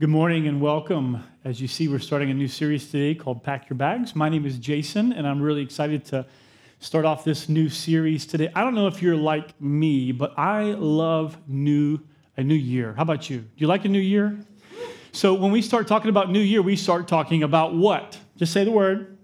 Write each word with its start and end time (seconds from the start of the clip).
Good 0.00 0.10
morning 0.10 0.46
and 0.46 0.60
welcome. 0.60 1.24
As 1.44 1.60
you 1.60 1.66
see, 1.66 1.88
we're 1.88 1.98
starting 1.98 2.30
a 2.30 2.34
new 2.34 2.46
series 2.46 2.88
today 2.88 3.16
called 3.16 3.42
Pack 3.42 3.68
Your 3.68 3.76
Bags. 3.76 4.14
My 4.14 4.28
name 4.28 4.46
is 4.46 4.56
Jason, 4.56 5.12
and 5.12 5.26
I'm 5.26 5.42
really 5.42 5.60
excited 5.60 6.04
to 6.04 6.24
start 6.78 7.04
off 7.04 7.24
this 7.24 7.48
new 7.48 7.68
series 7.68 8.24
today. 8.24 8.48
I 8.54 8.62
don't 8.62 8.76
know 8.76 8.86
if 8.86 9.02
you're 9.02 9.16
like 9.16 9.60
me, 9.60 10.12
but 10.12 10.38
I 10.38 10.66
love 10.66 11.36
new 11.48 11.98
a 12.36 12.44
new 12.44 12.54
year. 12.54 12.94
How 12.94 13.02
about 13.02 13.28
you? 13.28 13.38
Do 13.38 13.48
you 13.56 13.66
like 13.66 13.86
a 13.86 13.88
new 13.88 13.98
year? 13.98 14.38
So 15.10 15.34
when 15.34 15.50
we 15.50 15.60
start 15.60 15.88
talking 15.88 16.10
about 16.10 16.30
new 16.30 16.38
year, 16.38 16.62
we 16.62 16.76
start 16.76 17.08
talking 17.08 17.42
about 17.42 17.74
what? 17.74 18.16
Just 18.36 18.52
say 18.52 18.62
the 18.62 18.70
word. 18.70 19.18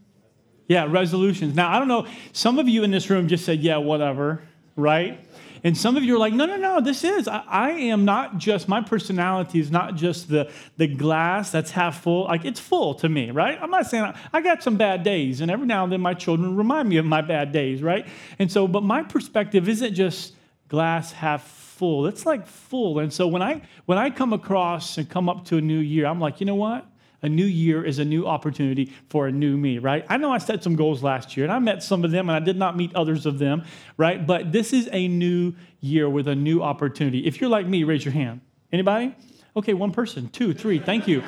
Yeah, 0.66 0.88
resolutions. 0.90 1.54
Now, 1.54 1.72
I 1.72 1.78
don't 1.78 1.86
know, 1.86 2.08
some 2.32 2.58
of 2.58 2.68
you 2.68 2.82
in 2.82 2.90
this 2.90 3.08
room 3.08 3.28
just 3.28 3.44
said, 3.44 3.60
yeah, 3.60 3.76
whatever, 3.76 4.42
right? 4.74 5.24
And 5.64 5.76
some 5.76 5.96
of 5.96 6.04
you 6.04 6.14
are 6.14 6.18
like, 6.18 6.34
no, 6.34 6.44
no, 6.44 6.56
no, 6.56 6.82
this 6.82 7.04
is. 7.04 7.26
I, 7.26 7.42
I, 7.48 7.70
am 7.70 8.04
not 8.04 8.36
just, 8.36 8.68
my 8.68 8.82
personality 8.82 9.58
is 9.58 9.70
not 9.70 9.94
just 9.94 10.28
the, 10.28 10.52
the 10.76 10.86
glass 10.86 11.50
that's 11.50 11.70
half 11.70 12.02
full. 12.02 12.24
Like, 12.24 12.44
it's 12.44 12.60
full 12.60 12.94
to 12.96 13.08
me, 13.08 13.30
right? 13.30 13.58
I'm 13.60 13.70
not 13.70 13.86
saying 13.86 14.04
I, 14.04 14.14
I 14.30 14.42
got 14.42 14.62
some 14.62 14.76
bad 14.76 15.02
days, 15.02 15.40
and 15.40 15.50
every 15.50 15.66
now 15.66 15.84
and 15.84 15.90
then 15.90 16.02
my 16.02 16.12
children 16.12 16.54
remind 16.54 16.90
me 16.90 16.98
of 16.98 17.06
my 17.06 17.22
bad 17.22 17.50
days, 17.50 17.82
right? 17.82 18.06
And 18.38 18.52
so, 18.52 18.68
but 18.68 18.82
my 18.82 19.02
perspective 19.02 19.66
isn't 19.66 19.94
just 19.94 20.34
glass 20.68 21.12
half 21.12 21.48
full. 21.48 22.06
It's 22.06 22.26
like 22.26 22.46
full. 22.46 22.98
And 22.98 23.10
so 23.10 23.26
when 23.26 23.40
I 23.40 23.62
when 23.86 23.96
I 23.96 24.10
come 24.10 24.34
across 24.34 24.98
and 24.98 25.08
come 25.08 25.30
up 25.30 25.46
to 25.46 25.56
a 25.56 25.60
new 25.62 25.78
year, 25.78 26.06
I'm 26.06 26.20
like, 26.20 26.40
you 26.40 26.46
know 26.46 26.54
what? 26.54 26.86
A 27.24 27.28
new 27.28 27.46
year 27.46 27.82
is 27.82 27.98
a 27.98 28.04
new 28.04 28.26
opportunity 28.26 28.92
for 29.08 29.26
a 29.26 29.32
new 29.32 29.56
me, 29.56 29.78
right? 29.78 30.04
I 30.10 30.18
know 30.18 30.30
I 30.30 30.36
set 30.36 30.62
some 30.62 30.76
goals 30.76 31.02
last 31.02 31.38
year 31.38 31.46
and 31.46 31.52
I 31.52 31.58
met 31.58 31.82
some 31.82 32.04
of 32.04 32.10
them 32.10 32.28
and 32.28 32.36
I 32.36 32.38
did 32.38 32.58
not 32.58 32.76
meet 32.76 32.94
others 32.94 33.24
of 33.24 33.38
them, 33.38 33.64
right? 33.96 34.24
But 34.26 34.52
this 34.52 34.74
is 34.74 34.90
a 34.92 35.08
new 35.08 35.54
year 35.80 36.06
with 36.06 36.28
a 36.28 36.34
new 36.34 36.62
opportunity. 36.62 37.26
If 37.26 37.40
you're 37.40 37.48
like 37.48 37.66
me, 37.66 37.82
raise 37.82 38.04
your 38.04 38.12
hand. 38.12 38.42
Anybody? 38.70 39.14
Okay, 39.56 39.72
one 39.72 39.90
person, 39.90 40.28
two, 40.28 40.52
three, 40.52 40.78
thank 40.78 41.08
you. 41.08 41.22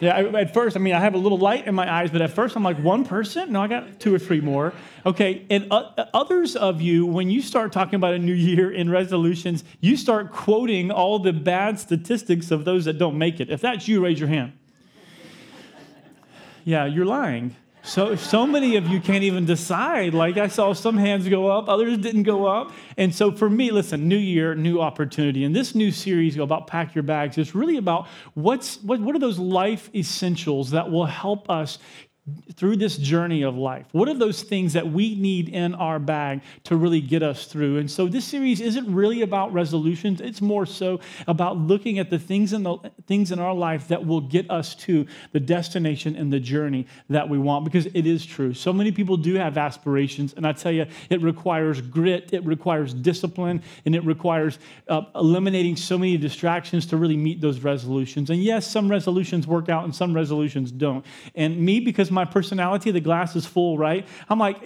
Yeah, 0.00 0.16
I, 0.16 0.40
at 0.40 0.52
first, 0.52 0.76
I 0.76 0.80
mean, 0.80 0.94
I 0.94 1.00
have 1.00 1.14
a 1.14 1.18
little 1.18 1.38
light 1.38 1.68
in 1.68 1.76
my 1.76 1.90
eyes, 1.90 2.10
but 2.10 2.22
at 2.22 2.32
first 2.32 2.56
I'm 2.56 2.64
like, 2.64 2.78
one 2.78 3.04
person? 3.04 3.52
No, 3.52 3.62
I 3.62 3.68
got 3.68 4.00
two 4.00 4.12
or 4.12 4.18
three 4.18 4.40
more. 4.40 4.72
Okay, 5.06 5.46
and 5.48 5.68
uh, 5.70 6.06
others 6.12 6.56
of 6.56 6.80
you, 6.80 7.06
when 7.06 7.30
you 7.30 7.40
start 7.40 7.70
talking 7.70 7.94
about 7.94 8.14
a 8.14 8.18
new 8.18 8.34
year 8.34 8.72
in 8.72 8.90
resolutions, 8.90 9.62
you 9.80 9.96
start 9.96 10.32
quoting 10.32 10.90
all 10.90 11.20
the 11.20 11.32
bad 11.32 11.78
statistics 11.78 12.50
of 12.50 12.64
those 12.64 12.86
that 12.86 12.98
don't 12.98 13.16
make 13.16 13.38
it. 13.38 13.48
If 13.48 13.60
that's 13.60 13.86
you, 13.86 14.02
raise 14.02 14.18
your 14.18 14.28
hand. 14.28 14.52
Yeah, 16.66 16.86
you're 16.86 17.06
lying. 17.06 17.54
So, 17.84 18.16
so 18.16 18.44
many 18.44 18.74
of 18.74 18.88
you 18.88 19.00
can't 19.00 19.22
even 19.22 19.46
decide. 19.46 20.14
Like 20.14 20.36
I 20.36 20.48
saw 20.48 20.72
some 20.72 20.96
hands 20.96 21.28
go 21.28 21.46
up, 21.46 21.68
others 21.68 21.96
didn't 21.98 22.24
go 22.24 22.44
up. 22.44 22.72
And 22.96 23.14
so 23.14 23.30
for 23.30 23.48
me, 23.48 23.70
listen, 23.70 24.08
new 24.08 24.16
year, 24.16 24.56
new 24.56 24.80
opportunity. 24.80 25.44
And 25.44 25.54
this 25.54 25.76
new 25.76 25.92
series 25.92 26.36
about 26.36 26.66
Pack 26.66 26.96
Your 26.96 27.04
Bags 27.04 27.38
is 27.38 27.54
really 27.54 27.76
about 27.76 28.08
what's, 28.34 28.82
what, 28.82 28.98
what 28.98 29.14
are 29.14 29.20
those 29.20 29.38
life 29.38 29.88
essentials 29.94 30.72
that 30.72 30.90
will 30.90 31.06
help 31.06 31.48
us 31.48 31.78
through 32.54 32.76
this 32.76 32.96
journey 32.96 33.42
of 33.42 33.56
life? 33.56 33.86
What 33.92 34.08
are 34.08 34.14
those 34.14 34.42
things 34.42 34.72
that 34.72 34.90
we 34.90 35.14
need 35.14 35.48
in 35.48 35.74
our 35.74 35.98
bag 35.98 36.42
to 36.64 36.76
really 36.76 37.00
get 37.00 37.22
us 37.22 37.46
through? 37.46 37.78
And 37.78 37.88
so 37.88 38.08
this 38.08 38.24
series 38.24 38.60
isn't 38.60 38.92
really 38.92 39.22
about 39.22 39.52
resolutions. 39.52 40.20
It's 40.20 40.40
more 40.40 40.66
so 40.66 40.98
about 41.28 41.56
looking 41.56 41.98
at 41.98 42.10
the 42.10 42.18
things 42.18 42.52
in 42.52 42.64
the 42.64 42.78
things 43.06 43.30
in 43.30 43.38
our 43.38 43.54
life 43.54 43.88
that 43.88 44.04
will 44.04 44.20
get 44.20 44.50
us 44.50 44.74
to 44.74 45.06
the 45.32 45.38
destination 45.38 46.16
and 46.16 46.32
the 46.32 46.40
journey 46.40 46.86
that 47.10 47.28
we 47.28 47.38
want 47.38 47.64
because 47.64 47.86
it 47.86 48.06
is 48.06 48.26
true. 48.26 48.52
So 48.54 48.72
many 48.72 48.90
people 48.90 49.16
do 49.16 49.34
have 49.34 49.56
aspirations 49.56 50.34
and 50.36 50.46
I 50.46 50.52
tell 50.52 50.72
you 50.72 50.86
it 51.10 51.20
requires 51.22 51.80
grit, 51.80 52.32
it 52.32 52.44
requires 52.44 52.92
discipline, 52.92 53.62
and 53.84 53.94
it 53.94 54.04
requires 54.04 54.58
uh, 54.88 55.02
eliminating 55.14 55.76
so 55.76 55.96
many 55.96 56.16
distractions 56.16 56.86
to 56.86 56.96
really 56.96 57.16
meet 57.16 57.40
those 57.40 57.60
resolutions. 57.60 58.30
And 58.30 58.42
yes, 58.42 58.66
some 58.66 58.90
resolutions 58.90 59.46
work 59.46 59.68
out 59.68 59.84
and 59.84 59.94
some 59.94 60.12
resolutions 60.12 60.72
don't. 60.72 61.04
And 61.34 61.56
me 61.58 61.78
because 61.78 62.10
my 62.16 62.24
personality, 62.24 62.90
the 62.90 63.00
glass 63.00 63.36
is 63.36 63.46
full, 63.46 63.78
right? 63.78 64.08
I'm 64.28 64.40
like, 64.40 64.56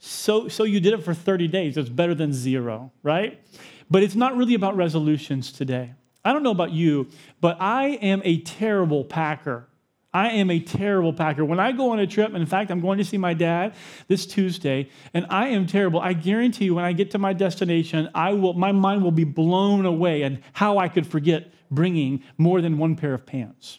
so, 0.00 0.48
so 0.48 0.64
you 0.64 0.80
did 0.80 0.94
it 0.94 1.04
for 1.04 1.14
30 1.14 1.46
days. 1.46 1.76
It's 1.76 1.88
better 1.88 2.14
than 2.14 2.32
zero, 2.32 2.90
right? 3.04 3.40
But 3.88 4.02
it's 4.02 4.16
not 4.16 4.36
really 4.36 4.54
about 4.54 4.76
resolutions 4.76 5.52
today. 5.52 5.94
I 6.24 6.32
don't 6.32 6.42
know 6.42 6.50
about 6.50 6.72
you, 6.72 7.08
but 7.40 7.56
I 7.60 7.90
am 8.02 8.20
a 8.24 8.40
terrible 8.40 9.04
packer. 9.04 9.68
I 10.12 10.30
am 10.30 10.50
a 10.50 10.58
terrible 10.58 11.12
packer. 11.12 11.44
When 11.44 11.60
I 11.60 11.72
go 11.72 11.90
on 11.90 12.00
a 12.00 12.06
trip, 12.06 12.34
in 12.34 12.46
fact, 12.46 12.70
I'm 12.70 12.80
going 12.80 12.98
to 12.98 13.04
see 13.04 13.18
my 13.18 13.34
dad 13.34 13.74
this 14.08 14.26
Tuesday, 14.26 14.88
and 15.14 15.26
I 15.30 15.48
am 15.48 15.66
terrible. 15.66 16.00
I 16.00 16.14
guarantee 16.14 16.64
you, 16.64 16.74
when 16.74 16.84
I 16.84 16.94
get 16.94 17.12
to 17.12 17.18
my 17.18 17.32
destination, 17.32 18.08
I 18.14 18.32
will, 18.32 18.54
my 18.54 18.72
mind 18.72 19.04
will 19.04 19.12
be 19.12 19.24
blown 19.24 19.84
away 19.84 20.22
and 20.22 20.40
how 20.54 20.78
I 20.78 20.88
could 20.88 21.06
forget 21.06 21.52
bringing 21.70 22.24
more 22.38 22.60
than 22.60 22.78
one 22.78 22.96
pair 22.96 23.14
of 23.14 23.26
pants 23.26 23.78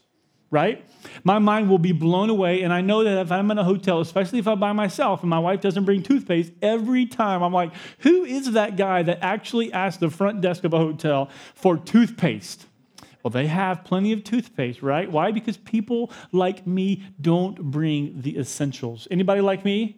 right? 0.49 0.85
My 1.23 1.39
mind 1.39 1.69
will 1.69 1.77
be 1.77 1.91
blown 1.91 2.29
away. 2.29 2.61
And 2.61 2.71
I 2.71 2.81
know 2.81 3.03
that 3.03 3.19
if 3.19 3.31
I'm 3.31 3.51
in 3.51 3.57
a 3.57 3.63
hotel, 3.63 3.99
especially 3.99 4.39
if 4.39 4.47
I'm 4.47 4.59
by 4.59 4.73
myself 4.73 5.21
and 5.21 5.29
my 5.29 5.39
wife 5.39 5.61
doesn't 5.61 5.85
bring 5.85 6.03
toothpaste, 6.03 6.53
every 6.61 7.05
time 7.05 7.43
I'm 7.43 7.53
like, 7.53 7.71
who 7.99 8.23
is 8.23 8.53
that 8.53 8.77
guy 8.77 9.03
that 9.03 9.19
actually 9.21 9.71
asked 9.73 9.99
the 9.99 10.09
front 10.09 10.41
desk 10.41 10.63
of 10.63 10.73
a 10.73 10.77
hotel 10.77 11.29
for 11.53 11.77
toothpaste? 11.77 12.65
Well, 13.23 13.31
they 13.31 13.47
have 13.47 13.83
plenty 13.83 14.13
of 14.13 14.23
toothpaste, 14.23 14.81
right? 14.81 15.11
Why? 15.11 15.31
Because 15.31 15.57
people 15.57 16.11
like 16.31 16.65
me 16.65 17.03
don't 17.19 17.61
bring 17.61 18.21
the 18.21 18.37
essentials. 18.37 19.07
Anybody 19.11 19.41
like 19.41 19.65
me? 19.65 19.97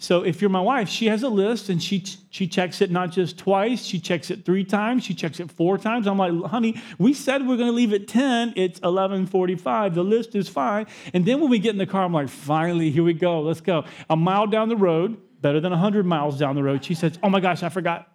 So 0.00 0.22
if 0.22 0.40
you're 0.40 0.48
my 0.48 0.60
wife, 0.60 0.88
she 0.88 1.06
has 1.06 1.24
a 1.24 1.28
list 1.28 1.68
and 1.68 1.82
she 1.82 2.04
she 2.30 2.46
checks 2.46 2.80
it 2.80 2.90
not 2.92 3.10
just 3.10 3.36
twice, 3.36 3.84
she 3.84 3.98
checks 3.98 4.30
it 4.30 4.44
three 4.44 4.64
times, 4.64 5.02
she 5.02 5.12
checks 5.12 5.40
it 5.40 5.50
four 5.50 5.76
times. 5.76 6.06
I'm 6.06 6.18
like, 6.18 6.32
honey, 6.50 6.80
we 6.98 7.12
said 7.12 7.46
we're 7.46 7.56
going 7.56 7.68
to 7.68 7.72
leave 7.72 7.92
at 7.92 8.06
10. 8.06 8.52
It's 8.54 8.78
11:45. 8.80 9.94
The 9.94 10.04
list 10.04 10.36
is 10.36 10.48
fine. 10.48 10.86
And 11.12 11.26
then 11.26 11.40
when 11.40 11.50
we 11.50 11.58
get 11.58 11.72
in 11.72 11.78
the 11.78 11.86
car, 11.86 12.04
I'm 12.04 12.12
like, 12.12 12.28
finally, 12.28 12.92
here 12.92 13.02
we 13.02 13.12
go. 13.12 13.40
Let's 13.40 13.60
go. 13.60 13.84
A 14.08 14.14
mile 14.14 14.46
down 14.46 14.68
the 14.68 14.76
road, 14.76 15.16
better 15.42 15.60
than 15.60 15.72
100 15.72 16.06
miles 16.06 16.38
down 16.38 16.54
the 16.54 16.62
road. 16.62 16.84
She 16.84 16.94
says, 16.94 17.18
oh 17.24 17.28
my 17.28 17.40
gosh, 17.40 17.64
I 17.64 17.68
forgot. 17.68 18.08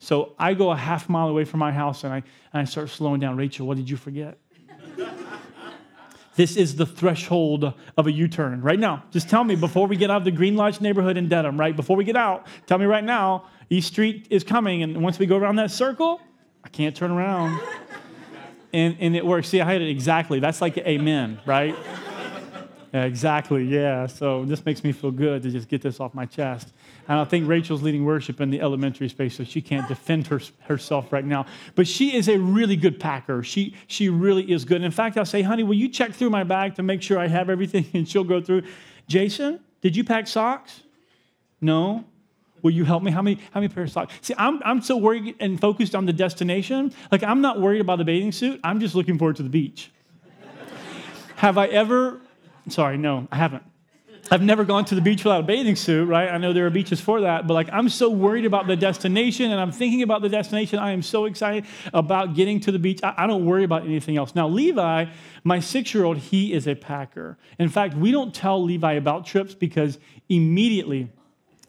So 0.00 0.34
I 0.36 0.54
go 0.54 0.72
a 0.72 0.76
half 0.76 1.08
mile 1.08 1.28
away 1.28 1.44
from 1.44 1.60
my 1.60 1.70
house 1.70 2.02
and 2.02 2.12
I, 2.12 2.16
and 2.52 2.60
I 2.60 2.64
start 2.64 2.90
slowing 2.90 3.20
down. 3.20 3.36
Rachel, 3.36 3.66
what 3.68 3.76
did 3.76 3.88
you 3.88 3.96
forget? 3.96 4.38
This 6.36 6.56
is 6.56 6.76
the 6.76 6.86
threshold 6.86 7.74
of 7.96 8.06
a 8.06 8.12
U 8.12 8.26
turn. 8.28 8.60
Right 8.60 8.78
now, 8.78 9.04
just 9.10 9.28
tell 9.28 9.44
me 9.44 9.54
before 9.54 9.86
we 9.86 9.96
get 9.96 10.10
out 10.10 10.18
of 10.18 10.24
the 10.24 10.30
Green 10.32 10.56
Lodge 10.56 10.80
neighborhood 10.80 11.16
in 11.16 11.28
Dedham, 11.28 11.58
right? 11.58 11.74
Before 11.74 11.96
we 11.96 12.04
get 12.04 12.16
out, 12.16 12.46
tell 12.66 12.78
me 12.78 12.86
right 12.86 13.04
now, 13.04 13.46
East 13.70 13.88
Street 13.88 14.26
is 14.30 14.42
coming. 14.42 14.82
And 14.82 15.02
once 15.02 15.18
we 15.18 15.26
go 15.26 15.36
around 15.36 15.56
that 15.56 15.70
circle, 15.70 16.20
I 16.64 16.68
can't 16.68 16.96
turn 16.96 17.10
around. 17.10 17.60
And, 18.72 18.96
and 18.98 19.14
it 19.14 19.24
works. 19.24 19.48
See, 19.48 19.60
I 19.60 19.64
had 19.64 19.80
it 19.80 19.88
exactly. 19.88 20.40
That's 20.40 20.60
like 20.60 20.76
amen, 20.78 21.40
right? 21.46 21.76
Exactly, 22.92 23.64
yeah. 23.64 24.06
So 24.06 24.44
this 24.44 24.64
makes 24.64 24.82
me 24.82 24.92
feel 24.92 25.10
good 25.10 25.42
to 25.42 25.50
just 25.50 25.68
get 25.68 25.82
this 25.82 26.00
off 26.00 26.14
my 26.14 26.26
chest. 26.26 26.72
And 27.08 27.18
I 27.18 27.24
think 27.24 27.48
Rachel's 27.48 27.82
leading 27.82 28.04
worship 28.04 28.40
in 28.40 28.50
the 28.50 28.60
elementary 28.60 29.08
space, 29.08 29.36
so 29.36 29.44
she 29.44 29.60
can't 29.60 29.86
defend 29.88 30.26
her, 30.28 30.40
herself 30.60 31.12
right 31.12 31.24
now. 31.24 31.46
But 31.74 31.86
she 31.86 32.16
is 32.16 32.28
a 32.28 32.38
really 32.38 32.76
good 32.76 32.98
packer. 32.98 33.42
She, 33.42 33.74
she 33.86 34.08
really 34.08 34.50
is 34.50 34.64
good. 34.64 34.82
In 34.82 34.90
fact, 34.90 35.16
I'll 35.16 35.24
say, 35.24 35.42
honey, 35.42 35.62
will 35.62 35.74
you 35.74 35.88
check 35.88 36.12
through 36.12 36.30
my 36.30 36.44
bag 36.44 36.74
to 36.76 36.82
make 36.82 37.02
sure 37.02 37.18
I 37.18 37.28
have 37.28 37.50
everything? 37.50 37.86
And 37.94 38.08
she'll 38.08 38.24
go 38.24 38.40
through. 38.40 38.62
Jason, 39.08 39.60
did 39.80 39.94
you 39.94 40.04
pack 40.04 40.26
socks? 40.26 40.82
No. 41.60 42.04
Will 42.62 42.72
you 42.72 42.84
help 42.84 43.02
me? 43.02 43.10
How 43.10 43.22
many, 43.22 43.36
how 43.52 43.60
many 43.60 43.72
pairs 43.72 43.90
of 43.90 43.94
socks? 43.94 44.14
See, 44.20 44.34
I'm, 44.36 44.60
I'm 44.64 44.82
so 44.82 44.96
worried 44.96 45.36
and 45.38 45.60
focused 45.60 45.94
on 45.94 46.06
the 46.06 46.12
destination. 46.12 46.92
Like, 47.12 47.22
I'm 47.22 47.40
not 47.40 47.60
worried 47.60 47.80
about 47.80 47.98
the 47.98 48.04
bathing 48.04 48.32
suit. 48.32 48.60
I'm 48.64 48.80
just 48.80 48.94
looking 48.94 49.18
forward 49.18 49.36
to 49.36 49.42
the 49.42 49.48
beach. 49.48 49.90
have 51.36 51.56
I 51.56 51.66
ever 51.66 52.20
Sorry, 52.68 52.96
no, 52.96 53.28
I 53.30 53.36
haven't. 53.36 53.62
I've 54.30 54.42
never 54.42 54.64
gone 54.64 54.86
to 54.86 54.94
the 54.94 55.02
beach 55.02 55.22
without 55.22 55.40
a 55.40 55.42
bathing 55.42 55.76
suit, 55.76 56.06
right? 56.06 56.30
I 56.30 56.38
know 56.38 56.54
there 56.54 56.66
are 56.66 56.70
beaches 56.70 57.00
for 57.00 57.20
that, 57.22 57.46
but 57.46 57.54
like 57.54 57.68
I'm 57.72 57.90
so 57.90 58.08
worried 58.08 58.46
about 58.46 58.66
the 58.66 58.74
destination 58.74 59.50
and 59.50 59.60
I'm 59.60 59.70
thinking 59.70 60.02
about 60.02 60.22
the 60.22 60.30
destination. 60.30 60.78
I 60.78 60.92
am 60.92 61.02
so 61.02 61.26
excited 61.26 61.66
about 61.92 62.34
getting 62.34 62.58
to 62.60 62.72
the 62.72 62.78
beach. 62.78 63.00
I, 63.02 63.14
I 63.18 63.26
don't 63.26 63.44
worry 63.44 63.64
about 63.64 63.84
anything 63.84 64.16
else. 64.16 64.34
Now, 64.34 64.48
Levi, 64.48 65.06
my 65.44 65.60
six 65.60 65.92
year 65.92 66.04
old, 66.04 66.16
he 66.16 66.54
is 66.54 66.66
a 66.66 66.74
packer. 66.74 67.36
In 67.58 67.68
fact, 67.68 67.94
we 67.94 68.12
don't 68.12 68.34
tell 68.34 68.62
Levi 68.62 68.94
about 68.94 69.26
trips 69.26 69.54
because 69.54 69.98
immediately 70.28 71.12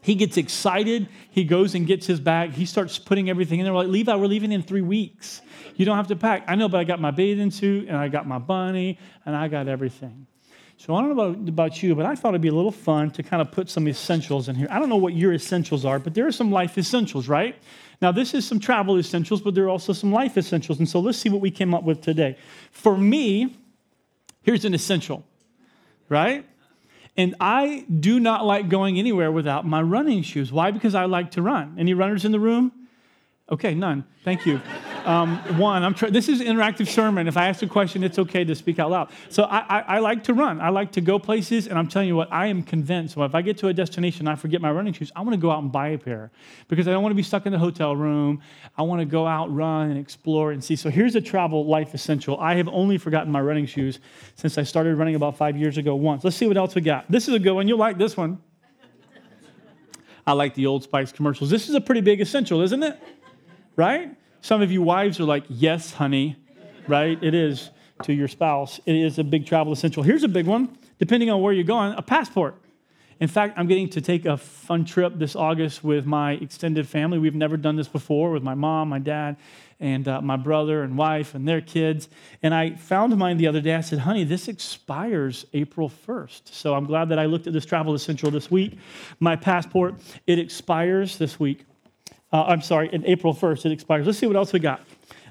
he 0.02 0.16
gets 0.16 0.38
excited. 0.38 1.10
He 1.32 1.44
goes 1.44 1.76
and 1.76 1.86
gets 1.86 2.06
his 2.06 2.22
bag. 2.22 2.54
He 2.54 2.66
starts 2.66 2.98
putting 2.98 3.30
everything 3.30 3.60
in 3.60 3.66
there. 3.66 3.74
We're 3.74 3.80
like, 3.80 3.90
Levi, 3.90 4.16
we're 4.16 4.28
leaving 4.28 4.54
in 4.54 4.64
three 4.64 4.82
weeks. 4.82 5.42
You 5.76 5.86
don't 5.86 5.98
have 5.98 6.08
to 6.08 6.16
pack. 6.16 6.46
I 6.48 6.56
know, 6.56 6.70
but 6.70 6.80
I 6.80 6.86
got 6.86 7.02
my 7.02 7.12
bathing 7.12 7.52
suit 7.52 7.90
and 7.90 7.98
I 7.98 8.08
got 8.08 8.26
my 8.26 8.40
bunny 8.40 8.98
and 9.26 9.36
I 9.36 9.50
got 9.50 9.68
everything. 9.68 10.28
So 10.78 10.94
I 10.94 11.02
don't 11.02 11.16
know 11.16 11.24
about, 11.24 11.50
about 11.50 11.84
you, 11.84 11.96
but 11.96 12.06
I 12.06 12.16
thought 12.16 12.30
it'd 12.30 12.42
be 12.42 12.50
a 12.50 12.54
little 12.54 12.72
fun 12.72 13.10
to 13.12 13.24
kind 13.24 13.42
of 13.42 13.52
put 13.52 13.70
some 13.70 13.88
essentials 13.88 14.50
in 14.50 14.56
here. 14.56 14.68
I 14.70 14.78
don't 14.78 14.90
know 14.90 14.98
what 14.98 15.14
your 15.14 15.34
essentials 15.34 15.86
are, 15.86 16.00
but 16.00 16.14
there 16.14 16.28
are 16.28 16.32
some 16.32 16.52
life 16.52 16.78
essentials, 16.78 17.28
right? 17.28 17.56
Now, 18.02 18.12
this 18.12 18.34
is 18.34 18.46
some 18.46 18.60
travel 18.60 18.98
essentials, 19.00 19.42
but 19.42 19.56
there 19.56 19.64
are 19.66 19.70
also 19.70 19.94
some 19.94 20.12
life 20.12 20.38
essentials. 20.38 20.80
And 20.80 20.88
so 20.88 21.00
let's 21.00 21.18
see 21.18 21.30
what 21.30 21.42
we 21.42 21.50
came 21.50 21.74
up 21.74 21.84
with 21.84 22.02
today. 22.02 22.38
For 22.72 22.98
me, 22.98 23.56
here's 24.44 24.66
an 24.66 24.74
essential, 24.74 25.24
right? 26.10 26.46
And 27.18 27.36
I 27.40 27.86
do 28.00 28.20
not 28.20 28.46
like 28.46 28.68
going 28.68 29.00
anywhere 29.00 29.32
without 29.32 29.66
my 29.66 29.82
running 29.82 30.24
shoes. 30.24 30.52
Why? 30.52 30.72
Because 30.72 30.94
I 30.94 31.06
like 31.06 31.32
to 31.32 31.42
run. 31.42 31.76
Any 31.80 31.94
runners 31.94 32.26
in 32.26 32.34
the 32.34 32.40
room? 32.40 32.72
Okay, 33.50 33.74
none. 33.74 34.04
Thank 34.24 34.46
you. 34.46 34.60
Um, 35.06 35.38
one, 35.60 35.84
I'm 35.84 35.94
this 36.12 36.28
is 36.28 36.42
an 36.42 36.48
interactive 36.48 36.88
sermon. 36.88 37.28
If 37.28 37.38
I 37.38 37.48
ask 37.48 37.62
a 37.62 37.68
question, 37.68 38.04
it's 38.04 38.18
okay 38.18 38.44
to 38.44 38.56
speak 38.56 38.80
out 38.80 38.90
loud. 38.90 39.12
So 39.30 39.44
I, 39.44 39.60
I, 39.60 39.80
I, 39.82 40.00
like 40.00 40.24
to 40.24 40.34
run. 40.34 40.60
I 40.60 40.70
like 40.70 40.94
to 40.94 41.02
go 41.02 41.20
places, 41.20 41.68
and 41.68 41.78
I'm 41.78 41.88
telling 41.88 42.08
you 42.08 42.16
what, 42.16 42.32
I 42.34 42.48
am 42.48 42.64
convinced. 42.64 43.16
Well, 43.16 43.28
if 43.28 43.36
I 43.36 43.44
get 43.44 43.56
to 43.60 43.68
a 43.68 43.74
destination, 43.74 44.22
and 44.22 44.30
I 44.30 44.36
forget 44.36 44.62
my 44.62 44.72
running 44.72 44.94
shoes. 44.94 45.12
I 45.16 45.22
want 45.22 45.34
to 45.34 45.38
go 45.38 45.52
out 45.52 45.62
and 45.62 45.72
buy 45.72 45.90
a 45.90 45.98
pair 46.00 46.32
because 46.68 46.88
I 46.88 46.92
don't 46.92 47.04
want 47.04 47.12
to 47.12 47.16
be 47.16 47.24
stuck 47.24 47.46
in 47.46 47.52
the 47.52 47.60
hotel 47.60 47.96
room. 47.96 48.42
I 48.78 48.82
want 48.82 49.00
to 49.00 49.06
go 49.06 49.28
out, 49.28 49.54
run, 49.54 49.92
and 49.92 50.00
explore 50.00 50.52
and 50.52 50.64
see. 50.64 50.76
So 50.76 50.90
here's 50.90 51.16
a 51.16 51.22
travel 51.22 51.68
life 51.68 51.94
essential. 51.94 52.40
I 52.40 52.56
have 52.56 52.68
only 52.68 52.98
forgotten 52.98 53.32
my 53.32 53.42
running 53.42 53.68
shoes 53.68 54.00
since 54.36 54.58
I 54.58 54.64
started 54.64 54.96
running 54.96 55.14
about 55.14 55.38
five 55.38 55.56
years 55.56 55.78
ago. 55.78 55.96
Once. 55.96 56.24
Let's 56.24 56.36
see 56.36 56.48
what 56.48 56.58
else 56.58 56.74
we 56.74 56.82
got. 56.82 57.10
This 57.12 57.28
is 57.28 57.36
a 57.36 57.40
good 57.40 57.54
one. 57.54 57.68
You'll 57.68 57.78
like 57.78 58.00
this 58.00 58.18
one. 58.18 58.40
I 60.26 60.34
like 60.34 60.56
the 60.56 60.66
Old 60.66 60.82
Spice 60.82 61.12
commercials. 61.12 61.52
This 61.52 61.70
is 61.70 61.76
a 61.76 61.82
pretty 61.82 62.02
big 62.02 62.20
essential, 62.20 62.62
isn't 62.62 62.82
it? 62.82 63.00
Right? 63.76 64.16
Some 64.46 64.62
of 64.62 64.72
you 64.72 64.84
wives 64.84 65.20
are 65.20 65.24
like, 65.24 65.44
yes, 65.50 65.92
honey, 65.92 66.36
right? 66.88 67.18
It 67.24 67.34
is 67.34 67.72
to 68.04 68.14
your 68.14 68.28
spouse. 68.28 68.80
It 68.86 68.96
is 68.96 69.18
a 69.18 69.24
big 69.24 69.48
travel 69.48 69.74
essential. 69.74 70.04
Here's 70.04 70.22
a 70.22 70.28
big 70.28 70.46
one, 70.46 70.78
depending 71.00 71.32
on 71.32 71.42
where 71.42 71.52
you're 71.52 71.64
going 71.64 71.96
a 71.98 72.04
passport. 72.04 72.54
In 73.20 73.28
fact, 73.28 73.58
I'm 73.58 73.66
getting 73.66 73.90
to 73.90 74.02
take 74.02 74.28
a 74.28 74.38
fun 74.38 74.86
trip 74.86 75.14
this 75.16 75.36
August 75.36 75.84
with 75.84 76.06
my 76.06 76.34
extended 76.34 76.88
family. 76.88 77.18
We've 77.18 77.34
never 77.34 77.58
done 77.58 77.76
this 77.76 77.88
before 77.88 78.30
with 78.30 78.44
my 78.44 78.54
mom, 78.54 78.90
my 78.90 79.00
dad, 79.00 79.38
and 79.80 80.08
uh, 80.08 80.22
my 80.22 80.38
brother 80.38 80.84
and 80.84 80.96
wife 80.96 81.34
and 81.34 81.48
their 81.48 81.62
kids. 81.62 82.08
And 82.44 82.54
I 82.54 82.76
found 82.76 83.18
mine 83.18 83.38
the 83.38 83.48
other 83.48 83.62
day. 83.62 83.74
I 83.74 83.82
said, 83.82 83.98
honey, 83.98 84.26
this 84.26 84.48
expires 84.48 85.48
April 85.54 85.92
1st. 86.06 86.54
So 86.54 86.76
I'm 86.76 86.86
glad 86.86 87.10
that 87.10 87.18
I 87.18 87.26
looked 87.26 87.48
at 87.48 87.54
this 87.54 87.66
travel 87.66 87.96
essential 87.96 88.30
this 88.30 88.52
week. 88.52 88.78
My 89.20 89.36
passport, 89.36 89.96
it 90.28 90.38
expires 90.38 91.18
this 91.18 91.40
week. 91.40 91.66
Uh, 92.36 92.44
I'm 92.48 92.62
sorry, 92.62 92.90
in 92.92 93.06
April 93.06 93.34
1st, 93.34 93.68
it 93.68 93.72
expires. 93.72 94.06
Let's 94.06 94.20
see 94.20 94.28
what 94.28 94.36
else 94.36 94.52
we 94.52 94.60
got. 94.60 94.82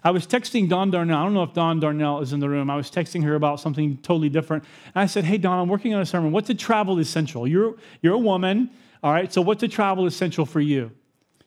I 0.05 0.11
was 0.11 0.27
texting 0.27 0.71
Dawn 0.71 0.91
Darnell. 0.91 1.19
I 1.19 1.25
don't 1.25 1.35
know 1.35 1.43
if 1.43 1.53
Dawn 1.53 1.79
Darnell 1.79 2.21
is 2.21 2.33
in 2.33 2.41
the 2.41 2.49
room. 2.49 2.71
I 2.71 2.77
was 2.77 2.91
texting 2.91 3.23
her 3.25 3.35
about 3.35 3.61
something 3.61 3.99
totally 3.99 4.31
different. 4.31 4.65
And 4.95 5.03
I 5.03 5.05
said, 5.05 5.25
Hey, 5.25 5.37
Dawn, 5.37 5.59
I'm 5.59 5.69
working 5.69 5.93
on 5.93 6.01
a 6.01 6.07
sermon. 6.07 6.33
What's 6.33 6.49
a 6.49 6.55
travel 6.55 6.99
essential? 6.99 7.47
You're, 7.47 7.75
you're 8.01 8.15
a 8.15 8.19
woman, 8.19 8.71
all 9.03 9.13
right? 9.13 9.31
So, 9.31 9.43
what's 9.43 9.63
a 9.63 9.69
travel 9.69 10.07
essential 10.07 10.47
for 10.47 10.63
you? 10.63 10.93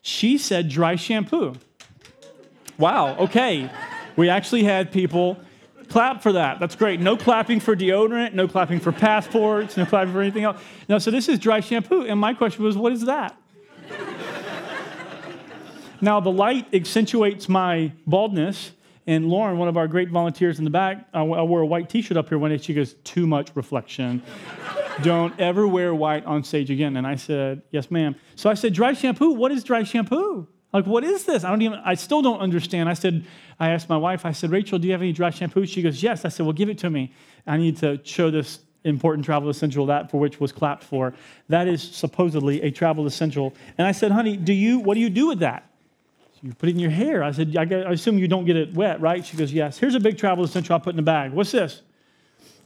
She 0.00 0.38
said, 0.38 0.68
Dry 0.68 0.94
shampoo. 0.94 1.56
Wow, 2.78 3.16
okay. 3.16 3.68
We 4.14 4.28
actually 4.28 4.62
had 4.62 4.92
people 4.92 5.40
clap 5.88 6.22
for 6.22 6.34
that. 6.34 6.60
That's 6.60 6.76
great. 6.76 7.00
No 7.00 7.16
clapping 7.16 7.58
for 7.58 7.74
deodorant, 7.74 8.32
no 8.32 8.46
clapping 8.46 8.78
for 8.78 8.92
passports, 8.92 9.76
no 9.76 9.86
clapping 9.86 10.12
for 10.12 10.20
anything 10.20 10.44
else. 10.44 10.62
No, 10.88 11.00
so 11.00 11.10
this 11.10 11.28
is 11.28 11.40
dry 11.40 11.58
shampoo. 11.58 12.06
And 12.06 12.20
my 12.20 12.32
question 12.32 12.62
was, 12.62 12.76
What 12.76 12.92
is 12.92 13.06
that? 13.06 13.36
Now, 16.00 16.20
the 16.20 16.30
light 16.30 16.72
accentuates 16.74 17.48
my 17.48 17.92
baldness. 18.06 18.72
And 19.06 19.26
Lauren, 19.26 19.56
one 19.56 19.68
of 19.68 19.78
our 19.78 19.88
great 19.88 20.10
volunteers 20.10 20.58
in 20.58 20.64
the 20.64 20.70
back, 20.70 21.08
I 21.14 21.22
wore 21.22 21.62
a 21.62 21.66
white 21.66 21.88
t 21.88 22.02
shirt 22.02 22.18
up 22.18 22.28
here 22.28 22.38
one 22.38 22.50
day. 22.50 22.58
She 22.58 22.74
goes, 22.74 22.92
Too 23.04 23.26
much 23.26 23.50
reflection. 23.54 24.22
Don't 25.02 25.38
ever 25.40 25.66
wear 25.66 25.94
white 25.94 26.26
on 26.26 26.44
stage 26.44 26.70
again. 26.70 26.96
And 26.96 27.06
I 27.06 27.16
said, 27.16 27.62
Yes, 27.70 27.90
ma'am. 27.90 28.16
So 28.36 28.50
I 28.50 28.54
said, 28.54 28.74
Dry 28.74 28.92
shampoo? 28.92 29.30
What 29.30 29.50
is 29.50 29.64
dry 29.64 29.82
shampoo? 29.82 30.46
Like, 30.74 30.86
what 30.86 31.04
is 31.04 31.24
this? 31.24 31.44
I 31.44 31.48
don't 31.48 31.62
even, 31.62 31.80
I 31.82 31.94
still 31.94 32.20
don't 32.20 32.40
understand. 32.40 32.90
I 32.90 32.92
said, 32.92 33.24
I 33.58 33.70
asked 33.70 33.88
my 33.88 33.96
wife, 33.96 34.26
I 34.26 34.32
said, 34.32 34.50
Rachel, 34.50 34.78
do 34.78 34.86
you 34.86 34.92
have 34.92 35.00
any 35.00 35.14
dry 35.14 35.30
shampoo? 35.30 35.64
She 35.64 35.80
goes, 35.80 36.02
Yes. 36.02 36.26
I 36.26 36.28
said, 36.28 36.44
Well, 36.44 36.52
give 36.52 36.68
it 36.68 36.76
to 36.78 36.90
me. 36.90 37.14
I 37.46 37.56
need 37.56 37.78
to 37.78 38.00
show 38.04 38.30
this 38.30 38.60
important 38.84 39.24
travel 39.24 39.48
essential, 39.48 39.86
that 39.86 40.10
for 40.10 40.18
which 40.18 40.40
was 40.40 40.52
clapped 40.52 40.84
for. 40.84 41.14
That 41.48 41.68
is 41.68 41.82
supposedly 41.82 42.62
a 42.62 42.70
travel 42.70 43.06
essential. 43.06 43.54
And 43.76 43.86
I 43.86 43.92
said, 43.92 44.12
honey, 44.12 44.36
do 44.36 44.52
you, 44.52 44.78
what 44.78 44.94
do 44.94 45.00
you 45.00 45.10
do 45.10 45.28
with 45.28 45.40
that? 45.40 45.67
You 46.42 46.54
put 46.54 46.68
it 46.68 46.72
in 46.72 46.78
your 46.78 46.90
hair. 46.90 47.22
I 47.22 47.32
said, 47.32 47.56
I, 47.56 47.62
I 47.62 47.92
assume 47.92 48.18
you 48.18 48.28
don't 48.28 48.44
get 48.44 48.56
it 48.56 48.74
wet, 48.74 49.00
right? 49.00 49.24
She 49.24 49.36
goes, 49.36 49.52
Yes. 49.52 49.78
Here's 49.78 49.94
a 49.94 50.00
big 50.00 50.18
travel 50.18 50.44
essential 50.44 50.74
I'll 50.74 50.80
put 50.80 50.90
in 50.90 50.96
the 50.96 51.02
bag. 51.02 51.32
What's 51.32 51.50
this? 51.50 51.82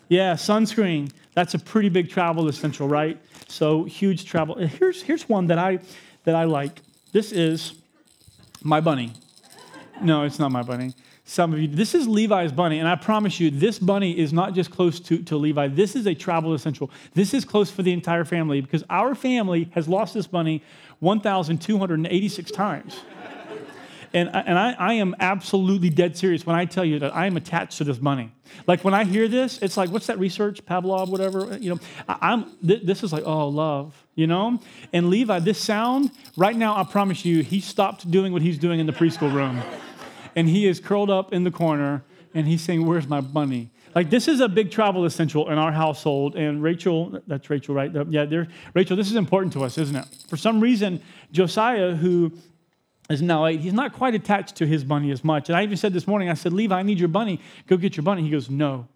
Yeah, 0.09 0.35
sunscreen. 0.35 1.11
That's 1.35 1.55
a 1.55 1.59
pretty 1.59 1.89
big 1.89 2.11
travel 2.11 2.49
essential, 2.49 2.87
right? 2.87 3.19
So 3.49 3.85
huge 3.85 4.27
travel. 4.27 4.57
Here's, 4.57 5.03
here's 5.03 5.29
one 5.29 5.47
that 5.47 5.59
I, 5.59 5.79
that 6.25 6.35
I 6.35 6.45
like. 6.45 6.81
This 7.13 7.33
is 7.33 7.75
my 8.63 8.81
bunny. 8.81 9.13
No, 10.03 10.25
it's 10.25 10.39
not 10.39 10.53
my 10.53 10.63
bunny. 10.63 10.95
Some 11.25 11.53
of 11.53 11.61
you, 11.61 11.69
this 11.69 11.95
is 11.95 12.09
Levi's 12.09 12.53
bunny, 12.53 12.79
and 12.79 12.89
I 12.89 12.97
promise 12.97 13.39
you, 13.39 13.51
this 13.51 13.79
bunny 13.79 14.19
is 14.19 14.33
not 14.33 14.55
just 14.55 14.71
close 14.71 14.99
to, 15.01 15.23
to 15.23 15.37
Levi. 15.37 15.69
This 15.69 15.95
is 15.95 16.07
a 16.07 16.15
travel 16.15 16.53
essential. 16.53 16.91
This 17.15 17.33
is 17.33 17.45
close 17.45 17.71
for 17.71 17.83
the 17.83 17.93
entire 17.93 18.25
family 18.25 18.61
because 18.61 18.85
our 18.91 19.15
family 19.15 19.71
has 19.75 19.89
lost 19.89 20.15
this 20.15 20.27
bunny 20.27 20.63
1,286 20.99 22.51
times. 22.51 23.01
And, 24.15 24.29
and 24.35 24.59
I, 24.59 24.73
I 24.73 24.93
am 24.95 25.17
absolutely 25.21 25.89
dead 25.89 26.17
serious 26.17 26.45
when 26.45 26.55
I 26.55 26.67
tell 26.67 26.85
you 26.85 26.99
that 26.99 27.15
I 27.15 27.27
am 27.27 27.37
attached 27.37 27.79
to 27.79 27.85
this 27.85 28.01
money. 28.01 28.33
Like 28.67 28.85
when 28.85 28.93
I 28.93 29.05
hear 29.05 29.27
this, 29.27 29.59
it's 29.63 29.77
like, 29.77 29.91
what's 29.91 30.07
that 30.07 30.19
research, 30.19 30.65
Pavlov, 30.67 31.09
whatever? 31.09 31.57
You 31.59 31.75
know, 31.75 31.81
I, 32.09 32.35
am 32.35 32.57
th- 32.67 32.83
this 32.83 33.03
is 33.03 33.13
like, 33.13 33.25
oh, 33.25 33.49
love, 33.49 34.07
you 34.15 34.27
know? 34.27 34.61
And 34.93 35.09
Levi, 35.09 35.39
this 35.39 35.59
sound, 35.59 36.11
right 36.37 36.55
now, 36.55 36.77
I 36.77 36.85
promise 36.85 37.25
you, 37.25 37.43
he 37.43 37.61
stopped 37.61 38.11
doing 38.11 38.33
what 38.33 38.43
he's 38.43 38.59
doing 38.59 38.81
in 38.81 38.87
the 38.87 38.93
preschool 38.93 39.33
room. 39.33 39.63
And 40.37 40.49
he 40.49 40.67
is 40.67 40.79
curled 40.79 41.11
up 41.11 41.33
in 41.33 41.45
the 41.45 41.51
corner 41.51 42.05
and 42.35 42.47
he's 42.47 42.63
saying, 42.63 42.85
where's 42.85 43.07
my 43.07 43.21
money? 43.21 43.71
Like 43.95 44.09
this 44.09 44.27
is 44.27 44.41
a 44.41 44.49
big 44.49 44.71
travel 44.71 45.05
essential 45.05 45.51
in 45.51 45.59
our 45.59 45.73
household. 45.73 46.35
And 46.35 46.63
Rachel, 46.63 47.21
that's 47.27 47.49
Rachel, 47.51 47.75
right? 47.75 47.91
Yeah, 48.09 48.25
there, 48.25 48.49
Rachel, 48.75 48.97
this 48.97 49.11
is 49.11 49.17
important 49.17 49.53
to 49.55 49.65
us, 49.65 49.77
isn't 49.77 49.97
it? 49.97 50.07
For 50.29 50.37
some 50.37 50.61
reason, 50.61 51.03
Josiah, 51.31 51.95
who 51.95 52.33
is 53.13 53.23
now 53.23 53.47
eight. 53.47 53.61
He's 53.61 53.73
not 53.73 53.93
quite 53.93 54.15
attached 54.15 54.57
to 54.57 54.67
his 54.67 54.85
bunny 54.85 55.11
as 55.11 55.25
much. 55.25 55.49
And 55.49 55.57
I 55.57 55.63
even 55.63 55.77
said 55.77 55.93
this 55.93 56.07
morning, 56.07 56.29
I 56.29 56.35
said, 56.35 56.53
Levi, 56.53 56.77
I 56.77 56.83
need 56.83 56.99
your 56.99 57.09
bunny. 57.09 57.41
Go 57.67 57.77
get 57.77 57.97
your 57.97 58.05
bunny. 58.05 58.23
He 58.23 58.31
goes, 58.31 58.51
No. 58.51 58.89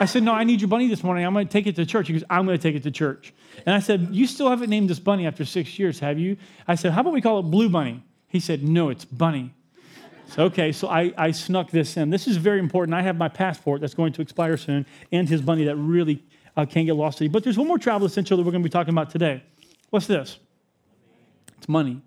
I 0.00 0.04
said, 0.04 0.22
No, 0.22 0.32
I 0.32 0.44
need 0.44 0.60
your 0.60 0.68
bunny 0.68 0.88
this 0.88 1.02
morning. 1.02 1.24
I'm 1.24 1.32
going 1.32 1.46
to 1.46 1.52
take 1.52 1.66
it 1.66 1.76
to 1.76 1.86
church. 1.86 2.08
He 2.08 2.12
goes, 2.12 2.24
I'm 2.30 2.46
going 2.46 2.58
to 2.58 2.62
take 2.62 2.76
it 2.76 2.82
to 2.84 2.90
church. 2.90 3.32
And 3.66 3.74
I 3.74 3.80
said, 3.80 4.08
You 4.12 4.26
still 4.26 4.48
haven't 4.48 4.70
named 4.70 4.90
this 4.90 5.00
bunny 5.00 5.26
after 5.26 5.44
six 5.44 5.78
years, 5.78 5.98
have 6.00 6.18
you? 6.18 6.36
I 6.66 6.74
said, 6.74 6.92
How 6.92 7.00
about 7.00 7.12
we 7.12 7.20
call 7.20 7.40
it 7.40 7.44
Blue 7.44 7.68
Bunny? 7.68 8.02
He 8.28 8.40
said, 8.40 8.62
No, 8.62 8.90
it's 8.90 9.04
Bunny. 9.04 9.54
So, 10.28 10.44
okay, 10.44 10.72
so 10.72 10.88
I, 10.88 11.12
I 11.16 11.30
snuck 11.30 11.70
this 11.70 11.96
in. 11.96 12.10
This 12.10 12.26
is 12.28 12.36
very 12.36 12.58
important. 12.58 12.94
I 12.94 13.00
have 13.02 13.16
my 13.16 13.28
passport 13.28 13.80
that's 13.80 13.94
going 13.94 14.12
to 14.12 14.22
expire 14.22 14.58
soon 14.58 14.84
and 15.10 15.26
his 15.26 15.40
bunny 15.40 15.64
that 15.64 15.76
really 15.76 16.22
uh, 16.54 16.66
can't 16.66 16.84
get 16.84 16.96
lost. 16.96 17.22
But 17.32 17.44
there's 17.44 17.56
one 17.56 17.66
more 17.66 17.78
travel 17.78 18.06
essential 18.06 18.36
that 18.36 18.42
we're 18.42 18.52
going 18.52 18.62
to 18.62 18.68
be 18.68 18.72
talking 18.72 18.92
about 18.92 19.08
today. 19.08 19.42
What's 19.88 20.06
this? 20.06 20.38
It's 21.56 21.68
money. 21.68 22.02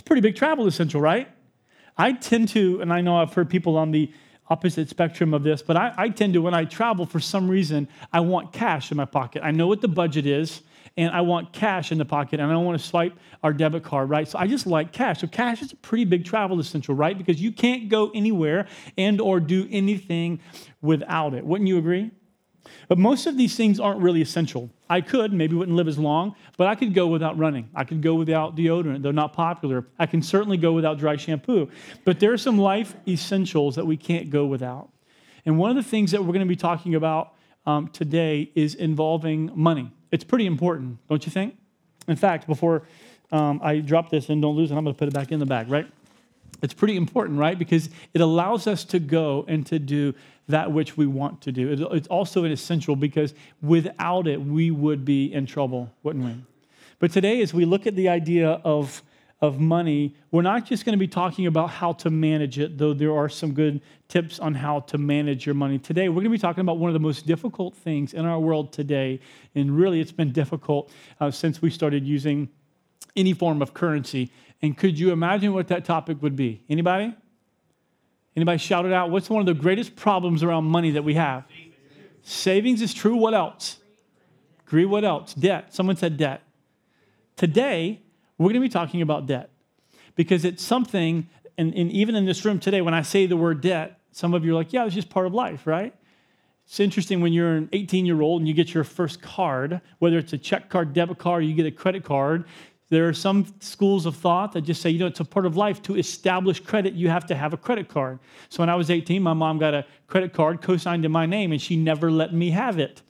It's 0.00 0.06
a 0.06 0.08
pretty 0.08 0.22
big 0.22 0.34
travel 0.34 0.66
essential, 0.66 0.98
right? 0.98 1.28
I 1.98 2.12
tend 2.12 2.48
to, 2.48 2.80
and 2.80 2.90
I 2.90 3.02
know 3.02 3.18
I've 3.18 3.34
heard 3.34 3.50
people 3.50 3.76
on 3.76 3.90
the 3.90 4.10
opposite 4.48 4.88
spectrum 4.88 5.34
of 5.34 5.42
this, 5.42 5.60
but 5.60 5.76
I, 5.76 5.92
I, 5.94 6.08
tend 6.08 6.32
to, 6.32 6.38
when 6.40 6.54
I 6.54 6.64
travel, 6.64 7.04
for 7.04 7.20
some 7.20 7.50
reason, 7.50 7.86
I 8.10 8.20
want 8.20 8.50
cash 8.50 8.90
in 8.90 8.96
my 8.96 9.04
pocket. 9.04 9.42
I 9.44 9.50
know 9.50 9.66
what 9.66 9.82
the 9.82 9.88
budget 9.88 10.24
is, 10.24 10.62
and 10.96 11.12
I 11.12 11.20
want 11.20 11.52
cash 11.52 11.92
in 11.92 11.98
the 11.98 12.06
pocket, 12.06 12.40
and 12.40 12.50
I 12.50 12.54
don't 12.54 12.64
want 12.64 12.80
to 12.80 12.86
swipe 12.86 13.12
our 13.42 13.52
debit 13.52 13.82
card, 13.82 14.08
right? 14.08 14.26
So 14.26 14.38
I 14.38 14.46
just 14.46 14.66
like 14.66 14.90
cash. 14.90 15.20
So 15.20 15.26
cash 15.26 15.60
is 15.60 15.72
a 15.72 15.76
pretty 15.76 16.06
big 16.06 16.24
travel 16.24 16.58
essential, 16.60 16.94
right? 16.94 17.18
Because 17.18 17.38
you 17.38 17.52
can't 17.52 17.90
go 17.90 18.10
anywhere 18.14 18.68
and 18.96 19.20
or 19.20 19.38
do 19.38 19.68
anything 19.70 20.40
without 20.80 21.34
it. 21.34 21.44
Wouldn't 21.44 21.68
you 21.68 21.76
agree? 21.76 22.10
But 22.88 22.98
most 22.98 23.26
of 23.26 23.36
these 23.36 23.56
things 23.56 23.78
aren't 23.78 24.00
really 24.00 24.22
essential. 24.22 24.70
I 24.88 25.00
could, 25.00 25.32
maybe 25.32 25.54
wouldn't 25.54 25.76
live 25.76 25.88
as 25.88 25.98
long, 25.98 26.34
but 26.56 26.66
I 26.66 26.74
could 26.74 26.94
go 26.94 27.06
without 27.06 27.38
running. 27.38 27.68
I 27.74 27.84
could 27.84 28.02
go 28.02 28.14
without 28.14 28.56
deodorant. 28.56 29.02
They're 29.02 29.12
not 29.12 29.32
popular. 29.32 29.86
I 29.98 30.06
can 30.06 30.22
certainly 30.22 30.56
go 30.56 30.72
without 30.72 30.98
dry 30.98 31.16
shampoo. 31.16 31.70
But 32.04 32.20
there 32.20 32.32
are 32.32 32.38
some 32.38 32.58
life 32.58 32.94
essentials 33.06 33.76
that 33.76 33.86
we 33.86 33.96
can't 33.96 34.30
go 34.30 34.46
without. 34.46 34.90
And 35.46 35.58
one 35.58 35.70
of 35.70 35.76
the 35.76 35.88
things 35.88 36.10
that 36.10 36.20
we're 36.20 36.32
going 36.32 36.40
to 36.40 36.46
be 36.46 36.56
talking 36.56 36.94
about 36.94 37.34
um, 37.66 37.88
today 37.88 38.50
is 38.54 38.74
involving 38.74 39.50
money. 39.54 39.90
It's 40.10 40.24
pretty 40.24 40.46
important, 40.46 40.98
don't 41.08 41.24
you 41.24 41.32
think? 41.32 41.56
In 42.08 42.16
fact, 42.16 42.46
before 42.46 42.82
um, 43.32 43.60
I 43.62 43.78
drop 43.78 44.10
this 44.10 44.28
and 44.28 44.42
don't 44.42 44.56
lose 44.56 44.70
it, 44.70 44.74
I'm 44.74 44.84
going 44.84 44.94
to 44.94 44.98
put 44.98 45.08
it 45.08 45.14
back 45.14 45.30
in 45.30 45.38
the 45.38 45.46
bag, 45.46 45.70
right? 45.70 45.86
It's 46.62 46.74
pretty 46.74 46.96
important, 46.96 47.38
right? 47.38 47.58
Because 47.58 47.90
it 48.14 48.20
allows 48.20 48.66
us 48.66 48.84
to 48.84 48.98
go 48.98 49.44
and 49.48 49.66
to 49.66 49.78
do 49.78 50.14
that 50.48 50.72
which 50.72 50.96
we 50.96 51.06
want 51.06 51.40
to 51.42 51.52
do. 51.52 51.88
It's 51.92 52.08
also 52.08 52.44
an 52.44 52.52
essential 52.52 52.96
because 52.96 53.34
without 53.62 54.26
it, 54.26 54.40
we 54.40 54.70
would 54.70 55.04
be 55.04 55.32
in 55.32 55.46
trouble, 55.46 55.92
wouldn't 56.02 56.24
we? 56.24 56.34
But 56.98 57.12
today, 57.12 57.40
as 57.40 57.54
we 57.54 57.64
look 57.64 57.86
at 57.86 57.96
the 57.96 58.08
idea 58.08 58.60
of, 58.64 59.02
of 59.40 59.58
money, 59.58 60.14
we're 60.30 60.42
not 60.42 60.66
just 60.66 60.84
going 60.84 60.92
to 60.92 60.98
be 60.98 61.08
talking 61.08 61.46
about 61.46 61.70
how 61.70 61.92
to 61.94 62.10
manage 62.10 62.58
it, 62.58 62.76
though 62.76 62.92
there 62.92 63.16
are 63.16 63.28
some 63.28 63.54
good 63.54 63.80
tips 64.08 64.38
on 64.38 64.54
how 64.54 64.80
to 64.80 64.98
manage 64.98 65.46
your 65.46 65.54
money. 65.54 65.78
Today, 65.78 66.08
we're 66.08 66.16
going 66.16 66.24
to 66.24 66.30
be 66.30 66.38
talking 66.38 66.60
about 66.60 66.78
one 66.78 66.90
of 66.90 66.94
the 66.94 67.00
most 67.00 67.26
difficult 67.26 67.74
things 67.74 68.12
in 68.12 68.26
our 68.26 68.38
world 68.38 68.72
today. 68.72 69.20
And 69.54 69.74
really, 69.74 70.00
it's 70.00 70.12
been 70.12 70.32
difficult 70.32 70.90
uh, 71.20 71.30
since 71.30 71.62
we 71.62 71.70
started 71.70 72.06
using 72.06 72.50
any 73.16 73.32
form 73.32 73.62
of 73.62 73.72
currency. 73.72 74.30
And 74.62 74.76
could 74.76 74.98
you 74.98 75.12
imagine 75.12 75.54
what 75.54 75.68
that 75.68 75.84
topic 75.84 76.22
would 76.22 76.36
be? 76.36 76.62
Anybody? 76.68 77.14
Anybody 78.36 78.58
shout 78.58 78.86
it 78.86 78.92
out? 78.92 79.10
What's 79.10 79.28
one 79.30 79.40
of 79.40 79.46
the 79.46 79.54
greatest 79.60 79.96
problems 79.96 80.42
around 80.42 80.64
money 80.64 80.92
that 80.92 81.02
we 81.02 81.14
have? 81.14 81.44
Savings 82.22 82.82
is 82.82 82.94
true. 82.94 83.16
What 83.16 83.34
else? 83.34 83.78
Agree. 84.66 84.84
What 84.84 85.04
else? 85.04 85.34
Debt. 85.34 85.74
Someone 85.74 85.96
said 85.96 86.16
debt. 86.16 86.42
Today, 87.36 88.00
we're 88.38 88.46
going 88.46 88.54
to 88.54 88.60
be 88.60 88.68
talking 88.68 89.02
about 89.02 89.26
debt 89.26 89.50
because 90.14 90.44
it's 90.44 90.62
something, 90.62 91.28
And, 91.56 91.74
and 91.74 91.90
even 91.90 92.14
in 92.14 92.26
this 92.26 92.44
room 92.44 92.60
today, 92.60 92.80
when 92.82 92.94
I 92.94 93.02
say 93.02 93.26
the 93.26 93.36
word 93.36 93.60
debt, 93.60 93.98
some 94.12 94.34
of 94.34 94.44
you 94.44 94.52
are 94.52 94.54
like, 94.54 94.72
yeah, 94.72 94.84
it's 94.84 94.94
just 94.94 95.08
part 95.08 95.26
of 95.26 95.34
life, 95.34 95.66
right? 95.66 95.94
It's 96.66 96.78
interesting 96.78 97.20
when 97.20 97.32
you're 97.32 97.56
an 97.56 97.68
18 97.72 98.06
year 98.06 98.20
old 98.20 98.42
and 98.42 98.48
you 98.48 98.54
get 98.54 98.72
your 98.72 98.84
first 98.84 99.20
card, 99.20 99.80
whether 99.98 100.18
it's 100.18 100.32
a 100.32 100.38
check 100.38 100.68
card, 100.68 100.92
debit 100.92 101.18
card, 101.18 101.44
you 101.44 101.54
get 101.54 101.66
a 101.66 101.70
credit 101.70 102.04
card. 102.04 102.44
There 102.90 103.08
are 103.08 103.14
some 103.14 103.46
schools 103.60 104.04
of 104.04 104.16
thought 104.16 104.52
that 104.52 104.62
just 104.62 104.82
say, 104.82 104.90
you 104.90 104.98
know, 104.98 105.06
it's 105.06 105.20
a 105.20 105.24
part 105.24 105.46
of 105.46 105.56
life 105.56 105.80
to 105.82 105.96
establish 105.96 106.60
credit, 106.60 106.92
you 106.92 107.08
have 107.08 107.24
to 107.26 107.36
have 107.36 107.52
a 107.52 107.56
credit 107.56 107.88
card. 107.88 108.18
So 108.48 108.62
when 108.62 108.68
I 108.68 108.74
was 108.74 108.90
18, 108.90 109.22
my 109.22 109.32
mom 109.32 109.58
got 109.58 109.74
a 109.74 109.86
credit 110.08 110.32
card 110.32 110.60
co 110.60 110.76
signed 110.76 111.04
in 111.04 111.12
my 111.12 111.24
name, 111.24 111.52
and 111.52 111.62
she 111.62 111.76
never 111.76 112.10
let 112.10 112.34
me 112.34 112.50
have 112.50 112.78
it. 112.78 113.02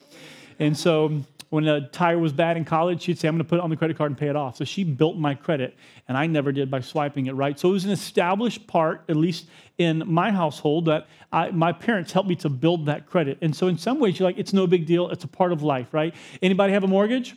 And 0.59 0.77
so 0.77 1.23
when 1.49 1.67
a 1.67 1.89
tire 1.89 2.17
was 2.19 2.31
bad 2.31 2.55
in 2.55 2.63
college, 2.63 3.01
she'd 3.01 3.19
say, 3.19 3.27
I'm 3.27 3.33
going 3.33 3.43
to 3.43 3.49
put 3.49 3.57
it 3.57 3.61
on 3.61 3.69
the 3.71 3.75
credit 3.75 3.97
card 3.97 4.11
and 4.11 4.17
pay 4.17 4.29
it 4.29 4.35
off. 4.35 4.55
So 4.55 4.63
she 4.63 4.83
built 4.83 5.17
my 5.17 5.33
credit, 5.33 5.75
and 6.07 6.15
I 6.15 6.27
never 6.27 6.51
did 6.51 6.69
by 6.69 6.79
swiping 6.79 7.25
it 7.25 7.33
right. 7.33 7.59
So 7.59 7.69
it 7.69 7.73
was 7.73 7.83
an 7.83 7.91
established 7.91 8.67
part, 8.67 9.03
at 9.09 9.17
least 9.17 9.47
in 9.79 10.03
my 10.05 10.31
household, 10.31 10.85
that 10.85 11.07
I, 11.31 11.49
my 11.49 11.73
parents 11.73 12.13
helped 12.13 12.29
me 12.29 12.35
to 12.37 12.49
build 12.49 12.85
that 12.85 13.07
credit. 13.07 13.39
And 13.41 13.55
so 13.55 13.67
in 13.67 13.77
some 13.77 13.99
ways, 13.99 14.19
you're 14.19 14.29
like, 14.29 14.37
it's 14.37 14.53
no 14.53 14.67
big 14.67 14.85
deal. 14.85 15.09
It's 15.09 15.23
a 15.23 15.27
part 15.27 15.51
of 15.51 15.63
life, 15.63 15.91
right? 15.91 16.13
Anybody 16.41 16.71
have 16.71 16.83
a 16.83 16.87
mortgage? 16.87 17.35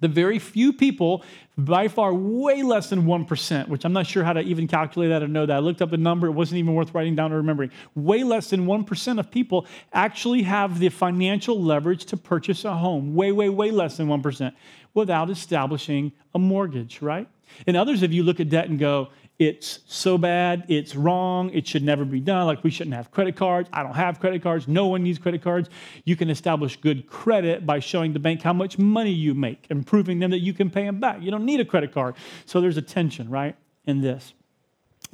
The 0.00 0.08
very 0.08 0.38
few 0.38 0.72
people, 0.72 1.24
by 1.56 1.88
far 1.88 2.14
way 2.14 2.62
less 2.62 2.90
than 2.90 3.04
1%, 3.04 3.68
which 3.68 3.84
I'm 3.84 3.92
not 3.92 4.06
sure 4.06 4.24
how 4.24 4.32
to 4.32 4.40
even 4.40 4.68
calculate 4.68 5.10
that 5.10 5.22
or 5.22 5.28
know 5.28 5.46
that. 5.46 5.56
I 5.56 5.58
looked 5.58 5.82
up 5.82 5.90
the 5.90 5.96
number, 5.96 6.26
it 6.26 6.32
wasn't 6.32 6.58
even 6.58 6.74
worth 6.74 6.94
writing 6.94 7.16
down 7.16 7.32
or 7.32 7.36
remembering. 7.36 7.70
Way 7.94 8.22
less 8.22 8.50
than 8.50 8.66
1% 8.66 9.18
of 9.18 9.30
people 9.30 9.66
actually 9.92 10.42
have 10.42 10.78
the 10.78 10.88
financial 10.88 11.60
leverage 11.60 12.04
to 12.06 12.16
purchase 12.16 12.64
a 12.64 12.74
home. 12.74 13.14
Way, 13.14 13.32
way, 13.32 13.48
way 13.48 13.70
less 13.70 13.96
than 13.96 14.06
1% 14.08 14.52
without 14.94 15.30
establishing 15.30 16.12
a 16.34 16.38
mortgage, 16.38 17.02
right? 17.02 17.28
And 17.66 17.76
others 17.76 18.02
of 18.02 18.12
you 18.12 18.22
look 18.22 18.40
at 18.40 18.48
debt 18.48 18.68
and 18.68 18.78
go, 18.78 19.08
it's 19.38 19.80
so 19.86 20.18
bad, 20.18 20.64
it's 20.68 20.96
wrong, 20.96 21.50
it 21.50 21.66
should 21.66 21.84
never 21.84 22.04
be 22.04 22.18
done. 22.20 22.46
Like 22.46 22.64
we 22.64 22.70
shouldn't 22.70 22.96
have 22.96 23.12
credit 23.12 23.36
cards. 23.36 23.68
I 23.72 23.84
don't 23.84 23.94
have 23.94 24.18
credit 24.18 24.42
cards. 24.42 24.66
No 24.66 24.88
one 24.88 25.04
needs 25.04 25.18
credit 25.18 25.42
cards. 25.42 25.68
You 26.04 26.16
can 26.16 26.28
establish 26.28 26.76
good 26.76 27.06
credit 27.06 27.64
by 27.64 27.78
showing 27.78 28.12
the 28.12 28.18
bank 28.18 28.42
how 28.42 28.52
much 28.52 28.78
money 28.78 29.12
you 29.12 29.34
make 29.34 29.66
and 29.70 29.86
proving 29.86 30.18
them 30.18 30.32
that 30.32 30.40
you 30.40 30.52
can 30.52 30.70
pay 30.70 30.84
them 30.84 30.98
back. 30.98 31.22
You 31.22 31.30
don't 31.30 31.44
need 31.44 31.60
a 31.60 31.64
credit 31.64 31.92
card. 31.92 32.16
So 32.46 32.60
there's 32.60 32.76
a 32.76 32.82
tension, 32.82 33.30
right, 33.30 33.54
in 33.86 34.00
this. 34.00 34.34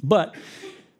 But 0.01 0.35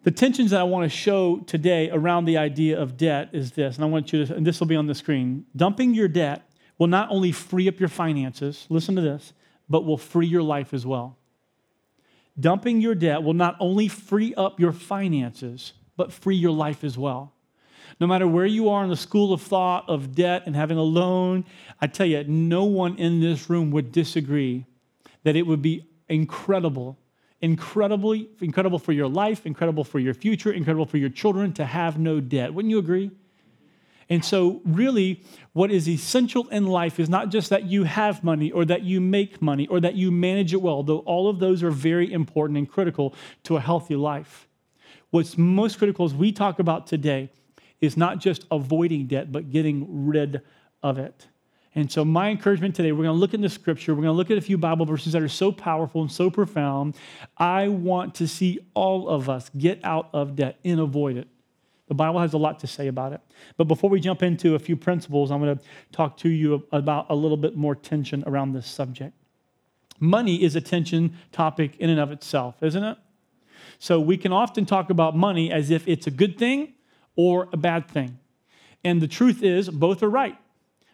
the 0.03 0.11
tensions 0.11 0.51
that 0.51 0.59
I 0.59 0.63
want 0.63 0.83
to 0.83 0.95
show 0.95 1.39
today 1.39 1.89
around 1.89 2.25
the 2.25 2.37
idea 2.37 2.79
of 2.79 2.95
debt 2.95 3.29
is 3.33 3.53
this, 3.53 3.75
and 3.75 3.83
I 3.83 3.87
want 3.87 4.13
you 4.13 4.23
to, 4.23 4.35
and 4.35 4.45
this 4.45 4.59
will 4.59 4.67
be 4.67 4.75
on 4.75 4.85
the 4.85 4.93
screen. 4.93 5.45
Dumping 5.55 5.95
your 5.95 6.07
debt 6.07 6.47
will 6.77 6.87
not 6.87 7.09
only 7.09 7.31
free 7.31 7.67
up 7.67 7.79
your 7.79 7.89
finances, 7.89 8.67
listen 8.69 8.95
to 8.95 9.01
this, 9.01 9.33
but 9.67 9.83
will 9.83 9.97
free 9.97 10.27
your 10.27 10.43
life 10.43 10.75
as 10.75 10.85
well. 10.85 11.17
Dumping 12.39 12.81
your 12.81 12.95
debt 12.95 13.23
will 13.23 13.33
not 13.33 13.55
only 13.59 13.87
free 13.87 14.33
up 14.35 14.59
your 14.59 14.73
finances, 14.73 15.73
but 15.95 16.11
free 16.11 16.35
your 16.35 16.51
life 16.51 16.83
as 16.83 16.97
well. 16.97 17.33
No 17.99 18.07
matter 18.07 18.27
where 18.27 18.45
you 18.45 18.69
are 18.69 18.83
in 18.83 18.89
the 18.89 18.97
school 18.97 19.31
of 19.31 19.41
thought 19.41 19.87
of 19.87 20.13
debt 20.15 20.43
and 20.45 20.55
having 20.55 20.77
a 20.77 20.83
loan, 20.83 21.45
I 21.79 21.87
tell 21.87 22.05
you, 22.05 22.23
no 22.25 22.65
one 22.65 22.97
in 22.97 23.21
this 23.21 23.49
room 23.49 23.71
would 23.71 23.91
disagree 23.91 24.65
that 25.23 25.35
it 25.35 25.43
would 25.43 25.61
be 25.61 25.87
incredible, 26.09 26.99
incredibly, 27.41 28.29
incredible 28.41 28.79
for 28.79 28.91
your 28.91 29.07
life, 29.07 29.45
incredible 29.45 29.85
for 29.85 29.99
your 29.99 30.13
future, 30.13 30.51
incredible 30.51 30.85
for 30.85 30.97
your 30.97 31.09
children 31.09 31.53
to 31.53 31.65
have 31.65 31.97
no 31.97 32.19
debt. 32.19 32.53
Wouldn't 32.53 32.69
you 32.69 32.79
agree? 32.79 33.11
And 34.09 34.23
so, 34.23 34.61
really, 34.65 35.23
what 35.53 35.71
is 35.71 35.89
essential 35.89 36.47
in 36.49 36.67
life 36.67 36.99
is 36.99 37.09
not 37.09 37.29
just 37.29 37.49
that 37.49 37.65
you 37.65 37.85
have 37.85 38.23
money 38.23 38.51
or 38.51 38.63
that 38.65 38.83
you 38.83 39.01
make 39.01 39.41
money 39.41 39.65
or 39.67 39.79
that 39.79 39.95
you 39.95 40.11
manage 40.11 40.53
it 40.53 40.61
well, 40.61 40.83
though 40.83 40.99
all 40.99 41.27
of 41.27 41.39
those 41.39 41.63
are 41.63 41.71
very 41.71 42.11
important 42.11 42.57
and 42.57 42.69
critical 42.69 43.15
to 43.43 43.57
a 43.57 43.59
healthy 43.59 43.95
life. 43.95 44.47
What's 45.09 45.37
most 45.37 45.79
critical 45.79 46.05
as 46.05 46.13
we 46.13 46.31
talk 46.31 46.59
about 46.59 46.85
today 46.85 47.31
is 47.81 47.97
not 47.97 48.19
just 48.19 48.45
avoiding 48.51 49.07
debt, 49.07 49.31
but 49.31 49.49
getting 49.49 50.07
rid 50.07 50.41
of 50.83 50.99
it. 50.99 51.27
And 51.73 51.91
so, 51.91 52.05
my 52.05 52.29
encouragement 52.29 52.75
today, 52.75 52.91
we're 52.91 53.03
going 53.03 53.15
to 53.15 53.19
look 53.19 53.33
in 53.33 53.41
the 53.41 53.49
scripture. 53.49 53.93
We're 53.95 54.03
going 54.03 54.13
to 54.13 54.17
look 54.17 54.29
at 54.29 54.37
a 54.37 54.41
few 54.41 54.57
Bible 54.57 54.85
verses 54.85 55.13
that 55.13 55.21
are 55.21 55.27
so 55.27 55.51
powerful 55.51 56.01
and 56.01 56.11
so 56.11 56.29
profound. 56.29 56.95
I 57.37 57.69
want 57.69 58.15
to 58.15 58.27
see 58.27 58.59
all 58.75 59.09
of 59.09 59.29
us 59.29 59.49
get 59.57 59.79
out 59.83 60.09
of 60.13 60.35
debt 60.35 60.57
and 60.63 60.79
avoid 60.79 61.17
it. 61.17 61.27
The 61.87 61.93
Bible 61.93 62.19
has 62.19 62.33
a 62.33 62.37
lot 62.37 62.59
to 62.61 62.67
say 62.67 62.87
about 62.87 63.13
it. 63.13 63.21
But 63.57 63.65
before 63.65 63.89
we 63.89 63.99
jump 63.99 64.23
into 64.23 64.55
a 64.55 64.59
few 64.59 64.75
principles, 64.75 65.29
I'm 65.31 65.39
going 65.39 65.57
to 65.57 65.63
talk 65.91 66.17
to 66.17 66.29
you 66.29 66.65
about 66.71 67.07
a 67.09 67.15
little 67.15 67.37
bit 67.37 67.55
more 67.55 67.75
tension 67.75 68.23
around 68.25 68.53
this 68.53 68.65
subject. 68.65 69.13
Money 69.99 70.43
is 70.43 70.55
a 70.55 70.61
tension 70.61 71.15
topic 71.31 71.75
in 71.77 71.89
and 71.89 71.99
of 71.99 72.11
itself, 72.11 72.61
isn't 72.63 72.83
it? 72.83 72.97
So 73.79 73.99
we 73.99 74.17
can 74.17 74.31
often 74.31 74.65
talk 74.65 74.89
about 74.89 75.15
money 75.15 75.51
as 75.51 75.69
if 75.69 75.87
it's 75.87 76.07
a 76.07 76.11
good 76.11 76.37
thing 76.37 76.73
or 77.15 77.49
a 77.53 77.57
bad 77.57 77.87
thing. 77.87 78.19
And 78.83 79.01
the 79.01 79.07
truth 79.07 79.43
is, 79.43 79.69
both 79.69 80.03
are 80.03 80.09
right. 80.09 80.37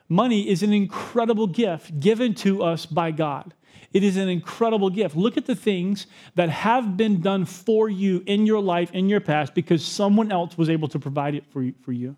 Money 0.07 0.49
is 0.49 0.61
an 0.61 0.73
incredible 0.73 1.47
gift 1.47 1.99
given 1.99 2.33
to 2.35 2.63
us 2.63 2.85
by 2.85 3.11
God. 3.11 3.53
It 3.93 4.03
is 4.03 4.15
an 4.17 4.29
incredible 4.29 4.89
gift. 4.89 5.15
Look 5.15 5.37
at 5.37 5.45
the 5.45 5.55
things 5.55 6.07
that 6.35 6.49
have 6.49 6.95
been 6.95 7.21
done 7.21 7.45
for 7.45 7.89
you 7.89 8.23
in 8.25 8.45
your 8.45 8.61
life, 8.61 8.91
in 8.91 9.09
your 9.09 9.19
past, 9.19 9.53
because 9.53 9.85
someone 9.85 10.31
else 10.31 10.57
was 10.57 10.69
able 10.69 10.87
to 10.89 10.99
provide 10.99 11.35
it 11.35 11.45
for 11.51 11.61
you. 11.61 11.73
For 11.81 11.91
you. 11.91 12.15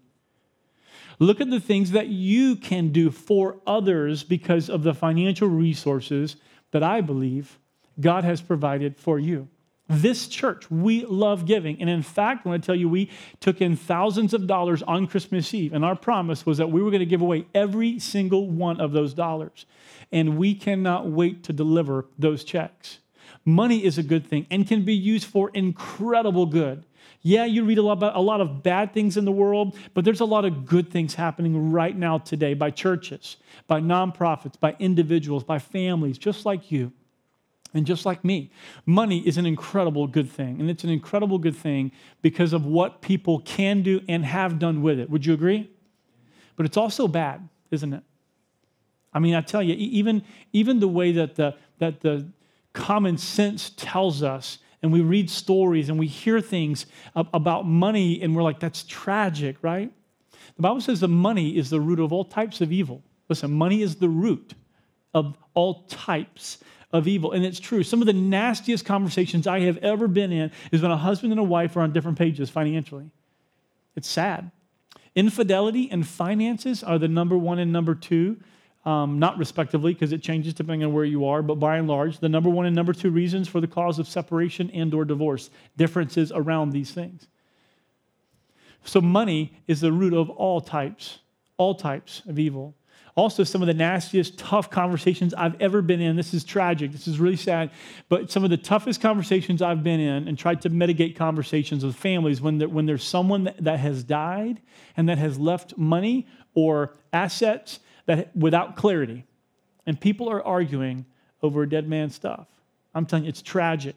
Look 1.20 1.42
at 1.42 1.50
the 1.50 1.60
things 1.60 1.92
that 1.92 2.08
you 2.08 2.56
can 2.56 2.92
do 2.92 3.12
for 3.12 3.60
others 3.66 4.24
because 4.24 4.70
of 4.70 4.84
the 4.84 4.94
financial 4.94 5.48
resources 5.48 6.36
that 6.72 6.84
I 6.84 7.02
believe 7.02 7.60
God 8.00 8.24
has 8.24 8.42
provided 8.42 8.98
for 8.98 9.20
you. 9.20 9.48
This 10.02 10.28
church, 10.28 10.70
we 10.72 11.06
love 11.06 11.46
giving. 11.46 11.80
And 11.80 11.90
in 11.90 12.02
fact, 12.02 12.48
I 12.48 12.58
tell 12.58 12.76
you 12.76 12.90
we 12.90 13.10
took 13.40 13.62
in 13.62 13.76
thousands 13.76 14.34
of 14.34 14.48
dollars 14.48 14.82
on 14.84 15.08
Christmas 15.08 15.54
Eve, 15.54 15.74
and 15.74 15.86
our 15.86 15.96
promise 15.96 16.46
was 16.46 16.58
that 16.58 16.72
we 16.72 16.82
were 16.82 16.90
going 16.90 17.00
to 17.00 17.06
give 17.06 17.22
away 17.22 17.46
every 17.54 18.00
single 18.00 18.50
one 18.50 18.80
of 18.80 18.92
those 18.92 19.14
dollars 19.14 19.66
and 20.14 20.38
we 20.38 20.54
cannot 20.54 21.10
wait 21.10 21.44
to 21.44 21.52
deliver 21.52 22.06
those 22.18 22.44
checks. 22.44 23.00
Money 23.44 23.84
is 23.84 23.98
a 23.98 24.04
good 24.04 24.26
thing 24.26 24.46
and 24.50 24.68
can 24.68 24.86
be 24.86 24.94
used 24.94 25.26
for 25.26 25.50
incredible 25.54 26.46
good. 26.46 26.86
Yeah, 27.24 27.46
you 27.46 27.64
read 27.64 27.78
a 27.78 27.82
lot 27.82 27.94
about 27.94 28.16
a 28.16 28.22
lot 28.22 28.42
of 28.42 28.64
bad 28.64 28.94
things 28.94 29.18
in 29.18 29.26
the 29.26 29.32
world, 29.32 29.78
but 29.94 30.06
there's 30.06 30.20
a 30.20 30.26
lot 30.26 30.46
of 30.46 30.66
good 30.66 30.92
things 30.92 31.16
happening 31.16 31.72
right 31.72 31.96
now 31.96 32.20
today 32.20 32.54
by 32.54 32.70
churches, 32.70 33.38
by 33.66 33.82
nonprofits, 33.82 34.60
by 34.60 34.76
individuals, 34.78 35.44
by 35.44 35.58
families, 35.58 36.18
just 36.18 36.46
like 36.46 36.72
you 36.72 36.92
and 37.74 37.86
just 37.86 38.06
like 38.06 38.24
me. 38.24 38.52
Money 38.86 39.26
is 39.28 39.38
an 39.38 39.46
incredible 39.46 40.08
good 40.08 40.30
thing, 40.30 40.60
and 40.60 40.70
it's 40.70 40.84
an 40.84 40.90
incredible 40.90 41.38
good 41.38 41.56
thing 41.56 41.92
because 42.22 42.54
of 42.54 42.66
what 42.66 43.02
people 43.02 43.40
can 43.40 43.82
do 43.82 44.02
and 44.08 44.26
have 44.26 44.60
done 44.60 44.82
with 44.82 45.00
it. 45.00 45.10
Would 45.10 45.26
you 45.26 45.34
agree? 45.34 45.70
But 46.56 46.66
it's 46.66 46.78
also 46.78 47.08
bad, 47.08 47.48
isn't 47.72 47.94
it? 47.94 48.04
I 49.14 49.20
mean, 49.20 49.36
I 49.36 49.42
tell 49.42 49.62
you, 49.62 49.76
even, 49.76 50.24
even 50.54 50.80
the 50.80 50.88
way 50.88 51.12
that 51.14 51.36
the, 51.36 51.56
that 51.80 52.02
the 52.02 52.28
common 52.74 53.18
sense 53.18 53.72
tells 53.76 54.24
us, 54.24 54.60
and 54.82 54.92
we 54.92 55.02
read 55.02 55.30
stories 55.30 55.90
and 55.90 55.98
we 55.98 56.08
hear 56.08 56.42
things 56.42 56.86
about 57.16 57.66
money, 57.66 58.22
and 58.22 58.36
we're 58.36 58.44
like, 58.44 58.60
that's 58.60 58.84
tragic, 58.84 59.56
right? 59.62 59.92
The 60.56 60.62
Bible 60.62 60.82
says 60.82 61.00
that 61.00 61.08
money 61.08 61.58
is 61.58 61.70
the 61.70 61.80
root 61.80 62.00
of 62.00 62.12
all 62.12 62.26
types 62.26 62.60
of 62.62 62.72
evil. 62.72 63.02
Listen, 63.30 63.52
money 63.52 63.82
is 63.82 63.96
the 63.96 64.10
root 64.10 64.54
of 65.14 65.38
all 65.54 65.84
types 65.84 66.58
of 66.94 67.08
evil. 67.08 67.32
And 67.32 67.44
it's 67.44 67.60
true. 67.60 67.84
Some 67.84 68.02
of 68.02 68.06
the 68.06 68.14
nastiest 68.14 68.86
conversations 68.86 69.48
I 69.48 69.62
have 69.62 69.78
ever 69.78 70.08
been 70.08 70.32
in 70.32 70.52
is 70.72 70.82
when 70.82 70.92
a 70.92 70.98
husband 70.98 71.34
and 71.34 71.40
a 71.40 71.44
wife 71.44 71.76
are 71.76 71.82
on 71.82 71.92
different 71.92 72.18
pages 72.18 72.50
financially. 72.50 73.10
It's 73.96 74.08
sad. 74.08 74.52
Infidelity 75.16 75.90
and 75.92 76.08
finances 76.08 76.84
are 76.84 76.98
the 76.98 77.08
number 77.08 77.38
one 77.38 77.60
and 77.60 77.74
number 77.74 77.96
two 77.96 78.38
um, 78.86 79.18
not 79.18 79.38
respectively 79.38 79.94
because 79.94 80.12
it 80.12 80.22
changes 80.22 80.54
depending 80.54 80.86
on 80.86 80.94
where 80.94 81.06
you 81.06 81.26
are 81.26 81.42
but 81.42 81.56
by 81.56 81.78
and 81.78 81.88
large 81.88 82.20
the 82.20 82.30
number 82.30 82.50
one 82.50 82.66
and 82.66 82.76
number 82.76 82.94
two 82.94 83.12
reasons 83.12 83.48
for 83.48 83.62
the 83.62 83.68
cause 83.68 84.00
of 84.00 84.08
separation 84.08 84.70
and 84.72 84.94
or 84.94 85.06
divorce 85.06 85.50
differences 85.78 86.32
around 86.34 86.72
these 86.72 86.92
things 86.92 87.28
so 88.84 89.00
money 89.00 89.54
is 89.68 89.80
the 89.80 89.92
root 89.92 90.14
of 90.14 90.30
all 90.30 90.60
types 90.60 91.20
all 91.58 91.76
types 91.76 92.24
of 92.28 92.38
evil 92.38 92.76
also 93.16 93.44
some 93.44 93.62
of 93.62 93.68
the 93.68 93.74
nastiest 93.74 94.38
tough 94.38 94.70
conversations 94.70 95.34
i've 95.36 95.60
ever 95.62 95.82
been 95.82 96.02
in 96.02 96.16
this 96.16 96.34
is 96.34 96.44
tragic 96.44 96.92
this 96.92 97.08
is 97.08 97.20
really 97.20 97.36
sad 97.36 97.70
but 98.10 98.32
some 98.32 98.44
of 98.44 98.50
the 98.50 98.58
toughest 98.58 99.02
conversations 99.02 99.62
i've 99.62 99.84
been 99.84 100.00
in 100.00 100.28
and 100.28 100.38
tried 100.38 100.62
to 100.62 100.70
mitigate 100.70 101.16
conversations 101.16 101.86
with 101.86 101.96
families 101.96 102.42
when, 102.42 102.58
there, 102.58 102.70
when 102.70 102.86
there's 102.86 103.04
someone 103.04 103.44
that, 103.44 103.64
that 103.64 103.80
has 103.80 104.04
died 104.04 104.62
and 104.98 105.10
that 105.10 105.18
has 105.18 105.38
left 105.38 105.78
money 105.78 106.28
or 106.54 106.94
assets 107.12 107.80
that 108.06 108.36
without 108.36 108.76
clarity. 108.76 109.26
And 109.86 110.00
people 110.00 110.30
are 110.30 110.44
arguing 110.44 111.06
over 111.42 111.64
a 111.64 111.70
dead 111.70 111.88
man 111.88 112.10
stuff. 112.10 112.48
I'm 112.96 113.06
telling 113.06 113.26
you, 113.26 113.30
it's 113.30 113.42
tragic. 113.42 113.96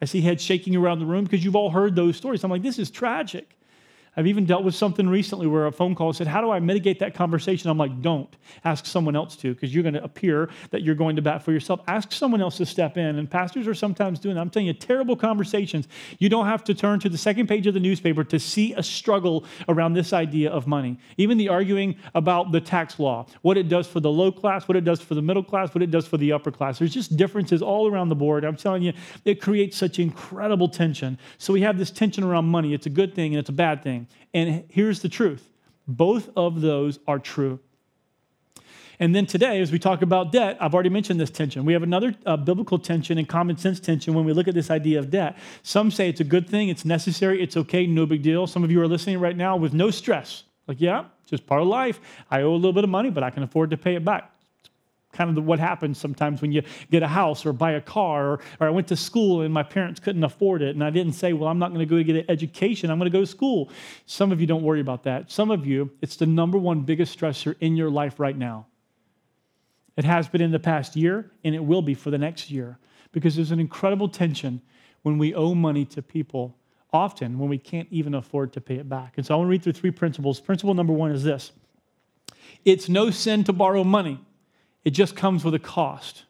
I 0.00 0.04
see 0.04 0.20
heads 0.20 0.42
shaking 0.42 0.74
around 0.76 1.00
the 1.00 1.06
room 1.06 1.24
because 1.24 1.44
you've 1.44 1.56
all 1.56 1.70
heard 1.70 1.94
those 1.94 2.16
stories. 2.16 2.44
I'm 2.44 2.50
like, 2.50 2.62
this 2.62 2.78
is 2.78 2.90
tragic. 2.90 3.57
I've 4.18 4.26
even 4.26 4.46
dealt 4.46 4.64
with 4.64 4.74
something 4.74 5.08
recently 5.08 5.46
where 5.46 5.66
a 5.66 5.72
phone 5.72 5.94
call 5.94 6.12
said, 6.12 6.26
How 6.26 6.40
do 6.40 6.50
I 6.50 6.58
mitigate 6.58 6.98
that 6.98 7.14
conversation? 7.14 7.70
I'm 7.70 7.78
like, 7.78 8.02
Don't. 8.02 8.34
Ask 8.64 8.84
someone 8.84 9.14
else 9.14 9.36
to, 9.36 9.54
because 9.54 9.72
you're 9.72 9.84
going 9.84 9.94
to 9.94 10.02
appear 10.02 10.50
that 10.70 10.82
you're 10.82 10.96
going 10.96 11.14
to 11.14 11.22
bat 11.22 11.44
for 11.44 11.52
yourself. 11.52 11.82
Ask 11.86 12.10
someone 12.10 12.42
else 12.42 12.56
to 12.56 12.66
step 12.66 12.96
in. 12.96 13.18
And 13.18 13.30
pastors 13.30 13.68
are 13.68 13.74
sometimes 13.74 14.18
doing 14.18 14.34
that. 14.34 14.40
I'm 14.40 14.50
telling 14.50 14.66
you, 14.66 14.72
terrible 14.72 15.14
conversations. 15.14 15.86
You 16.18 16.28
don't 16.28 16.46
have 16.46 16.64
to 16.64 16.74
turn 16.74 16.98
to 16.98 17.08
the 17.08 17.16
second 17.16 17.46
page 17.46 17.68
of 17.68 17.74
the 17.74 17.80
newspaper 17.80 18.24
to 18.24 18.40
see 18.40 18.74
a 18.74 18.82
struggle 18.82 19.44
around 19.68 19.92
this 19.92 20.12
idea 20.12 20.50
of 20.50 20.66
money. 20.66 20.98
Even 21.16 21.38
the 21.38 21.48
arguing 21.48 21.94
about 22.16 22.50
the 22.50 22.60
tax 22.60 22.98
law, 22.98 23.24
what 23.42 23.56
it 23.56 23.68
does 23.68 23.86
for 23.86 24.00
the 24.00 24.10
low 24.10 24.32
class, 24.32 24.66
what 24.66 24.76
it 24.76 24.82
does 24.82 25.00
for 25.00 25.14
the 25.14 25.22
middle 25.22 25.44
class, 25.44 25.76
what 25.76 25.82
it 25.82 25.92
does 25.92 26.08
for 26.08 26.16
the 26.16 26.32
upper 26.32 26.50
class. 26.50 26.80
There's 26.80 26.92
just 26.92 27.16
differences 27.16 27.62
all 27.62 27.88
around 27.88 28.08
the 28.08 28.16
board. 28.16 28.42
I'm 28.42 28.56
telling 28.56 28.82
you, 28.82 28.94
it 29.24 29.40
creates 29.40 29.76
such 29.76 30.00
incredible 30.00 30.68
tension. 30.68 31.20
So 31.38 31.52
we 31.52 31.60
have 31.60 31.78
this 31.78 31.92
tension 31.92 32.24
around 32.24 32.46
money. 32.46 32.74
It's 32.74 32.86
a 32.86 32.90
good 32.90 33.14
thing 33.14 33.34
and 33.34 33.38
it's 33.38 33.50
a 33.50 33.52
bad 33.52 33.84
thing. 33.84 34.07
And 34.34 34.64
here's 34.68 35.00
the 35.00 35.08
truth 35.08 35.48
both 35.86 36.30
of 36.36 36.60
those 36.60 36.98
are 37.06 37.18
true. 37.18 37.60
And 39.00 39.14
then 39.14 39.26
today, 39.26 39.60
as 39.60 39.70
we 39.70 39.78
talk 39.78 40.02
about 40.02 40.32
debt, 40.32 40.56
I've 40.60 40.74
already 40.74 40.88
mentioned 40.88 41.20
this 41.20 41.30
tension. 41.30 41.64
We 41.64 41.72
have 41.72 41.84
another 41.84 42.14
uh, 42.26 42.36
biblical 42.36 42.80
tension 42.80 43.16
and 43.16 43.28
common 43.28 43.56
sense 43.56 43.78
tension 43.78 44.12
when 44.12 44.24
we 44.24 44.32
look 44.32 44.48
at 44.48 44.54
this 44.54 44.70
idea 44.70 44.98
of 44.98 45.08
debt. 45.08 45.38
Some 45.62 45.92
say 45.92 46.08
it's 46.08 46.20
a 46.20 46.24
good 46.24 46.48
thing, 46.48 46.68
it's 46.68 46.84
necessary, 46.84 47.40
it's 47.40 47.56
okay, 47.56 47.86
no 47.86 48.06
big 48.06 48.22
deal. 48.22 48.48
Some 48.48 48.64
of 48.64 48.72
you 48.72 48.80
are 48.80 48.88
listening 48.88 49.20
right 49.20 49.36
now 49.36 49.56
with 49.56 49.72
no 49.72 49.90
stress. 49.92 50.42
Like, 50.66 50.80
yeah, 50.80 51.04
just 51.26 51.46
part 51.46 51.62
of 51.62 51.68
life. 51.68 52.00
I 52.28 52.42
owe 52.42 52.52
a 52.52 52.56
little 52.56 52.72
bit 52.72 52.82
of 52.82 52.90
money, 52.90 53.10
but 53.10 53.22
I 53.22 53.30
can 53.30 53.44
afford 53.44 53.70
to 53.70 53.76
pay 53.76 53.94
it 53.94 54.04
back 54.04 54.32
kind 55.18 55.36
of 55.36 55.44
what 55.44 55.58
happens 55.58 55.98
sometimes 55.98 56.40
when 56.40 56.52
you 56.52 56.62
get 56.90 57.02
a 57.02 57.08
house 57.08 57.44
or 57.44 57.52
buy 57.52 57.72
a 57.72 57.80
car 57.80 58.32
or, 58.32 58.40
or, 58.60 58.68
i 58.68 58.70
went 58.70 58.86
to 58.86 58.96
school 58.96 59.42
and 59.42 59.52
my 59.52 59.64
parents 59.64 59.98
couldn't 59.98 60.22
afford 60.24 60.62
it 60.62 60.76
and 60.76 60.84
i 60.84 60.90
didn't 60.90 61.12
say 61.12 61.32
well 61.32 61.48
i'm 61.48 61.58
not 61.58 61.74
going 61.74 61.80
to 61.80 61.86
go 61.86 62.00
get 62.02 62.16
an 62.16 62.24
education 62.28 62.90
i'm 62.90 62.98
going 62.98 63.10
to 63.10 63.18
go 63.18 63.24
to 63.24 63.26
school. 63.26 63.70
Some 64.06 64.32
of 64.32 64.40
you 64.40 64.46
don't 64.46 64.62
worry 64.62 64.80
about 64.80 65.04
that. 65.04 65.30
Some 65.30 65.50
of 65.50 65.66
you 65.66 65.90
it's 66.00 66.16
the 66.16 66.26
number 66.26 66.58
one 66.58 66.82
biggest 66.82 67.18
stressor 67.18 67.54
in 67.60 67.76
your 67.76 67.90
life 67.90 68.18
right 68.18 68.36
now. 68.36 68.66
It 69.96 70.04
has 70.04 70.28
been 70.28 70.40
in 70.40 70.52
the 70.52 70.58
past 70.58 70.96
year 70.96 71.30
and 71.44 71.54
it 71.54 71.64
will 71.64 71.82
be 71.82 71.94
for 71.94 72.10
the 72.10 72.18
next 72.18 72.50
year 72.50 72.78
because 73.12 73.34
there's 73.36 73.50
an 73.50 73.60
incredible 73.60 74.08
tension 74.08 74.60
when 75.02 75.18
we 75.18 75.34
owe 75.34 75.54
money 75.54 75.84
to 75.86 76.02
people 76.02 76.56
often 76.92 77.38
when 77.38 77.48
we 77.48 77.58
can't 77.58 77.88
even 77.90 78.14
afford 78.14 78.52
to 78.52 78.60
pay 78.60 78.76
it 78.76 78.88
back. 78.88 79.14
And 79.16 79.26
so 79.26 79.34
i 79.34 79.36
want 79.36 79.48
to 79.48 79.50
read 79.50 79.62
through 79.62 79.72
three 79.74 79.90
principles. 79.90 80.40
Principle 80.40 80.74
number 80.74 80.92
one 80.92 81.10
is 81.10 81.24
this. 81.24 81.52
It's 82.64 82.88
no 82.88 83.10
sin 83.10 83.44
to 83.44 83.52
borrow 83.52 83.84
money 83.84 84.20
it 84.88 84.92
just 84.92 85.14
comes 85.14 85.44
with 85.44 85.52
a 85.52 85.58
cost. 85.58 86.24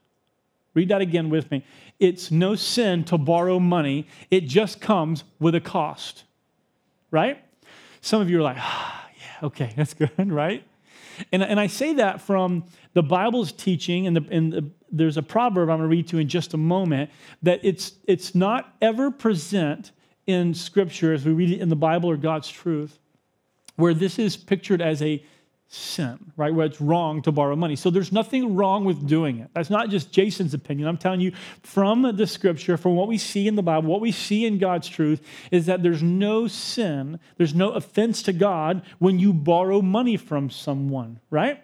Read 0.74 0.88
that 0.88 1.00
again 1.00 1.30
with 1.30 1.48
me. 1.48 1.64
It's 2.00 2.32
no 2.32 2.56
sin 2.56 3.04
to 3.04 3.16
borrow 3.16 3.60
money, 3.60 4.08
it 4.32 4.48
just 4.48 4.80
comes 4.80 5.22
with 5.38 5.54
a 5.54 5.60
cost. 5.60 6.24
Right? 7.12 7.40
Some 8.00 8.20
of 8.20 8.28
you 8.28 8.40
are 8.40 8.42
like, 8.42 8.56
ah, 8.58 9.08
yeah, 9.16 9.46
okay, 9.46 9.72
that's 9.76 9.94
good, 9.94 10.10
right? 10.32 10.64
And, 11.30 11.44
and 11.44 11.60
I 11.60 11.68
say 11.68 11.92
that 11.94 12.20
from 12.20 12.64
the 12.94 13.02
Bible's 13.04 13.52
teaching, 13.52 14.08
and, 14.08 14.16
the, 14.16 14.26
and 14.28 14.52
the, 14.52 14.68
there's 14.90 15.16
a 15.16 15.22
proverb 15.22 15.70
I'm 15.70 15.78
going 15.78 15.88
to 15.88 15.96
read 15.96 16.08
to 16.08 16.16
you 16.16 16.22
in 16.22 16.28
just 16.28 16.52
a 16.52 16.56
moment, 16.56 17.10
that 17.44 17.60
it's, 17.62 17.92
it's 18.08 18.34
not 18.34 18.74
ever 18.82 19.12
present 19.12 19.92
in 20.26 20.52
Scripture 20.52 21.12
as 21.12 21.24
we 21.24 21.30
read 21.30 21.52
it 21.52 21.60
in 21.60 21.68
the 21.68 21.76
Bible 21.76 22.10
or 22.10 22.16
God's 22.16 22.50
truth, 22.50 22.98
where 23.76 23.94
this 23.94 24.18
is 24.18 24.36
pictured 24.36 24.82
as 24.82 25.00
a 25.00 25.22
sin, 25.70 26.32
right? 26.36 26.52
Where 26.52 26.64
it's 26.64 26.80
wrong 26.80 27.20
to 27.22 27.32
borrow 27.32 27.54
money. 27.54 27.76
So 27.76 27.90
there's 27.90 28.10
nothing 28.10 28.56
wrong 28.56 28.86
with 28.86 29.06
doing 29.06 29.40
it. 29.40 29.50
That's 29.52 29.68
not 29.68 29.90
just 29.90 30.10
Jason's 30.10 30.54
opinion. 30.54 30.88
I'm 30.88 30.96
telling 30.96 31.20
you 31.20 31.32
from 31.62 32.16
the 32.16 32.26
scripture, 32.26 32.78
from 32.78 32.96
what 32.96 33.06
we 33.06 33.18
see 33.18 33.46
in 33.46 33.54
the 33.54 33.62
Bible, 33.62 33.88
what 33.88 34.00
we 34.00 34.10
see 34.10 34.46
in 34.46 34.56
God's 34.56 34.88
truth 34.88 35.20
is 35.50 35.66
that 35.66 35.82
there's 35.82 36.02
no 36.02 36.48
sin, 36.48 37.20
there's 37.36 37.54
no 37.54 37.72
offense 37.72 38.22
to 38.22 38.32
God 38.32 38.82
when 38.98 39.18
you 39.18 39.34
borrow 39.34 39.82
money 39.82 40.16
from 40.16 40.48
someone, 40.48 41.20
right? 41.28 41.62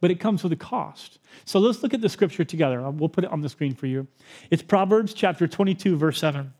But 0.00 0.12
it 0.12 0.20
comes 0.20 0.44
with 0.44 0.52
a 0.52 0.56
cost. 0.56 1.18
So 1.44 1.58
let's 1.58 1.82
look 1.82 1.94
at 1.94 2.00
the 2.00 2.08
scripture 2.08 2.44
together. 2.44 2.80
Uh, 2.80 2.90
we'll 2.92 3.08
put 3.08 3.24
it 3.24 3.32
on 3.32 3.40
the 3.40 3.48
screen 3.48 3.74
for 3.74 3.86
you. 3.86 4.06
It's 4.48 4.62
Proverbs 4.62 5.12
chapter 5.12 5.48
22, 5.48 5.96
verse 5.96 6.20
7. 6.20 6.54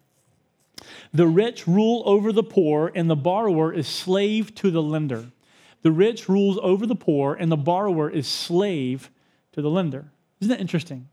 The 1.12 1.26
rich 1.26 1.68
rule 1.68 2.02
over 2.04 2.32
the 2.32 2.42
poor, 2.42 2.90
and 2.92 3.08
the 3.08 3.16
borrower 3.16 3.72
is 3.72 3.86
slave 3.86 4.56
to 4.56 4.72
the 4.72 4.82
lender. 4.82 5.26
The 5.82 5.92
rich 5.92 6.28
rules 6.28 6.58
over 6.62 6.86
the 6.86 6.94
poor, 6.94 7.34
and 7.34 7.50
the 7.50 7.56
borrower 7.56 8.10
is 8.10 8.26
slave 8.26 9.10
to 9.52 9.62
the 9.62 9.70
lender. 9.70 10.10
Isn't 10.40 10.50
that 10.50 10.60
interesting? 10.60 11.08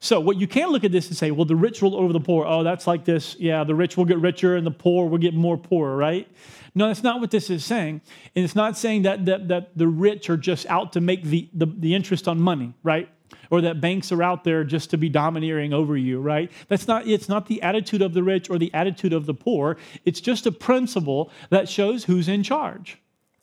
So, 0.00 0.20
what 0.20 0.36
you 0.36 0.46
can 0.46 0.68
look 0.68 0.84
at 0.84 0.92
this 0.92 1.08
and 1.08 1.16
say, 1.16 1.30
well, 1.30 1.46
the 1.46 1.56
rich 1.56 1.80
rule 1.80 1.96
over 1.96 2.12
the 2.12 2.20
poor. 2.20 2.44
Oh, 2.46 2.62
that's 2.62 2.86
like 2.86 3.04
this. 3.04 3.36
Yeah, 3.38 3.64
the 3.64 3.74
rich 3.74 3.96
will 3.96 4.04
get 4.04 4.18
richer 4.18 4.54
and 4.54 4.66
the 4.66 4.70
poor 4.70 5.08
will 5.08 5.18
get 5.18 5.32
more 5.32 5.56
poor, 5.56 5.96
right? 5.96 6.28
No, 6.74 6.88
that's 6.88 7.02
not 7.02 7.20
what 7.20 7.30
this 7.30 7.48
is 7.50 7.64
saying. 7.64 8.00
And 8.34 8.44
it's 8.44 8.54
not 8.54 8.76
saying 8.76 9.02
that, 9.02 9.24
that, 9.26 9.48
that 9.48 9.78
the 9.78 9.86
rich 9.86 10.28
are 10.28 10.36
just 10.36 10.66
out 10.66 10.92
to 10.92 11.00
make 11.00 11.22
the, 11.22 11.48
the, 11.54 11.66
the 11.66 11.94
interest 11.94 12.28
on 12.28 12.40
money, 12.40 12.74
right? 12.82 13.08
Or 13.50 13.60
that 13.62 13.80
banks 13.80 14.10
are 14.12 14.22
out 14.22 14.44
there 14.44 14.64
just 14.64 14.90
to 14.90 14.98
be 14.98 15.08
domineering 15.08 15.72
over 15.72 15.96
you, 15.96 16.20
right? 16.20 16.50
That's 16.68 16.86
not, 16.88 17.06
it's 17.06 17.28
not 17.28 17.46
the 17.46 17.62
attitude 17.62 18.02
of 18.02 18.12
the 18.12 18.22
rich 18.22 18.50
or 18.50 18.58
the 18.58 18.74
attitude 18.74 19.12
of 19.12 19.26
the 19.26 19.34
poor. 19.34 19.76
It's 20.04 20.20
just 20.20 20.46
a 20.46 20.52
principle 20.52 21.30
that 21.50 21.68
shows 21.68 22.04
who's 22.04 22.28
in 22.28 22.42
charge. 22.42 22.98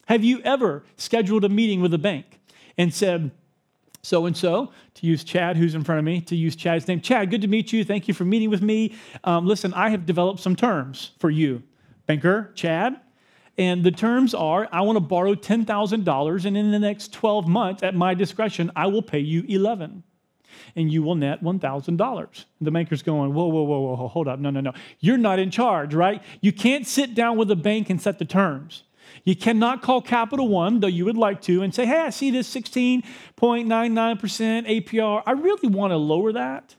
Have 0.07 0.23
you 0.23 0.41
ever 0.41 0.83
scheduled 0.97 1.45
a 1.45 1.49
meeting 1.49 1.81
with 1.81 1.93
a 1.93 1.97
bank 1.97 2.39
and 2.77 2.93
said, 2.93 3.31
so 4.01 4.25
and 4.25 4.35
so, 4.35 4.71
to 4.95 5.05
use 5.05 5.23
Chad, 5.23 5.57
who's 5.57 5.75
in 5.75 5.83
front 5.83 5.99
of 5.99 6.05
me, 6.05 6.21
to 6.21 6.35
use 6.35 6.55
Chad's 6.55 6.87
name. 6.87 7.01
Chad, 7.01 7.29
good 7.29 7.41
to 7.41 7.47
meet 7.47 7.71
you. 7.71 7.83
Thank 7.83 8.07
you 8.07 8.13
for 8.13 8.25
meeting 8.25 8.49
with 8.49 8.61
me. 8.61 8.95
Um, 9.23 9.45
listen, 9.45 9.73
I 9.73 9.89
have 9.89 10.05
developed 10.05 10.39
some 10.39 10.55
terms 10.55 11.11
for 11.19 11.29
you, 11.29 11.61
banker 12.07 12.51
Chad. 12.55 12.99
And 13.57 13.83
the 13.83 13.91
terms 13.91 14.33
are 14.33 14.67
I 14.71 14.81
want 14.81 14.95
to 14.95 15.01
borrow 15.01 15.35
$10,000, 15.35 16.45
and 16.45 16.57
in 16.57 16.71
the 16.71 16.79
next 16.79 17.13
12 17.13 17.47
months, 17.47 17.83
at 17.83 17.93
my 17.93 18.13
discretion, 18.13 18.71
I 18.75 18.87
will 18.87 19.03
pay 19.03 19.19
you 19.19 19.43
11 19.47 20.03
and 20.75 20.91
you 20.91 21.03
will 21.03 21.15
net 21.15 21.43
$1,000. 21.43 22.45
The 22.61 22.71
banker's 22.71 23.01
going, 23.01 23.33
whoa, 23.33 23.47
whoa, 23.47 23.63
whoa, 23.63 23.79
whoa, 23.79 24.07
hold 24.07 24.27
up. 24.27 24.39
No, 24.39 24.49
no, 24.49 24.61
no. 24.61 24.73
You're 24.99 25.17
not 25.17 25.39
in 25.39 25.51
charge, 25.51 25.93
right? 25.93 26.21
You 26.39 26.51
can't 26.51 26.87
sit 26.87 27.13
down 27.13 27.37
with 27.37 27.51
a 27.51 27.55
bank 27.55 27.89
and 27.89 28.01
set 28.01 28.19
the 28.19 28.25
terms. 28.25 28.83
You 29.23 29.35
cannot 29.35 29.81
call 29.81 30.01
Capital 30.01 30.47
One, 30.47 30.79
though 30.79 30.87
you 30.87 31.05
would 31.05 31.17
like 31.17 31.41
to, 31.43 31.61
and 31.63 31.73
say, 31.73 31.85
hey, 31.85 31.99
I 31.99 32.09
see 32.09 32.31
this 32.31 32.53
16.99% 32.53 33.03
APR. 33.39 35.23
I 35.25 35.31
really 35.31 35.69
want 35.69 35.91
to 35.91 35.97
lower 35.97 36.31
that 36.33 36.75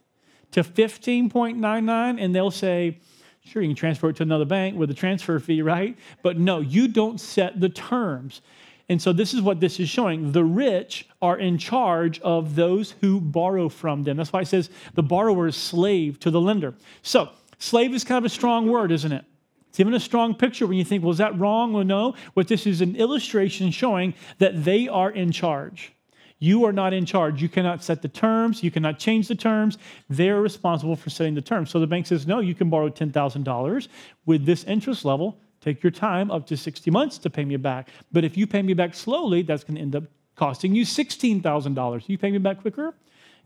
to 0.53 0.62
15.99. 0.62 2.23
And 2.23 2.35
they'll 2.35 2.51
say, 2.51 2.99
sure, 3.45 3.62
you 3.62 3.68
can 3.68 3.77
transfer 3.77 4.11
it 4.11 4.16
to 4.16 4.23
another 4.23 4.45
bank 4.45 4.77
with 4.77 4.90
a 4.90 4.95
transfer 4.95 5.38
fee, 5.38 5.62
right? 5.62 5.97
But 6.23 6.38
no, 6.38 6.61
you 6.61 6.88
don't 6.88 7.21
set 7.21 7.61
the 7.61 7.68
terms. 7.68 8.40
And 8.88 9.01
so 9.01 9.12
this 9.12 9.33
is 9.33 9.40
what 9.40 9.61
this 9.61 9.81
is 9.81 9.88
showing. 9.88 10.33
The 10.33 10.45
rich 10.45 11.09
are 11.23 11.38
in 11.38 11.57
charge 11.57 12.21
of 12.21 12.57
those 12.57 12.92
who 13.01 13.21
borrow 13.21 13.68
from 13.68 14.03
them. 14.03 14.16
That's 14.16 14.33
why 14.33 14.42
it 14.42 14.49
says 14.49 14.71
the 14.95 15.03
borrower 15.03 15.47
is 15.47 15.57
slave 15.57 16.18
to 16.21 16.31
the 16.31 16.40
lender. 16.40 16.75
So, 17.03 17.31
slave 17.59 17.95
is 17.95 18.05
kind 18.05 18.18
of 18.18 18.25
a 18.25 18.35
strong 18.35 18.68
word, 18.68 18.92
isn't 18.92 19.12
it? 19.12 19.25
It's 19.72 19.80
even 19.80 19.94
a 19.94 20.00
strong 20.00 20.35
picture 20.35 20.66
when 20.66 20.76
you 20.76 20.85
think, 20.85 21.02
well, 21.02 21.12
is 21.12 21.16
that 21.16 21.38
wrong 21.38 21.74
or 21.74 21.82
no? 21.82 22.14
What 22.35 22.46
this 22.46 22.66
is 22.66 22.82
an 22.82 22.94
illustration 22.94 23.70
showing 23.70 24.12
that 24.37 24.66
they 24.66 24.87
are 24.87 25.11
in 25.11 25.32
charge. 25.32 25.94
You 26.38 26.66
are 26.66 26.74
not 26.74 26.92
in 26.92 27.06
charge. 27.06 27.40
You 27.40 27.48
cannot 27.48 27.82
set 27.82 28.02
the 28.02 28.08
terms. 28.08 28.62
You 28.62 28.70
cannot 28.70 28.98
change 28.98 29.28
the 29.28 29.35
terms. 29.35 29.78
They're 30.11 30.42
responsible 30.42 30.94
for 30.94 31.08
setting 31.08 31.35
the 31.35 31.40
terms. 31.40 31.70
So 31.70 31.80
the 31.80 31.87
bank 31.87 32.06
says, 32.06 32.26
no, 32.26 32.40
you 32.40 32.54
can 32.54 32.68
borrow 32.68 32.90
$10,000 32.90 33.88
with 34.26 34.44
this 34.44 34.64
interest 34.64 35.06
level. 35.06 35.38
Take 35.62 35.82
your 35.82 35.90
time 35.90 36.30
up 36.30 36.46
to 36.48 36.56
60 36.58 36.90
months 36.90 37.16
to 37.16 37.30
pay 37.30 37.46
me 37.46 37.56
back. 37.56 37.88
But 38.12 38.24
if 38.24 38.37
you 38.37 38.46
pay 38.46 38.61
me 38.61 38.74
back 38.74 38.92
slowly, 38.92 39.40
that's 39.40 39.64
going 39.64 39.76
to 39.76 39.80
end 39.80 39.96
up 39.96 40.04
costing 40.37 40.74
you 40.74 40.85
$16,000. 40.85 42.08
You 42.11 42.18
pay 42.18 42.30
me 42.30 42.37
back 42.37 42.61
quicker? 42.61 42.94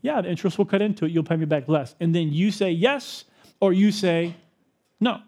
Yeah, 0.03 0.21
the 0.23 0.29
interest 0.29 0.59
will 0.59 0.65
cut 0.65 0.83
into 0.83 1.05
it. 1.05 1.13
You'll 1.13 1.23
pay 1.23 1.37
me 1.37 1.45
back 1.45 1.69
less. 1.69 1.95
And 2.01 2.13
then 2.13 2.33
you 2.33 2.51
say 2.51 2.73
yes 2.73 3.27
or 3.61 3.73
you 3.73 3.93
say 3.93 4.35
no. 4.99 5.21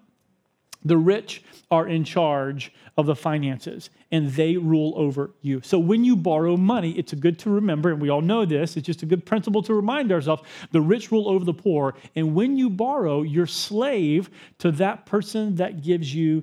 The 0.89 0.97
rich 0.97 1.43
are 1.71 1.87
in 1.87 2.03
charge 2.03 2.73
of 2.97 3.07
the 3.07 3.15
finances 3.15 3.91
and 4.11 4.31
they 4.31 4.57
rule 4.57 4.95
over 4.97 5.31
you. 5.43 5.61
So 5.63 5.79
when 5.79 6.03
you 6.03 6.17
borrow 6.17 6.57
money, 6.57 6.93
it's 6.93 7.13
good 7.13 7.39
to 7.41 7.51
remember, 7.51 7.91
and 7.91 8.01
we 8.01 8.09
all 8.09 8.23
know 8.23 8.47
this, 8.47 8.77
it's 8.77 8.87
just 8.87 9.03
a 9.03 9.07
good 9.07 9.27
principle 9.27 9.63
to 9.65 9.75
remind 9.75 10.11
ourselves 10.11 10.43
the 10.73 10.81
rich 10.81 11.13
rule 11.13 11.29
over 11.29 11.45
the 11.45 11.53
poor. 11.53 11.95
And 12.17 12.35
when 12.35 12.57
you 12.57 12.71
borrow, 12.71 13.23
you're 13.23 13.47
slave 13.47 14.31
to 14.59 14.71
that 14.73 15.05
person 15.05 15.57
that 15.57 15.83
gives 15.83 16.15
you 16.15 16.43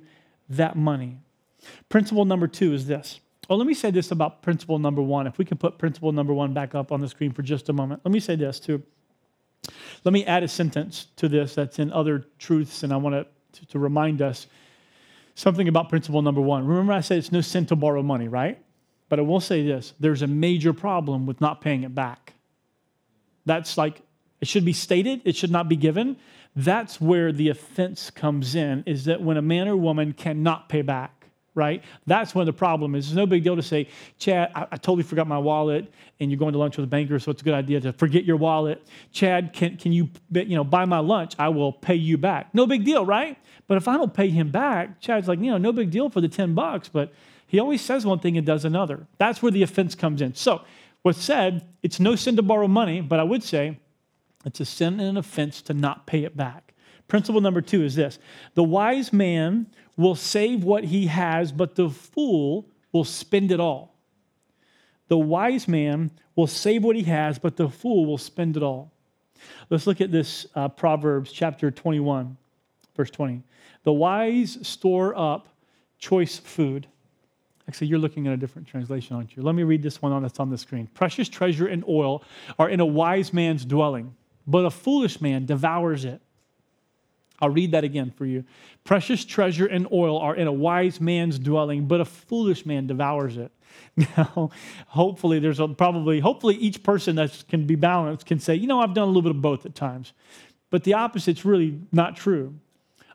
that 0.50 0.78
money. 0.78 1.18
Principle 1.90 2.26
number 2.26 2.48
two 2.48 2.74
is 2.74 2.86
this. 2.86 3.20
Oh, 3.50 3.56
let 3.56 3.66
me 3.66 3.74
say 3.74 3.90
this 3.90 4.12
about 4.12 4.44
principle 4.44 4.78
number 4.78 5.02
one. 5.02 5.26
If 5.26 5.40
we 5.40 5.46
can 5.46 5.58
put 5.58 5.80
principle 5.80 6.12
number 6.12 6.34
one 6.34 6.54
back 6.54 6.76
up 6.76 6.92
on 6.92 7.02
the 7.02 7.08
screen 7.08 7.32
for 7.32 7.42
just 7.42 7.70
a 7.70 7.74
moment. 7.74 8.02
Let 8.06 8.12
me 8.12 8.20
say 8.20 8.36
this 8.36 8.60
too. 8.60 8.84
Let 10.04 10.14
me 10.14 10.24
add 10.26 10.44
a 10.44 10.48
sentence 10.48 11.08
to 11.16 11.28
this 11.28 11.56
that's 11.56 11.80
in 11.80 11.92
other 11.92 12.26
truths, 12.38 12.84
and 12.84 12.94
I 12.94 12.98
want 12.98 13.16
to 13.16 13.28
to, 13.56 13.66
to 13.68 13.80
remind 13.80 14.22
us 14.22 14.48
something 15.36 15.68
about 15.68 15.90
principle 15.90 16.22
number 16.22 16.42
one. 16.42 16.66
Remember, 16.66 16.94
I 16.94 17.02
said 17.02 17.18
it's 17.18 17.32
no 17.32 17.42
sin 17.42 17.66
to 17.68 17.76
borrow 17.76 18.02
money, 18.02 18.28
right? 18.28 18.60
But 19.10 19.20
I 19.20 19.22
will 19.24 19.40
say 19.40 19.66
this 19.66 19.94
there's 20.00 20.22
a 20.22 20.28
major 20.28 20.74
problem 20.74 21.26
with 21.26 21.42
not 21.42 21.62
paying 21.62 21.84
it 21.84 21.94
back. 21.94 22.34
That's 23.46 23.78
like, 23.78 24.02
it 24.42 24.48
should 24.48 24.66
be 24.66 24.74
stated, 24.74 25.22
it 25.24 25.36
should 25.36 25.52
not 25.52 25.70
be 25.70 25.76
given. 25.76 26.18
That's 26.56 27.00
where 27.02 27.32
the 27.32 27.50
offense 27.50 28.10
comes 28.10 28.56
in, 28.56 28.84
is 28.86 29.06
that 29.06 29.22
when 29.22 29.38
a 29.38 29.42
man 29.42 29.68
or 29.68 29.76
woman 29.76 30.14
cannot 30.14 30.70
pay 30.70 30.82
back. 30.82 31.15
Right? 31.56 31.84
That's 32.06 32.36
when 32.36 32.46
the 32.46 32.54
problem 32.54 32.94
is. 32.96 33.08
It's 33.08 33.16
no 33.16 33.26
big 33.26 33.44
deal 33.44 33.56
to 33.56 33.64
say, 33.64 33.88
Chad, 34.20 34.52
I, 34.54 34.68
I, 34.72 34.78
totally 34.78 35.04
forgot 35.04 35.26
my 35.26 35.38
wallet, 35.38 35.92
and 36.20 36.30
you're 36.30 36.38
going 36.38 36.54
to 36.54 36.60
lunch 36.60 36.78
with 36.78 36.84
a 36.84 36.88
banker, 36.88 37.18
so 37.18 37.32
it's 37.32 37.42
a 37.42 37.46
good 37.46 37.54
idea 37.54 37.80
to 37.80 37.94
forget 37.94 38.26
your 38.26 38.38
wallet. 38.38 38.86
Chad, 39.12 39.54
can, 39.54 39.78
can 39.78 39.92
you, 39.92 40.10
you 40.32 40.56
know, 40.56 40.64
buy 40.64 40.86
my 40.86 41.00
lunch? 41.00 41.34
I 41.40 41.50
will 41.50 41.72
pay 41.72 41.96
you 41.96 42.18
back. 42.18 42.54
No 42.54 42.68
big 42.68 42.84
deal, 42.84 43.06
right? 43.06 43.38
But 43.68 43.78
if 43.78 43.88
I 43.88 43.98
don't 43.98 44.14
pay 44.14 44.30
him 44.30 44.52
back, 44.52 45.00
Chad's 45.00 45.28
like, 45.28 45.40
you 45.40 45.50
know, 45.50 45.58
no 45.58 45.72
big 45.72 45.90
deal 45.90 46.10
for 46.10 46.22
the 46.22 46.30
10 46.30 46.54
bucks, 46.54 46.90
but 46.90 47.14
he 47.48 47.60
always 47.60 47.82
says 47.82 48.06
one 48.06 48.20
thing 48.20 48.38
and 48.38 48.46
does 48.46 48.66
another. 48.66 49.08
That's 49.18 49.42
where 49.42 49.52
the 49.52 49.64
offense 49.64 49.96
comes 49.96 50.22
in. 50.22 50.36
So, 50.36 50.62
what's 51.02 51.24
said, 51.24 51.66
it's 51.84 52.00
no 52.00 52.16
sin 52.16 52.36
to 52.36 52.42
borrow 52.42 52.68
money, 52.68 53.02
but 53.02 53.20
I 53.20 53.24
would 53.24 53.44
say 53.44 53.80
it's 54.46 54.60
a 54.60 54.66
sin 54.66 55.00
and 55.00 55.10
an 55.10 55.18
offense 55.18 55.62
to 55.64 55.74
not 55.74 56.06
pay 56.06 56.24
it 56.24 56.36
back. 56.36 56.74
Principle 57.08 57.42
number 57.42 57.62
two 57.62 57.84
is 57.84 57.96
this 57.96 58.18
the 58.56 58.64
wise 58.64 59.14
man 59.14 59.68
will 59.98 60.16
save 60.16 60.64
what 60.64 60.84
he 60.84 61.08
has, 61.08 61.52
but 61.52 61.76
the 61.76 61.90
fool 61.90 62.68
will 62.92 63.04
spend 63.04 63.52
it 63.52 63.60
all. 63.60 63.96
The 65.08 65.18
wise 65.18 65.68
man 65.68 66.12
will 66.36 66.48
save 66.48 66.84
what 66.84 66.96
he 66.96 67.04
has, 67.04 67.40
but 67.40 67.56
the 67.56 67.70
fool 67.70 68.06
will 68.06 68.18
spend 68.18 68.58
it 68.58 68.64
all. 68.64 68.92
Let's 69.70 69.88
look 69.88 70.02
at 70.02 70.12
this 70.12 70.48
uh, 70.56 70.70
Proverbs 70.70 71.32
chapter 71.32 71.72
21, 71.72 72.38
verse 72.96 73.12
20. 73.12 73.44
The 73.84 73.94
wise 73.94 74.58
store 74.68 75.18
up 75.18 75.48
choice 76.00 76.38
food. 76.38 76.88
Actually, 77.68 77.88
you're 77.88 78.00
looking 78.00 78.28
at 78.28 78.34
a 78.34 78.38
different 78.38 78.68
translation, 78.68 79.16
aren't 79.16 79.36
you? 79.36 79.44
Let 79.44 79.56
me 79.56 79.64
read 79.64 79.82
this 79.82 80.02
one 80.02 80.12
on 80.12 80.22
that's 80.22 80.40
on 80.40 80.50
the 80.50 80.58
screen. 80.58 80.88
Precious 80.94 81.30
treasure 81.30 81.68
and 81.68 81.84
oil 81.88 82.24
are 82.60 82.70
in 82.70 82.80
a 82.80 82.86
wise 82.86 83.34
man's 83.34 83.66
dwelling, 83.66 84.16
but 84.46 84.66
a 84.66 84.72
foolish 84.72 85.20
man 85.22 85.46
devours 85.46 86.06
it. 86.06 86.22
I'll 87.42 87.50
read 87.50 87.72
that 87.72 87.84
again 87.84 88.12
for 88.12 88.26
you. 88.26 88.46
Precious 88.84 89.26
treasure 89.26 89.66
and 89.66 89.88
oil 89.92 90.18
are 90.18 90.36
in 90.36 90.48
a 90.48 90.54
wise 90.54 91.02
man's 91.02 91.38
dwelling, 91.38 91.88
but 91.88 92.00
a 92.00 92.06
foolish 92.06 92.66
man 92.66 92.88
devours 92.88 93.38
it. 93.38 93.52
Now, 94.18 94.52
hopefully, 94.88 95.40
there's 95.40 95.60
a, 95.60 95.68
probably, 95.68 96.20
hopefully, 96.20 96.56
each 96.56 96.84
person 96.84 97.16
that 97.16 97.44
can 97.48 97.66
be 97.66 97.76
balanced 97.76 98.26
can 98.26 98.40
say, 98.40 98.56
you 98.56 98.68
know, 98.68 98.82
I've 98.82 98.94
done 98.94 99.04
a 99.04 99.08
little 99.08 99.22
bit 99.22 99.32
of 99.32 99.42
both 99.42 99.66
at 99.66 99.76
times. 99.76 100.14
But 100.70 100.84
the 100.84 100.94
opposite's 100.94 101.46
really 101.46 101.80
not 101.92 102.16
true. 102.18 102.56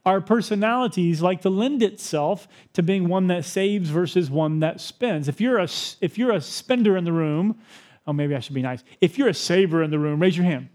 Our 0.06 0.20
personalities 0.20 1.20
like 1.20 1.42
to 1.42 1.50
lend 1.50 1.82
itself 1.82 2.48
to 2.72 2.82
being 2.82 3.08
one 3.08 3.26
that 3.26 3.44
saves 3.44 3.90
versus 3.90 4.30
one 4.30 4.60
that 4.60 4.80
spends. 4.80 5.28
If 5.28 5.40
you're 5.40 5.58
a, 5.58 5.68
if 6.00 6.16
you're 6.16 6.32
a 6.32 6.40
spender 6.40 6.96
in 6.96 7.04
the 7.04 7.12
room, 7.12 7.58
oh, 8.06 8.12
maybe 8.14 8.34
I 8.34 8.40
should 8.40 8.54
be 8.54 8.62
nice. 8.62 8.82
If 9.00 9.18
you're 9.18 9.28
a 9.28 9.34
saver 9.34 9.82
in 9.82 9.90
the 9.90 9.98
room, 9.98 10.20
raise 10.20 10.36
your 10.36 10.46
hand. 10.46 10.70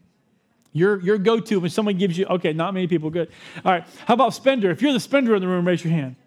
Your, 0.75 0.99
your 0.99 1.17
go 1.17 1.39
to 1.39 1.61
when 1.61 1.69
someone 1.69 1.97
gives 1.97 2.17
you, 2.17 2.25
okay, 2.25 2.51
not 2.51 2.73
many 2.73 2.85
people, 2.85 3.09
good. 3.09 3.31
All 3.63 3.71
right, 3.71 3.85
how 4.05 4.13
about 4.13 4.33
spender? 4.33 4.69
If 4.71 4.81
you're 4.81 4.91
the 4.91 4.99
spender 4.99 5.33
in 5.33 5.41
the 5.41 5.47
room, 5.47 5.65
raise 5.65 5.81
your 5.81 5.93
hand. 5.93 6.17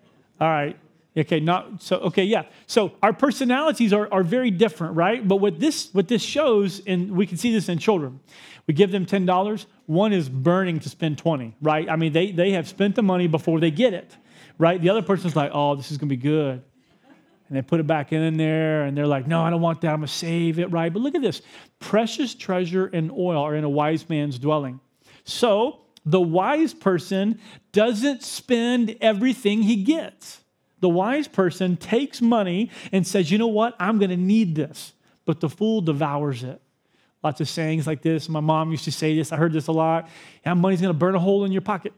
All 0.40 0.48
right, 0.48 0.74
okay, 1.14 1.38
not, 1.38 1.82
so, 1.82 1.98
okay, 1.98 2.24
yeah. 2.24 2.44
So 2.66 2.92
our 3.02 3.12
personalities 3.12 3.92
are, 3.92 4.08
are 4.10 4.22
very 4.22 4.50
different, 4.50 4.96
right? 4.96 5.26
But 5.26 5.36
what 5.36 5.60
this, 5.60 5.92
what 5.92 6.08
this 6.08 6.22
shows, 6.22 6.80
and 6.86 7.10
we 7.10 7.26
can 7.26 7.36
see 7.36 7.52
this 7.52 7.68
in 7.68 7.76
children, 7.76 8.20
we 8.66 8.72
give 8.72 8.90
them 8.90 9.04
$10, 9.04 9.66
one 9.84 10.14
is 10.14 10.30
burning 10.30 10.80
to 10.80 10.88
spend 10.88 11.18
20, 11.18 11.54
right? 11.60 11.86
I 11.86 11.96
mean, 11.96 12.14
they, 12.14 12.32
they 12.32 12.52
have 12.52 12.66
spent 12.66 12.94
the 12.94 13.02
money 13.02 13.26
before 13.26 13.60
they 13.60 13.70
get 13.70 13.92
it, 13.92 14.16
right? 14.56 14.80
The 14.80 14.88
other 14.88 15.02
person's 15.02 15.36
like, 15.36 15.50
oh, 15.52 15.74
this 15.74 15.92
is 15.92 15.98
gonna 15.98 16.08
be 16.08 16.16
good 16.16 16.62
and 17.48 17.56
they 17.56 17.62
put 17.62 17.80
it 17.80 17.86
back 17.86 18.12
in 18.12 18.36
there 18.36 18.82
and 18.82 18.96
they're 18.96 19.06
like 19.06 19.26
no 19.26 19.42
i 19.42 19.50
don't 19.50 19.60
want 19.60 19.80
that. 19.80 19.92
I'm 19.92 20.00
going 20.00 20.08
to 20.08 20.12
save 20.12 20.58
it 20.58 20.70
right? 20.70 20.92
But 20.92 21.02
look 21.02 21.14
at 21.14 21.22
this. 21.22 21.42
Precious 21.80 22.34
treasure 22.34 22.86
and 22.86 23.10
oil 23.10 23.42
are 23.42 23.54
in 23.54 23.64
a 23.64 23.68
wise 23.68 24.08
man's 24.08 24.38
dwelling. 24.38 24.80
So 25.24 25.80
the 26.04 26.20
wise 26.20 26.74
person 26.74 27.40
doesn't 27.72 28.22
spend 28.22 28.96
everything 29.00 29.62
he 29.62 29.82
gets. 29.82 30.40
The 30.80 30.88
wise 30.88 31.28
person 31.28 31.76
takes 31.76 32.20
money 32.20 32.70
and 32.92 33.06
says 33.06 33.30
you 33.30 33.38
know 33.38 33.48
what? 33.48 33.74
I'm 33.78 33.98
going 33.98 34.10
to 34.10 34.16
need 34.16 34.54
this. 34.54 34.92
But 35.24 35.40
the 35.40 35.48
fool 35.48 35.80
devours 35.80 36.42
it. 36.42 36.60
Lots 37.22 37.40
of 37.40 37.48
sayings 37.48 37.86
like 37.86 38.00
this. 38.00 38.28
My 38.28 38.40
mom 38.40 38.70
used 38.70 38.84
to 38.84 38.92
say 38.92 39.16
this. 39.16 39.32
I 39.32 39.36
heard 39.36 39.52
this 39.52 39.66
a 39.66 39.72
lot. 39.72 40.08
Yeah, 40.46 40.54
money's 40.54 40.80
going 40.80 40.92
to 40.92 40.98
burn 40.98 41.14
a 41.14 41.18
hole 41.18 41.44
in 41.44 41.52
your 41.52 41.62
pocket 41.62 41.92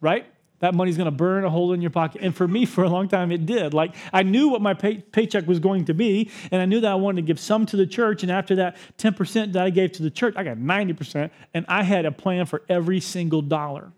right 0.00 0.26
that 0.62 0.76
money's 0.76 0.96
going 0.96 1.06
to 1.06 1.10
burn 1.10 1.44
a 1.44 1.50
hole 1.50 1.72
in 1.72 1.82
your 1.82 1.90
pocket. 1.90 2.22
And 2.22 2.34
for 2.34 2.46
me, 2.46 2.64
for 2.66 2.84
a 2.84 2.88
long 2.88 3.08
time, 3.08 3.32
it 3.32 3.46
did. 3.46 3.74
Like, 3.74 3.96
I 4.12 4.22
knew 4.22 4.48
what 4.48 4.62
my 4.62 4.74
pay- 4.74 4.98
paycheck 4.98 5.44
was 5.48 5.58
going 5.58 5.86
to 5.86 5.94
be, 5.94 6.30
and 6.52 6.62
I 6.62 6.66
knew 6.66 6.80
that 6.80 6.90
I 6.90 6.94
wanted 6.94 7.22
to 7.22 7.26
give 7.26 7.40
some 7.40 7.66
to 7.66 7.76
the 7.76 7.86
church. 7.86 8.22
And 8.22 8.30
after 8.30 8.54
that 8.54 8.76
10% 8.96 9.54
that 9.54 9.62
I 9.62 9.70
gave 9.70 9.90
to 9.92 10.04
the 10.04 10.10
church, 10.10 10.34
I 10.36 10.44
got 10.44 10.58
90%, 10.58 11.30
and 11.52 11.66
I 11.68 11.82
had 11.82 12.06
a 12.06 12.12
plan 12.12 12.46
for 12.46 12.62
every 12.68 13.00
single 13.00 13.42
dollar. 13.42 13.90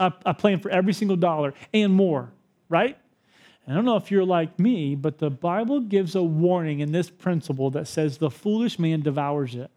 I, 0.00 0.12
I 0.26 0.32
planned 0.32 0.62
for 0.62 0.70
every 0.70 0.92
single 0.92 1.16
dollar 1.16 1.54
and 1.72 1.92
more, 1.92 2.32
right? 2.68 2.98
I 3.68 3.72
don't 3.72 3.84
know 3.84 3.96
if 3.96 4.10
you're 4.10 4.24
like 4.24 4.58
me, 4.58 4.96
but 4.96 5.18
the 5.18 5.30
Bible 5.30 5.78
gives 5.78 6.16
a 6.16 6.22
warning 6.24 6.80
in 6.80 6.90
this 6.90 7.08
principle 7.08 7.70
that 7.70 7.86
says 7.86 8.18
the 8.18 8.30
foolish 8.30 8.80
man 8.80 9.00
devours 9.00 9.54
it. 9.54 9.70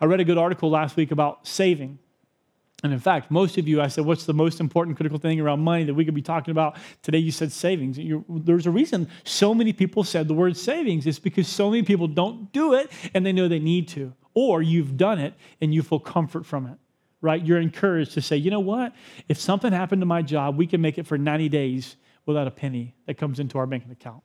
I 0.00 0.04
read 0.04 0.20
a 0.20 0.24
good 0.24 0.38
article 0.38 0.70
last 0.70 0.94
week 0.94 1.10
about 1.10 1.44
saving. 1.44 1.98
And 2.82 2.92
in 2.92 2.98
fact, 2.98 3.30
most 3.30 3.56
of 3.56 3.66
you, 3.66 3.80
I 3.80 3.88
said, 3.88 4.04
what's 4.04 4.26
the 4.26 4.34
most 4.34 4.60
important 4.60 4.96
critical 4.96 5.18
thing 5.18 5.40
around 5.40 5.60
money 5.60 5.84
that 5.84 5.94
we 5.94 6.04
could 6.04 6.14
be 6.14 6.22
talking 6.22 6.52
about? 6.52 6.76
Today 7.02 7.18
you 7.18 7.30
said 7.30 7.50
savings. 7.50 7.98
You're, 7.98 8.24
there's 8.28 8.66
a 8.66 8.70
reason 8.70 9.08
so 9.24 9.54
many 9.54 9.72
people 9.72 10.04
said 10.04 10.28
the 10.28 10.34
word 10.34 10.56
savings. 10.56 11.06
It's 11.06 11.18
because 11.18 11.48
so 11.48 11.70
many 11.70 11.82
people 11.82 12.06
don't 12.06 12.52
do 12.52 12.74
it 12.74 12.90
and 13.14 13.24
they 13.24 13.32
know 13.32 13.48
they 13.48 13.58
need 13.58 13.88
to. 13.88 14.12
Or 14.34 14.60
you've 14.60 14.98
done 14.98 15.18
it 15.18 15.32
and 15.62 15.72
you 15.72 15.82
feel 15.82 15.98
comfort 15.98 16.44
from 16.44 16.66
it, 16.66 16.76
right? 17.22 17.44
You're 17.44 17.60
encouraged 17.60 18.12
to 18.12 18.20
say, 18.20 18.36
you 18.36 18.50
know 18.50 18.60
what? 18.60 18.92
If 19.26 19.40
something 19.40 19.72
happened 19.72 20.02
to 20.02 20.06
my 20.06 20.20
job, 20.20 20.58
we 20.58 20.66
can 20.66 20.82
make 20.82 20.98
it 20.98 21.06
for 21.06 21.16
90 21.16 21.48
days 21.48 21.96
without 22.26 22.46
a 22.46 22.50
penny 22.50 22.94
that 23.06 23.14
comes 23.14 23.40
into 23.40 23.56
our 23.56 23.66
banking 23.66 23.90
account. 23.90 24.22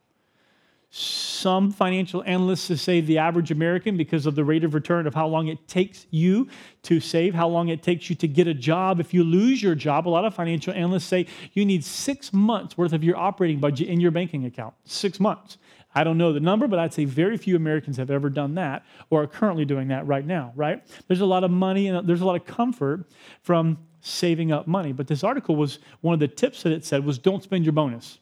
Some 0.93 1.71
financial 1.71 2.21
analysts 2.25 2.81
say 2.81 2.99
the 2.99 3.17
average 3.17 3.49
American, 3.49 3.95
because 3.95 4.25
of 4.25 4.35
the 4.35 4.43
rate 4.43 4.65
of 4.65 4.73
return 4.73 5.07
of 5.07 5.15
how 5.15 5.25
long 5.25 5.47
it 5.47 5.65
takes 5.65 6.05
you 6.11 6.49
to 6.83 6.99
save, 6.99 7.33
how 7.33 7.47
long 7.47 7.69
it 7.69 7.81
takes 7.81 8.09
you 8.09 8.15
to 8.17 8.27
get 8.27 8.45
a 8.45 8.53
job. 8.53 8.99
If 8.99 9.13
you 9.13 9.23
lose 9.23 9.63
your 9.63 9.73
job, 9.73 10.05
a 10.05 10.09
lot 10.09 10.25
of 10.25 10.35
financial 10.35 10.73
analysts 10.73 11.05
say 11.05 11.27
you 11.53 11.63
need 11.63 11.85
six 11.85 12.33
months 12.33 12.77
worth 12.77 12.91
of 12.91 13.05
your 13.05 13.15
operating 13.15 13.59
budget 13.59 13.87
in 13.87 14.01
your 14.01 14.11
banking 14.11 14.43
account. 14.45 14.73
Six 14.83 15.17
months. 15.17 15.57
I 15.95 16.03
don't 16.03 16.17
know 16.17 16.33
the 16.33 16.41
number, 16.41 16.67
but 16.67 16.77
I'd 16.77 16.93
say 16.93 17.05
very 17.05 17.37
few 17.37 17.55
Americans 17.55 17.95
have 17.95 18.11
ever 18.11 18.29
done 18.29 18.55
that 18.55 18.83
or 19.09 19.23
are 19.23 19.27
currently 19.27 19.63
doing 19.63 19.87
that 19.87 20.05
right 20.05 20.25
now, 20.25 20.51
right? 20.57 20.83
There's 21.07 21.21
a 21.21 21.25
lot 21.25 21.45
of 21.45 21.51
money 21.51 21.87
and 21.87 22.05
there's 22.05 22.21
a 22.21 22.25
lot 22.25 22.35
of 22.35 22.45
comfort 22.45 23.05
from 23.43 23.77
saving 24.01 24.51
up 24.51 24.67
money. 24.67 24.91
But 24.91 25.07
this 25.07 25.23
article 25.23 25.55
was 25.55 25.79
one 26.01 26.13
of 26.13 26.19
the 26.19 26.27
tips 26.27 26.63
that 26.63 26.73
it 26.73 26.83
said 26.83 27.05
was 27.05 27.17
don't 27.17 27.43
spend 27.43 27.63
your 27.63 27.73
bonus, 27.73 28.19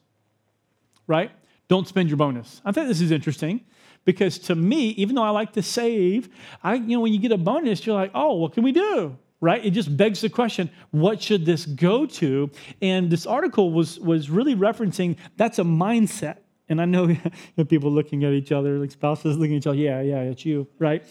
right? 1.08 1.32
Don't 1.70 1.86
spend 1.86 2.08
your 2.10 2.16
bonus. 2.16 2.60
I 2.64 2.72
think 2.72 2.88
this 2.88 3.00
is 3.00 3.12
interesting 3.12 3.60
because 4.04 4.40
to 4.40 4.56
me, 4.56 4.88
even 5.02 5.14
though 5.14 5.22
I 5.22 5.30
like 5.30 5.52
to 5.52 5.62
save, 5.62 6.28
I, 6.64 6.74
you 6.74 6.96
know, 6.96 7.00
when 7.00 7.12
you 7.12 7.20
get 7.20 7.30
a 7.30 7.38
bonus, 7.38 7.86
you're 7.86 7.94
like, 7.94 8.10
oh, 8.12 8.34
what 8.34 8.54
can 8.54 8.64
we 8.64 8.72
do? 8.72 9.16
Right? 9.40 9.64
It 9.64 9.70
just 9.70 9.96
begs 9.96 10.20
the 10.20 10.30
question, 10.30 10.68
what 10.90 11.22
should 11.22 11.46
this 11.46 11.66
go 11.66 12.06
to? 12.06 12.50
And 12.82 13.08
this 13.08 13.24
article 13.24 13.70
was, 13.72 14.00
was 14.00 14.30
really 14.30 14.56
referencing 14.56 15.16
that's 15.36 15.60
a 15.60 15.62
mindset. 15.62 16.38
And 16.68 16.82
I 16.82 16.86
know 16.86 17.16
people 17.68 17.92
looking 17.92 18.24
at 18.24 18.32
each 18.32 18.50
other, 18.50 18.76
like 18.80 18.90
spouses 18.90 19.36
looking 19.36 19.54
at 19.54 19.58
each 19.58 19.66
other, 19.68 19.78
yeah, 19.78 20.00
yeah, 20.00 20.22
it's 20.22 20.44
you, 20.44 20.66
right? 20.80 21.04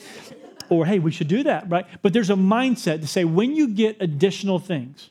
or 0.70 0.86
hey, 0.86 1.00
we 1.00 1.10
should 1.10 1.30
do 1.30 1.42
that, 1.44 1.70
right? 1.72 1.86
But 2.02 2.12
there's 2.12 2.30
a 2.30 2.36
mindset 2.36 3.00
to 3.00 3.08
say 3.08 3.24
when 3.24 3.56
you 3.56 3.70
get 3.70 3.96
additional 4.02 4.60
things, 4.60 5.10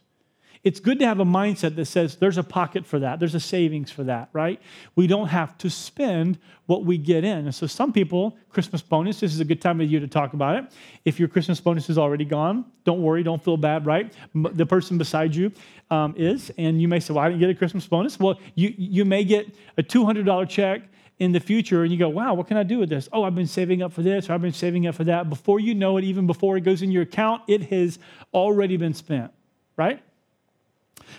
it's 0.65 0.81
good 0.81 0.99
to 0.99 1.07
have 1.07 1.21
a 1.21 1.25
mindset 1.25 1.77
that 1.77 1.87
says 1.87 2.17
there's 2.17 2.39
a 2.39 2.43
pocket 2.43 2.87
for 2.87 2.99
that, 2.99 3.19
there's 3.19 3.35
a 3.35 3.41
savings 3.41 3.91
for 3.91 4.05
that, 4.05 4.29
right? 4.33 4.61
We 4.97 5.07
don't 5.07 5.29
have 5.29 5.57
to 5.59 5.71
spend 5.71 6.39
what 6.67 6.85
we 6.85 6.99
get 6.99 7.25
in. 7.25 7.39
And 7.39 7.55
so, 7.55 7.67
some 7.67 7.93
people, 7.93 8.37
Christmas 8.51 8.83
bonus, 8.83 9.21
this 9.21 9.33
is 9.33 9.41
a 9.41 9.45
good 9.45 9.61
time 9.61 9.81
of 9.81 9.91
year 9.91 10.01
to 10.01 10.09
talk 10.09 10.33
about 10.35 10.57
it. 10.57 10.73
If 11.05 11.19
your 11.19 11.29
Christmas 11.29 11.61
bonus 11.61 11.89
is 11.89 11.99
already 11.99 12.25
gone, 12.25 12.65
don't 12.85 13.03
worry, 13.03 13.23
don't 13.23 13.43
feel 13.43 13.57
bad, 13.57 13.87
right? 13.87 14.13
The 14.35 14.67
person 14.67 14.99
beside 14.99 15.35
you 15.35 15.53
um, 15.91 16.15
is, 16.17 16.51
and 16.59 16.81
you 16.81 16.89
may 16.89 17.01
say, 17.01 17.15
Well, 17.15 17.25
I 17.25 17.29
didn't 17.29 17.41
get 17.41 17.51
a 17.51 17.55
Christmas 17.55 17.87
bonus. 17.87 18.19
Well, 18.19 18.39
you, 18.55 18.75
you 18.77 19.05
may 19.05 19.25
get 19.25 19.47
a 19.77 19.83
$200 19.83 20.49
check 20.49 20.83
in 21.19 21.33
the 21.33 21.41
future 21.41 21.83
and 21.83 21.93
you 21.93 21.99
go, 21.99 22.09
wow, 22.09 22.35
what 22.35 22.47
can 22.47 22.57
I 22.57 22.63
do 22.63 22.79
with 22.79 22.89
this? 22.89 23.09
Oh, 23.13 23.25
I've 23.25 23.35
been 23.35 23.47
saving 23.47 23.83
up 23.83 23.93
for 23.93 24.03
this 24.03 24.31
or 24.31 24.35
I've 24.35 24.43
been 24.43 24.53
saving 24.53 24.87
up 24.87 24.95
for 24.95 25.05
that. 25.05 25.29
Before 25.29 25.59
you 25.59 25.75
know 25.75 25.97
it, 25.97 26.05
even 26.05 26.27
before 26.27 26.57
it 26.57 26.63
goes 26.63 26.83
in 26.83 26.91
your 26.91 27.03
account, 27.03 27.43
it 27.49 27.63
has 27.65 27.99
already 28.33 28.77
been 28.77 28.95
spent, 28.95 29.33
right? 29.77 30.01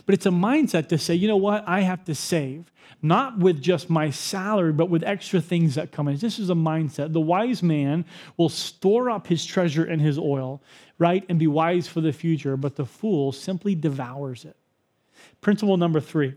But 0.05 0.15
it's 0.15 0.25
a 0.25 0.31
mindset 0.31 0.87
to 0.89 0.97
say, 0.97 1.15
you 1.15 1.27
know 1.27 1.37
what, 1.37 1.63
I 1.67 1.81
have 1.81 2.03
to 2.05 2.15
save, 2.15 2.71
not 3.01 3.37
with 3.37 3.61
just 3.61 3.89
my 3.89 4.09
salary, 4.09 4.73
but 4.73 4.89
with 4.89 5.03
extra 5.03 5.41
things 5.41 5.75
that 5.75 5.91
come 5.91 6.07
in. 6.07 6.17
This 6.17 6.39
is 6.39 6.49
a 6.49 6.55
mindset. 6.55 7.13
The 7.13 7.21
wise 7.21 7.63
man 7.63 8.05
will 8.37 8.49
store 8.49 9.09
up 9.09 9.27
his 9.27 9.45
treasure 9.45 9.83
and 9.83 10.01
his 10.01 10.17
oil, 10.17 10.61
right, 10.97 11.23
and 11.29 11.39
be 11.39 11.47
wise 11.47 11.87
for 11.87 12.01
the 12.01 12.13
future, 12.13 12.57
but 12.57 12.75
the 12.75 12.85
fool 12.85 13.31
simply 13.31 13.75
devours 13.75 14.45
it. 14.45 14.55
Principle 15.41 15.77
number 15.77 15.99
three 15.99 16.35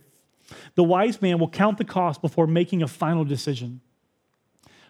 the 0.74 0.84
wise 0.84 1.22
man 1.22 1.38
will 1.38 1.48
count 1.48 1.78
the 1.78 1.84
cost 1.84 2.20
before 2.20 2.46
making 2.46 2.82
a 2.82 2.88
final 2.88 3.24
decision. 3.24 3.80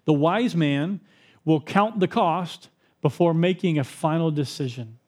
The 0.07 0.13
wise 0.13 0.57
man 0.57 1.01
will 1.45 1.61
count 1.61 2.01
the 2.01 2.09
cost 2.09 2.69
before 3.01 3.35
making 3.35 3.79
a 3.79 3.85
final 3.85 4.31
decision. 4.31 4.99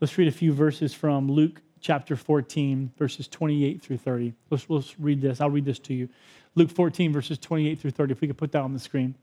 Let's 0.00 0.16
read 0.18 0.28
a 0.28 0.32
few 0.32 0.52
verses 0.52 0.92
from 0.92 1.30
Luke 1.30 1.62
chapter 1.80 2.16
14, 2.16 2.92
verses 2.98 3.28
28 3.28 3.82
through 3.82 3.98
30. 3.98 4.34
Let's, 4.50 4.68
let's 4.68 4.98
read 4.98 5.20
this. 5.20 5.40
I'll 5.40 5.50
read 5.50 5.64
this 5.64 5.78
to 5.80 5.94
you. 5.94 6.08
Luke 6.54 6.70
14, 6.70 7.12
verses 7.12 7.38
28 7.38 7.78
through 7.78 7.90
30, 7.90 8.12
if 8.12 8.20
we 8.20 8.28
could 8.28 8.38
put 8.38 8.52
that 8.52 8.62
on 8.62 8.72
the 8.72 8.78
screen. 8.78 9.14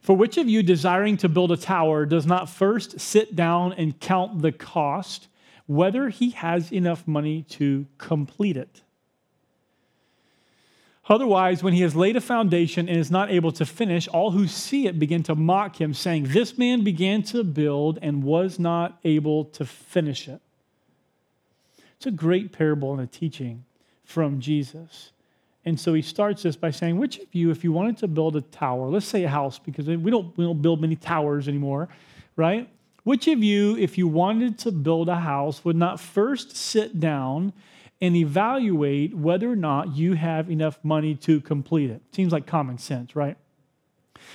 For 0.00 0.16
which 0.16 0.36
of 0.36 0.48
you 0.48 0.62
desiring 0.62 1.16
to 1.18 1.28
build 1.28 1.50
a 1.50 1.56
tower 1.56 2.06
does 2.06 2.26
not 2.26 2.48
first 2.48 3.00
sit 3.00 3.34
down 3.34 3.72
and 3.72 3.98
count 3.98 4.42
the 4.42 4.52
cost, 4.52 5.28
whether 5.66 6.08
he 6.08 6.30
has 6.30 6.72
enough 6.72 7.06
money 7.06 7.42
to 7.50 7.86
complete 7.98 8.56
it? 8.56 8.82
Otherwise, 11.08 11.62
when 11.62 11.72
he 11.72 11.80
has 11.80 11.96
laid 11.96 12.16
a 12.16 12.20
foundation 12.20 12.86
and 12.86 12.98
is 12.98 13.10
not 13.10 13.30
able 13.30 13.50
to 13.50 13.64
finish, 13.64 14.06
all 14.08 14.30
who 14.30 14.46
see 14.46 14.86
it 14.86 14.98
begin 14.98 15.22
to 15.22 15.34
mock 15.34 15.80
him, 15.80 15.94
saying, 15.94 16.24
This 16.28 16.58
man 16.58 16.84
began 16.84 17.22
to 17.24 17.42
build 17.42 17.98
and 18.02 18.22
was 18.22 18.58
not 18.58 18.98
able 19.04 19.46
to 19.46 19.64
finish 19.64 20.28
it. 20.28 20.42
It's 21.98 22.06
a 22.06 22.10
great 22.12 22.52
parable 22.52 22.92
and 22.92 23.00
a 23.00 23.06
teaching 23.06 23.64
from 24.04 24.40
Jesus. 24.40 25.10
And 25.64 25.78
so 25.78 25.94
he 25.94 26.00
starts 26.00 26.44
this 26.44 26.56
by 26.56 26.70
saying, 26.70 26.96
Which 26.96 27.18
of 27.18 27.26
you, 27.34 27.50
if 27.50 27.64
you 27.64 27.72
wanted 27.72 27.98
to 27.98 28.08
build 28.08 28.36
a 28.36 28.40
tower, 28.40 28.88
let's 28.88 29.04
say 29.04 29.24
a 29.24 29.28
house, 29.28 29.58
because 29.58 29.86
we 29.86 30.10
don't, 30.10 30.36
we 30.38 30.44
don't 30.44 30.62
build 30.62 30.80
many 30.80 30.94
towers 30.94 31.48
anymore, 31.48 31.88
right? 32.36 32.68
Which 33.02 33.26
of 33.26 33.42
you, 33.42 33.76
if 33.76 33.98
you 33.98 34.06
wanted 34.06 34.58
to 34.60 34.70
build 34.70 35.08
a 35.08 35.16
house, 35.16 35.64
would 35.64 35.76
not 35.76 35.98
first 35.98 36.56
sit 36.56 37.00
down 37.00 37.52
and 38.00 38.14
evaluate 38.14 39.14
whether 39.16 39.50
or 39.50 39.56
not 39.56 39.96
you 39.96 40.12
have 40.12 40.50
enough 40.50 40.78
money 40.84 41.16
to 41.16 41.40
complete 41.40 41.90
it. 41.90 42.00
Seems 42.12 42.32
like 42.32 42.46
common 42.46 42.78
sense, 42.78 43.16
right? 43.16 43.36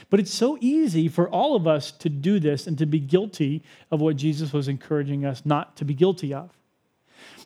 But 0.09 0.19
it's 0.19 0.33
so 0.33 0.57
easy 0.59 1.07
for 1.07 1.29
all 1.29 1.55
of 1.55 1.65
us 1.65 1.91
to 1.93 2.09
do 2.09 2.39
this 2.39 2.67
and 2.67 2.77
to 2.77 2.85
be 2.85 2.99
guilty 2.99 3.63
of 3.89 4.01
what 4.01 4.17
Jesus 4.17 4.51
was 4.51 4.67
encouraging 4.67 5.25
us 5.25 5.45
not 5.45 5.77
to 5.77 5.85
be 5.85 5.93
guilty 5.93 6.33
of. 6.33 6.49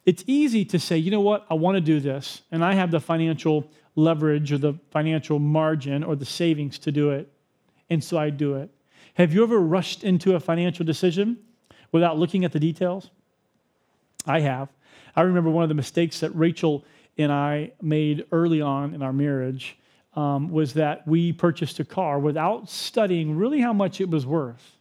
It's 0.08 0.24
easy 0.26 0.63
to 0.63 0.80
say, 0.80 0.98
you 0.98 1.12
know 1.12 1.20
what, 1.20 1.46
I 1.50 1.56
want 1.56 1.76
to 1.76 1.82
do 1.82 2.00
this, 2.00 2.41
and 2.54 2.63
I 2.63 2.74
have 2.76 2.91
the 2.91 3.00
financial 3.02 3.70
leverage 3.98 4.54
or 4.54 4.58
the 4.58 4.76
financial 4.89 5.38
margin 5.38 6.02
or 6.02 6.15
the 6.15 6.24
savings 6.24 6.80
to 6.80 6.93
do 6.93 7.10
it, 7.10 7.30
and 7.89 8.02
so 8.02 8.17
I 8.17 8.30
do 8.30 8.56
it. 8.56 8.70
Have 9.15 9.34
you 9.34 9.43
ever 9.43 9.60
rushed 9.60 10.06
into 10.06 10.36
a 10.36 10.39
financial 10.39 10.86
decision 10.86 11.38
without 11.91 12.17
looking 12.17 12.46
at 12.46 12.54
the 12.54 12.60
details? 12.60 13.10
I 14.26 14.39
have. 14.39 14.70
I 15.13 15.24
remember 15.24 15.50
one 15.50 15.63
of 15.63 15.70
the 15.70 15.76
mistakes 15.76 16.22
that 16.22 16.30
Rachel 16.30 16.86
and 17.17 17.30
I 17.30 17.74
made 17.82 18.28
early 18.32 18.62
on 18.62 18.93
in 18.93 19.02
our 19.02 19.12
marriage 19.12 19.78
um, 20.15 20.50
was 20.52 20.72
that 20.76 21.06
we 21.06 21.34
purchased 21.34 21.82
a 21.82 21.86
car 21.86 22.17
without 22.17 22.70
studying 22.70 23.36
really 23.36 23.60
how 23.60 23.74
much 23.74 24.00
it 24.00 24.10
was 24.10 24.26
worth. 24.26 24.77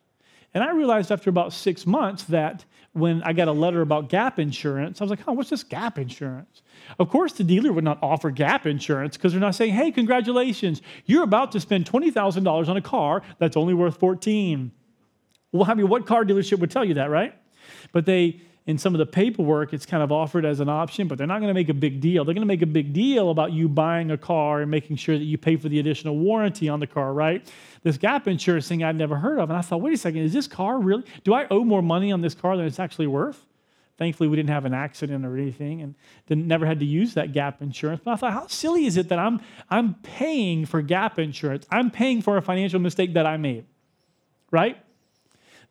And 0.57 0.65
I 0.65 0.71
realized 0.71 1.13
after 1.13 1.29
about 1.29 1.53
six 1.53 1.87
months 1.87 2.23
that 2.25 2.65
when 2.95 3.23
I 3.25 3.35
got 3.35 3.47
a 3.47 3.53
letter 3.53 3.83
about 3.83 4.09
gap 4.09 4.39
insurance, 4.39 5.03
I 5.03 5.05
was 5.05 5.11
like, 5.11 5.21
oh, 5.27 5.35
what's 5.35 5.51
this 5.51 5.63
gap 5.63 5.99
insurance? 5.99 6.63
Of 6.99 7.11
course, 7.11 7.35
the 7.35 7.45
dealer 7.45 7.75
would 7.75 7.85
not 7.85 7.99
offer 8.01 8.31
gap 8.31 8.65
insurance 8.65 9.19
because 9.19 9.33
they're 9.33 9.41
not 9.41 9.55
saying, 9.55 9.75
hey, 9.75 9.91
congratulations, 9.91 10.81
you're 11.05 11.25
about 11.25 11.53
to 11.53 11.61
spend 11.61 11.85
$20,000 11.85 12.69
on 12.69 12.75
a 12.75 12.81
car 12.81 13.21
that's 13.39 13.55
only 13.55 13.75
worth 13.75 13.99
14. 13.99 14.73
Well, 15.53 15.71
I 15.71 15.75
mean, 15.75 15.91
what 15.91 16.07
car 16.07 16.25
dealership 16.25 16.59
would 16.61 16.71
tell 16.71 16.87
you 16.87 16.95
that, 16.95 17.11
right? 17.11 17.35
But 17.93 18.07
they 18.07 18.41
in 18.67 18.79
some 18.79 18.95
of 18.95 18.99
the 18.99 19.07
paperwork, 19.07 19.73
it's 19.73 19.87
kind 19.87 20.03
of 20.03 20.11
offered 20.11 20.45
as 20.45 20.59
an 20.59 20.69
option, 20.69 21.07
but 21.07 21.19
they're 21.19 21.27
not 21.27 21.39
going 21.39 21.49
to 21.49 21.55
make 21.55 21.69
a 21.69 21.75
big 21.75 22.01
deal. 22.01 22.25
They're 22.25 22.35
going 22.35 22.43
to 22.43 22.47
make 22.47 22.63
a 22.63 22.67
big 22.67 22.93
deal 22.93 23.31
about 23.31 23.53
you 23.53 23.69
buying 23.69 24.11
a 24.11 24.19
car 24.19 24.61
and 24.63 24.71
making 24.71 24.97
sure 24.97 25.17
that 25.17 25.25
you 25.25 25.39
pay 25.39 25.57
for 25.57 25.69
the 25.69 25.79
additional 25.79 26.17
warranty 26.17 26.69
on 26.69 26.81
the 26.81 26.87
car, 26.87 27.13
right? 27.13 27.49
This 27.85 27.97
gap 27.97 28.27
insurance 28.27 28.67
thing 28.67 28.83
I'd 28.83 28.97
never 28.97 29.17
heard 29.17 29.39
of. 29.39 29.51
And 29.51 29.59
I 29.59 29.63
thought, 29.63 29.81
wait 29.81 29.95
a 29.95 29.97
second, 29.97 30.23
is 30.23 30.33
this 30.33 30.49
car 30.49 30.81
really? 30.81 31.05
Do 31.23 31.33
I 31.33 31.47
owe 31.49 31.63
more 31.63 31.81
money 31.81 32.11
on 32.11 32.23
this 32.23 32.35
car 32.35 32.57
than 32.57 32.67
it's 32.67 32.81
actually 32.81 33.07
worth? 33.07 33.47
Thankfully, 33.99 34.29
we 34.29 34.37
didn't 34.37 34.51
have 34.51 34.65
an 34.65 34.75
accident 34.75 35.25
or 35.25 35.37
anything 35.37 35.81
and 35.81 35.95
then 36.27 36.49
never 36.49 36.67
had 36.67 36.81
to 36.81 36.85
use 36.85 37.15
that 37.15 37.33
gap 37.33 37.63
insurance. 37.63 38.01
But 38.05 38.13
I 38.13 38.17
thought, 38.17 38.33
how 38.33 38.47
silly 38.49 38.85
is 38.87 38.97
it 38.97 39.09
that 39.11 39.19
I'm, 39.21 39.41
I'm 39.71 39.95
paying 39.95 40.67
for 40.67 40.83
gap 40.83 41.21
insurance? 41.21 41.67
I'm 41.71 41.93
paying 41.93 42.21
for 42.21 42.37
a 42.37 42.43
financial 42.43 42.81
mistake 42.81 43.15
that 43.15 43.27
I 43.27 43.37
made, 43.37 43.65
right? 44.51 44.77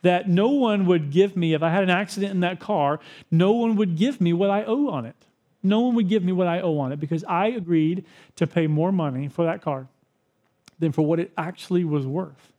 That 0.02 0.30
no 0.30 0.50
one 0.50 0.86
would 0.86 1.12
give 1.12 1.36
me, 1.36 1.54
if 1.54 1.64
I 1.64 1.70
had 1.70 1.84
an 1.84 1.90
accident 1.90 2.32
in 2.32 2.42
that 2.42 2.60
car, 2.60 3.00
no 3.32 3.52
one 3.52 3.76
would 3.76 3.96
give 3.96 4.22
me 4.22 4.34
what 4.34 4.50
I 4.50 4.64
owe 4.64 4.90
on 4.90 5.06
it. 5.06 5.16
No 5.64 5.80
one 5.82 5.96
would 5.96 6.08
give 6.08 6.24
me 6.24 6.32
what 6.32 6.48
I 6.48 6.62
owe 6.62 6.78
on 6.80 6.92
it 6.92 7.00
because 7.00 7.24
I 7.24 7.48
agreed 7.48 8.06
to 8.36 8.46
pay 8.46 8.68
more 8.68 8.92
money 8.92 9.28
for 9.28 9.46
that 9.46 9.62
car 9.62 9.88
than 10.78 10.92
for 10.92 11.02
what 11.02 11.20
it 11.20 11.32
actually 11.38 11.84
was 11.84 12.06
worth. 12.06 12.52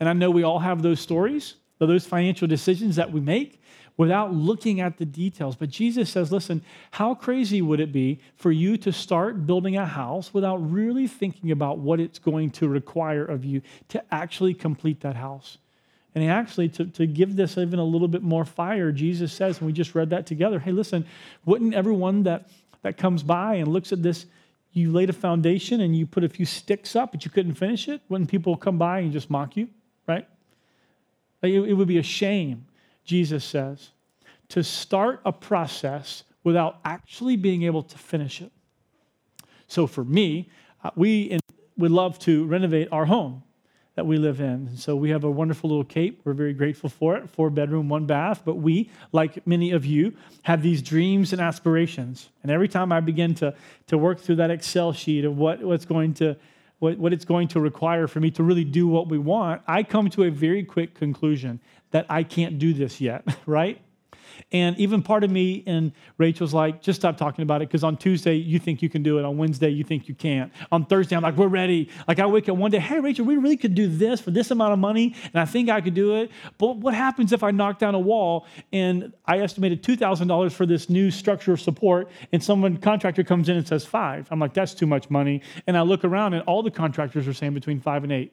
And 0.00 0.08
I 0.08 0.12
know 0.14 0.30
we 0.30 0.42
all 0.42 0.60
have 0.60 0.82
those 0.82 1.00
stories, 1.00 1.56
those 1.78 2.06
financial 2.06 2.48
decisions 2.48 2.96
that 2.96 3.12
we 3.12 3.20
make 3.20 3.60
without 3.96 4.32
looking 4.32 4.80
at 4.80 4.98
the 4.98 5.04
details. 5.04 5.56
But 5.56 5.70
Jesus 5.70 6.10
says, 6.10 6.32
listen, 6.32 6.62
how 6.92 7.14
crazy 7.14 7.62
would 7.62 7.80
it 7.80 7.92
be 7.92 8.20
for 8.36 8.50
you 8.50 8.76
to 8.78 8.92
start 8.92 9.46
building 9.46 9.76
a 9.76 9.86
house 9.86 10.34
without 10.34 10.56
really 10.56 11.06
thinking 11.06 11.50
about 11.50 11.78
what 11.78 12.00
it's 12.00 12.18
going 12.18 12.50
to 12.52 12.68
require 12.68 13.24
of 13.24 13.44
you 13.44 13.62
to 13.88 14.02
actually 14.12 14.54
complete 14.54 15.00
that 15.00 15.16
house? 15.16 15.58
And 16.14 16.30
actually, 16.30 16.68
to, 16.70 16.84
to 16.86 17.06
give 17.06 17.34
this 17.34 17.58
even 17.58 17.78
a 17.78 17.84
little 17.84 18.06
bit 18.06 18.22
more 18.22 18.44
fire, 18.44 18.92
Jesus 18.92 19.32
says, 19.32 19.58
and 19.58 19.66
we 19.66 19.72
just 19.72 19.94
read 19.94 20.10
that 20.10 20.26
together 20.26 20.58
hey, 20.60 20.72
listen, 20.72 21.04
wouldn't 21.44 21.74
everyone 21.74 22.22
that, 22.22 22.48
that 22.82 22.96
comes 22.96 23.22
by 23.22 23.56
and 23.56 23.68
looks 23.68 23.92
at 23.92 24.02
this, 24.02 24.26
you 24.72 24.92
laid 24.92 25.10
a 25.10 25.12
foundation 25.12 25.80
and 25.80 25.96
you 25.96 26.06
put 26.06 26.24
a 26.24 26.28
few 26.28 26.46
sticks 26.46 26.94
up, 26.94 27.12
but 27.12 27.24
you 27.24 27.30
couldn't 27.30 27.54
finish 27.54 27.88
it? 27.88 28.00
Wouldn't 28.08 28.30
people 28.30 28.56
come 28.56 28.78
by 28.78 29.00
and 29.00 29.12
just 29.12 29.28
mock 29.28 29.56
you, 29.56 29.68
right? 30.06 30.26
It, 31.42 31.50
it 31.50 31.72
would 31.74 31.88
be 31.88 31.98
a 31.98 32.02
shame, 32.02 32.66
Jesus 33.04 33.44
says, 33.44 33.90
to 34.50 34.62
start 34.62 35.20
a 35.24 35.32
process 35.32 36.22
without 36.44 36.78
actually 36.84 37.36
being 37.36 37.62
able 37.64 37.82
to 37.82 37.98
finish 37.98 38.40
it. 38.40 38.52
So 39.66 39.86
for 39.86 40.04
me, 40.04 40.50
uh, 40.84 40.90
we 40.94 41.38
would 41.76 41.90
love 41.90 42.18
to 42.20 42.44
renovate 42.44 42.88
our 42.92 43.06
home 43.06 43.42
that 43.94 44.06
we 44.06 44.16
live 44.16 44.40
in. 44.40 44.76
So 44.76 44.96
we 44.96 45.10
have 45.10 45.24
a 45.24 45.30
wonderful 45.30 45.70
little 45.70 45.84
cape. 45.84 46.20
We're 46.24 46.32
very 46.32 46.52
grateful 46.52 46.90
for 46.90 47.16
it. 47.16 47.30
Four 47.30 47.50
bedroom, 47.50 47.88
one 47.88 48.06
bath. 48.06 48.42
But 48.44 48.56
we, 48.56 48.90
like 49.12 49.46
many 49.46 49.70
of 49.70 49.86
you, 49.86 50.14
have 50.42 50.62
these 50.62 50.82
dreams 50.82 51.32
and 51.32 51.40
aspirations. 51.40 52.28
And 52.42 52.50
every 52.50 52.68
time 52.68 52.92
I 52.92 53.00
begin 53.00 53.34
to, 53.36 53.54
to 53.86 53.98
work 53.98 54.20
through 54.20 54.36
that 54.36 54.50
Excel 54.50 54.92
sheet 54.92 55.24
of 55.24 55.36
what, 55.36 55.62
what's 55.62 55.84
going 55.84 56.14
to 56.14 56.36
what, 56.80 56.98
what 56.98 57.12
it's 57.12 57.24
going 57.24 57.48
to 57.48 57.60
require 57.60 58.06
for 58.06 58.20
me 58.20 58.30
to 58.32 58.42
really 58.42 58.64
do 58.64 58.86
what 58.86 59.08
we 59.08 59.16
want, 59.16 59.62
I 59.66 59.84
come 59.84 60.10
to 60.10 60.24
a 60.24 60.30
very 60.30 60.64
quick 60.64 60.94
conclusion 60.94 61.60
that 61.92 62.04
I 62.10 62.24
can't 62.24 62.58
do 62.58 62.74
this 62.74 63.00
yet, 63.00 63.24
right? 63.46 63.80
And 64.52 64.78
even 64.78 65.02
part 65.02 65.24
of 65.24 65.30
me 65.30 65.62
and 65.66 65.92
Rachel's 66.18 66.54
like, 66.54 66.82
just 66.82 67.00
stop 67.00 67.16
talking 67.16 67.42
about 67.42 67.62
it 67.62 67.68
because 67.68 67.84
on 67.84 67.96
Tuesday 67.96 68.34
you 68.34 68.58
think 68.58 68.82
you 68.82 68.88
can 68.88 69.02
do 69.02 69.18
it. 69.18 69.24
On 69.24 69.36
Wednesday 69.36 69.68
you 69.68 69.84
think 69.84 70.08
you 70.08 70.14
can't. 70.14 70.52
On 70.70 70.84
Thursday 70.84 71.16
I'm 71.16 71.22
like, 71.22 71.36
we're 71.36 71.48
ready. 71.48 71.88
Like 72.06 72.18
I 72.18 72.26
wake 72.26 72.48
up 72.48 72.56
one 72.56 72.70
day, 72.70 72.78
hey 72.78 73.00
Rachel, 73.00 73.24
we 73.24 73.36
really 73.36 73.56
could 73.56 73.74
do 73.74 73.88
this 73.88 74.20
for 74.20 74.30
this 74.30 74.50
amount 74.50 74.72
of 74.72 74.78
money, 74.78 75.14
and 75.24 75.40
I 75.40 75.44
think 75.44 75.70
I 75.70 75.80
could 75.80 75.94
do 75.94 76.16
it. 76.16 76.30
But 76.58 76.76
what 76.76 76.94
happens 76.94 77.32
if 77.32 77.42
I 77.42 77.50
knock 77.50 77.78
down 77.78 77.94
a 77.94 78.00
wall 78.00 78.46
and 78.72 79.12
I 79.26 79.38
estimated 79.40 79.82
two 79.82 79.96
thousand 79.96 80.28
dollars 80.28 80.54
for 80.54 80.66
this 80.66 80.88
new 80.88 81.10
structure 81.10 81.52
of 81.52 81.60
support, 81.60 82.10
and 82.32 82.42
someone 82.42 82.76
contractor 82.76 83.24
comes 83.24 83.48
in 83.48 83.56
and 83.56 83.66
says 83.66 83.84
five? 83.84 84.28
I'm 84.30 84.38
like, 84.38 84.54
that's 84.54 84.74
too 84.74 84.86
much 84.86 85.10
money. 85.10 85.42
And 85.66 85.76
I 85.76 85.82
look 85.82 86.04
around 86.04 86.34
and 86.34 86.42
all 86.44 86.62
the 86.62 86.70
contractors 86.70 87.26
are 87.28 87.34
saying 87.34 87.54
between 87.54 87.80
five 87.80 88.04
and 88.04 88.12
eight. 88.12 88.32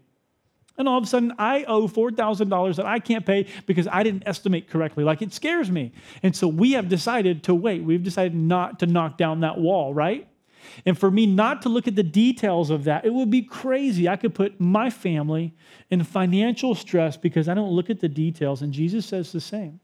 And 0.82 0.89
all 0.89 0.98
of 0.98 1.06
a 1.06 1.08
sudden, 1.08 1.34
I 1.39 1.63
owe 1.63 1.88
$4,000 1.88 2.76
that 2.76 2.86
I 2.86 3.00
can't 3.00 3.26
pay 3.26 3.48
because 3.65 3.88
I 3.88 4.04
didn't 4.04 4.24
estimate 4.26 4.70
correctly. 4.70 5.04
Like 5.04 5.22
it 5.22 5.34
scares 5.34 5.72
me. 5.72 5.94
And 6.22 6.36
so 6.36 6.48
we 6.48 6.74
have 6.74 6.89
decided 6.89 7.44
to 7.44 7.56
wait. 7.56 7.84
We've 7.84 8.04
decided 8.04 8.36
not 8.36 8.80
to 8.80 8.86
knock 8.86 9.17
down 9.17 9.39
that 9.39 9.58
wall, 9.58 9.94
right? 9.94 10.28
And 10.86 10.98
for 10.98 11.12
me 11.12 11.26
not 11.26 11.62
to 11.63 11.70
look 11.70 11.88
at 11.88 11.96
the 11.96 12.04
details 12.04 12.70
of 12.70 12.84
that, 12.86 13.06
it 13.06 13.13
would 13.13 13.30
be 13.30 13.41
crazy. 13.41 14.08
I 14.08 14.15
could 14.15 14.34
put 14.34 14.60
my 14.60 14.89
family 14.89 15.54
in 15.89 16.04
financial 16.04 16.76
stress 16.76 17.17
because 17.17 17.48
I 17.48 17.54
don't 17.54 17.72
look 17.72 17.89
at 17.89 18.00
the 18.00 18.10
details. 18.10 18.62
And 18.62 18.74
Jesus 18.74 19.06
says 19.06 19.32
the 19.32 19.41
same. 19.41 19.80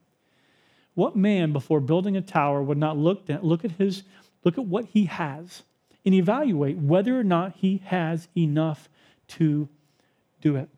What 0.93 1.15
man 1.15 1.53
before 1.53 1.79
building 1.79 2.17
a 2.17 2.21
tower 2.21 2.62
would 2.62 2.77
not 2.77 2.97
look 2.97 3.29
at 3.29 3.43
look 3.43 3.63
at 3.63 3.71
his 3.71 4.03
look 4.43 4.57
at 4.57 4.65
what 4.65 4.86
he 4.86 5.05
has 5.05 5.62
and 6.05 6.15
evaluate 6.15 6.77
whether 6.77 7.19
or 7.19 7.23
not 7.23 7.53
he 7.57 7.83
has 7.86 8.27
enough 8.36 8.89
to 9.27 9.69
do 10.41 10.55
it? 10.55 10.69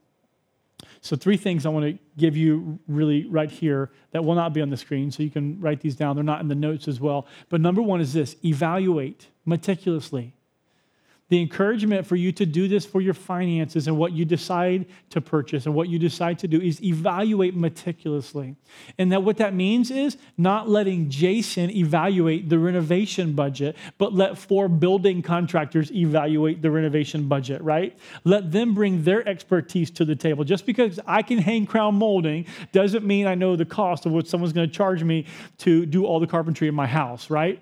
So, 1.01 1.15
three 1.15 1.37
things 1.37 1.65
I 1.65 1.69
want 1.69 1.85
to 1.85 1.99
give 2.17 2.35
you 2.35 2.79
really 2.87 3.25
right 3.27 3.49
here 3.49 3.91
that 4.11 4.23
will 4.23 4.35
not 4.35 4.53
be 4.53 4.61
on 4.61 4.69
the 4.69 4.77
screen, 4.77 5.11
so 5.11 5.23
you 5.23 5.29
can 5.29 5.59
write 5.59 5.81
these 5.81 5.95
down. 5.95 6.15
They're 6.15 6.23
not 6.23 6.41
in 6.41 6.47
the 6.47 6.55
notes 6.55 6.87
as 6.87 6.99
well. 6.99 7.27
But 7.49 7.61
number 7.61 7.81
one 7.81 8.01
is 8.01 8.13
this 8.13 8.35
evaluate 8.43 9.27
meticulously. 9.45 10.33
The 11.29 11.39
encouragement 11.39 12.05
for 12.05 12.15
you 12.15 12.31
to 12.33 12.45
do 12.45 12.67
this 12.67 12.85
for 12.85 13.01
your 13.01 13.13
finances 13.13 13.87
and 13.87 13.97
what 13.97 14.11
you 14.13 14.25
decide 14.25 14.85
to 15.11 15.21
purchase 15.21 15.65
and 15.65 15.75
what 15.75 15.87
you 15.87 15.99
decide 15.99 16.39
to 16.39 16.47
do 16.47 16.59
is 16.59 16.83
evaluate 16.83 17.55
meticulously. 17.55 18.55
And 18.97 19.11
that 19.11 19.23
what 19.23 19.37
that 19.37 19.53
means 19.53 19.91
is 19.91 20.17
not 20.37 20.67
letting 20.67 21.09
Jason 21.09 21.69
evaluate 21.69 22.49
the 22.49 22.57
renovation 22.57 23.33
budget, 23.33 23.75
but 23.99 24.13
let 24.13 24.37
four 24.37 24.67
building 24.67 25.21
contractors 25.21 25.91
evaluate 25.91 26.61
the 26.63 26.71
renovation 26.71 27.27
budget, 27.27 27.61
right? 27.61 27.97
Let 28.23 28.51
them 28.51 28.73
bring 28.73 29.03
their 29.03 29.27
expertise 29.27 29.91
to 29.91 30.05
the 30.05 30.15
table. 30.15 30.43
Just 30.43 30.65
because 30.65 30.99
I 31.05 31.21
can 31.21 31.37
hang 31.37 31.67
crown 31.67 31.95
molding 31.95 32.47
doesn't 32.71 33.05
mean 33.05 33.27
I 33.27 33.35
know 33.35 33.55
the 33.55 33.65
cost 33.65 34.07
of 34.07 34.11
what 34.11 34.27
someone's 34.27 34.53
going 34.53 34.67
to 34.67 34.73
charge 34.73 35.03
me 35.03 35.27
to 35.59 35.85
do 35.85 36.05
all 36.05 36.19
the 36.19 36.27
carpentry 36.27 36.67
in 36.67 36.75
my 36.75 36.87
house, 36.87 37.29
right? 37.29 37.61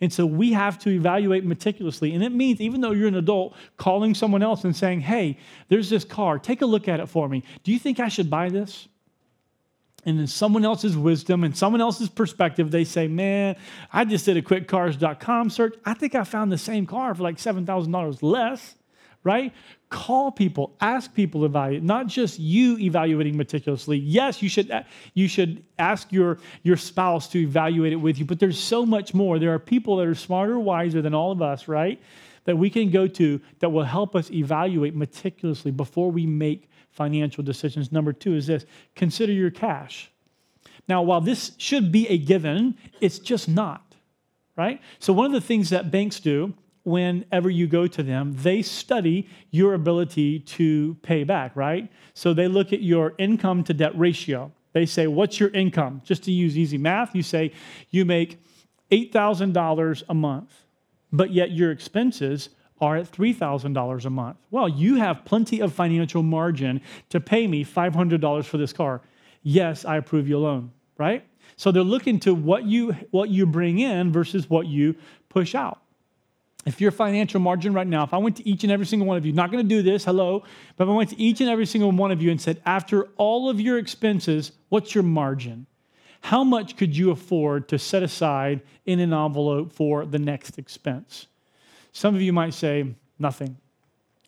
And 0.00 0.12
so 0.12 0.26
we 0.26 0.52
have 0.52 0.78
to 0.80 0.90
evaluate 0.90 1.44
meticulously. 1.44 2.14
And 2.14 2.22
it 2.22 2.32
means, 2.32 2.60
even 2.60 2.80
though 2.80 2.92
you're 2.92 3.08
an 3.08 3.16
adult, 3.16 3.54
calling 3.76 4.14
someone 4.14 4.42
else 4.42 4.64
and 4.64 4.76
saying, 4.76 5.00
hey, 5.00 5.38
there's 5.68 5.90
this 5.90 6.04
car, 6.04 6.38
take 6.38 6.62
a 6.62 6.66
look 6.66 6.88
at 6.88 7.00
it 7.00 7.06
for 7.06 7.28
me. 7.28 7.42
Do 7.64 7.72
you 7.72 7.78
think 7.78 8.00
I 8.00 8.08
should 8.08 8.30
buy 8.30 8.48
this? 8.48 8.88
And 10.04 10.20
then 10.20 10.28
someone 10.28 10.64
else's 10.64 10.96
wisdom 10.96 11.42
and 11.42 11.56
someone 11.56 11.80
else's 11.80 12.08
perspective, 12.08 12.70
they 12.70 12.84
say, 12.84 13.08
man, 13.08 13.56
I 13.92 14.04
just 14.04 14.24
did 14.24 14.36
a 14.36 14.42
quickcars.com 14.42 15.50
search. 15.50 15.74
I 15.84 15.94
think 15.94 16.14
I 16.14 16.22
found 16.22 16.52
the 16.52 16.58
same 16.58 16.86
car 16.86 17.12
for 17.14 17.24
like 17.24 17.38
$7,000 17.38 18.22
less, 18.22 18.76
right? 19.26 19.52
call 19.88 20.32
people 20.32 20.74
ask 20.80 21.14
people 21.14 21.42
to 21.42 21.46
evaluate 21.46 21.82
not 21.82 22.08
just 22.08 22.40
you 22.40 22.76
evaluating 22.78 23.36
meticulously. 23.36 23.96
Yes 23.96 24.42
you 24.42 24.48
should 24.48 24.84
you 25.14 25.28
should 25.28 25.62
ask 25.78 26.10
your 26.10 26.38
your 26.64 26.76
spouse 26.76 27.28
to 27.28 27.38
evaluate 27.38 27.92
it 27.92 27.96
with 27.96 28.18
you 28.18 28.24
but 28.24 28.40
there's 28.40 28.58
so 28.58 28.84
much 28.84 29.14
more. 29.14 29.38
There 29.38 29.54
are 29.54 29.58
people 29.58 29.96
that 29.96 30.06
are 30.06 30.14
smarter 30.14 30.58
wiser 30.58 31.02
than 31.02 31.14
all 31.14 31.30
of 31.30 31.40
us 31.40 31.68
right? 31.68 32.00
That 32.44 32.58
we 32.58 32.68
can 32.68 32.90
go 32.90 33.06
to 33.06 33.40
that 33.60 33.70
will 33.70 33.84
help 33.84 34.16
us 34.16 34.30
evaluate 34.30 34.94
meticulously 34.94 35.70
before 35.70 36.10
we 36.10 36.26
make 36.26 36.68
financial 36.90 37.44
decisions. 37.44 37.92
Number 37.92 38.12
two 38.12 38.34
is 38.34 38.48
this 38.48 38.66
consider 38.96 39.32
your 39.32 39.50
cash. 39.50 40.10
Now 40.88 41.02
while 41.02 41.20
this 41.20 41.52
should 41.58 41.92
be 41.92 42.08
a 42.08 42.18
given 42.18 42.76
it's 43.00 43.20
just 43.20 43.48
not 43.48 43.82
right? 44.56 44.80
So 44.98 45.12
one 45.12 45.26
of 45.26 45.32
the 45.32 45.46
things 45.46 45.70
that 45.70 45.90
banks 45.90 46.18
do 46.18 46.54
whenever 46.86 47.50
you 47.50 47.66
go 47.66 47.88
to 47.88 48.00
them, 48.00 48.32
they 48.36 48.62
study 48.62 49.28
your 49.50 49.74
ability 49.74 50.38
to 50.38 50.94
pay 51.02 51.24
back, 51.24 51.54
right? 51.56 51.90
So 52.14 52.32
they 52.32 52.46
look 52.46 52.72
at 52.72 52.80
your 52.80 53.14
income 53.18 53.64
to 53.64 53.74
debt 53.74 53.98
ratio. 53.98 54.52
They 54.72 54.86
say, 54.86 55.08
What's 55.08 55.40
your 55.40 55.48
income? 55.50 56.00
Just 56.04 56.22
to 56.24 56.32
use 56.32 56.56
easy 56.56 56.78
math, 56.78 57.14
you 57.14 57.24
say 57.24 57.50
you 57.90 58.04
make 58.04 58.40
$8,000 58.92 60.02
a 60.08 60.14
month, 60.14 60.62
but 61.12 61.32
yet 61.32 61.50
your 61.50 61.72
expenses 61.72 62.50
are 62.80 62.96
at 62.96 63.10
$3,000 63.10 64.04
a 64.04 64.10
month. 64.10 64.36
Well, 64.52 64.68
you 64.68 64.94
have 64.96 65.24
plenty 65.24 65.60
of 65.60 65.72
financial 65.72 66.22
margin 66.22 66.80
to 67.08 67.18
pay 67.18 67.48
me 67.48 67.64
$500 67.64 68.44
for 68.44 68.58
this 68.58 68.72
car. 68.72 69.00
Yes, 69.42 69.84
I 69.84 69.96
approve 69.96 70.28
your 70.28 70.38
loan, 70.38 70.70
right? 70.98 71.24
So 71.56 71.72
they're 71.72 71.82
looking 71.82 72.20
to 72.20 72.34
what 72.34 72.64
you 72.64 72.92
what 73.10 73.30
you 73.30 73.44
bring 73.44 73.80
in 73.80 74.12
versus 74.12 74.48
what 74.48 74.66
you 74.66 74.94
push 75.28 75.54
out 75.54 75.80
if 76.66 76.80
your 76.80 76.90
financial 76.90 77.38
margin 77.40 77.72
right 77.72 77.86
now, 77.86 78.02
if 78.02 78.12
I 78.12 78.18
went 78.18 78.36
to 78.38 78.48
each 78.48 78.64
and 78.64 78.72
every 78.72 78.86
single 78.86 79.06
one 79.06 79.16
of 79.16 79.24
you, 79.24 79.32
not 79.32 79.52
going 79.52 79.66
to 79.66 79.68
do 79.68 79.82
this, 79.82 80.04
hello, 80.04 80.42
but 80.76 80.84
if 80.84 80.90
I 80.90 80.92
went 80.92 81.10
to 81.10 81.20
each 81.20 81.40
and 81.40 81.48
every 81.48 81.64
single 81.64 81.92
one 81.92 82.10
of 82.10 82.20
you 82.20 82.32
and 82.32 82.40
said, 82.40 82.60
after 82.66 83.04
all 83.16 83.48
of 83.48 83.60
your 83.60 83.78
expenses, 83.78 84.50
what's 84.68 84.92
your 84.92 85.04
margin? 85.04 85.66
How 86.22 86.42
much 86.42 86.76
could 86.76 86.96
you 86.96 87.12
afford 87.12 87.68
to 87.68 87.78
set 87.78 88.02
aside 88.02 88.62
in 88.84 88.98
an 88.98 89.12
envelope 89.12 89.72
for 89.72 90.04
the 90.04 90.18
next 90.18 90.58
expense? 90.58 91.28
Some 91.92 92.16
of 92.16 92.20
you 92.20 92.32
might 92.32 92.52
say, 92.52 92.94
nothing. 93.18 93.56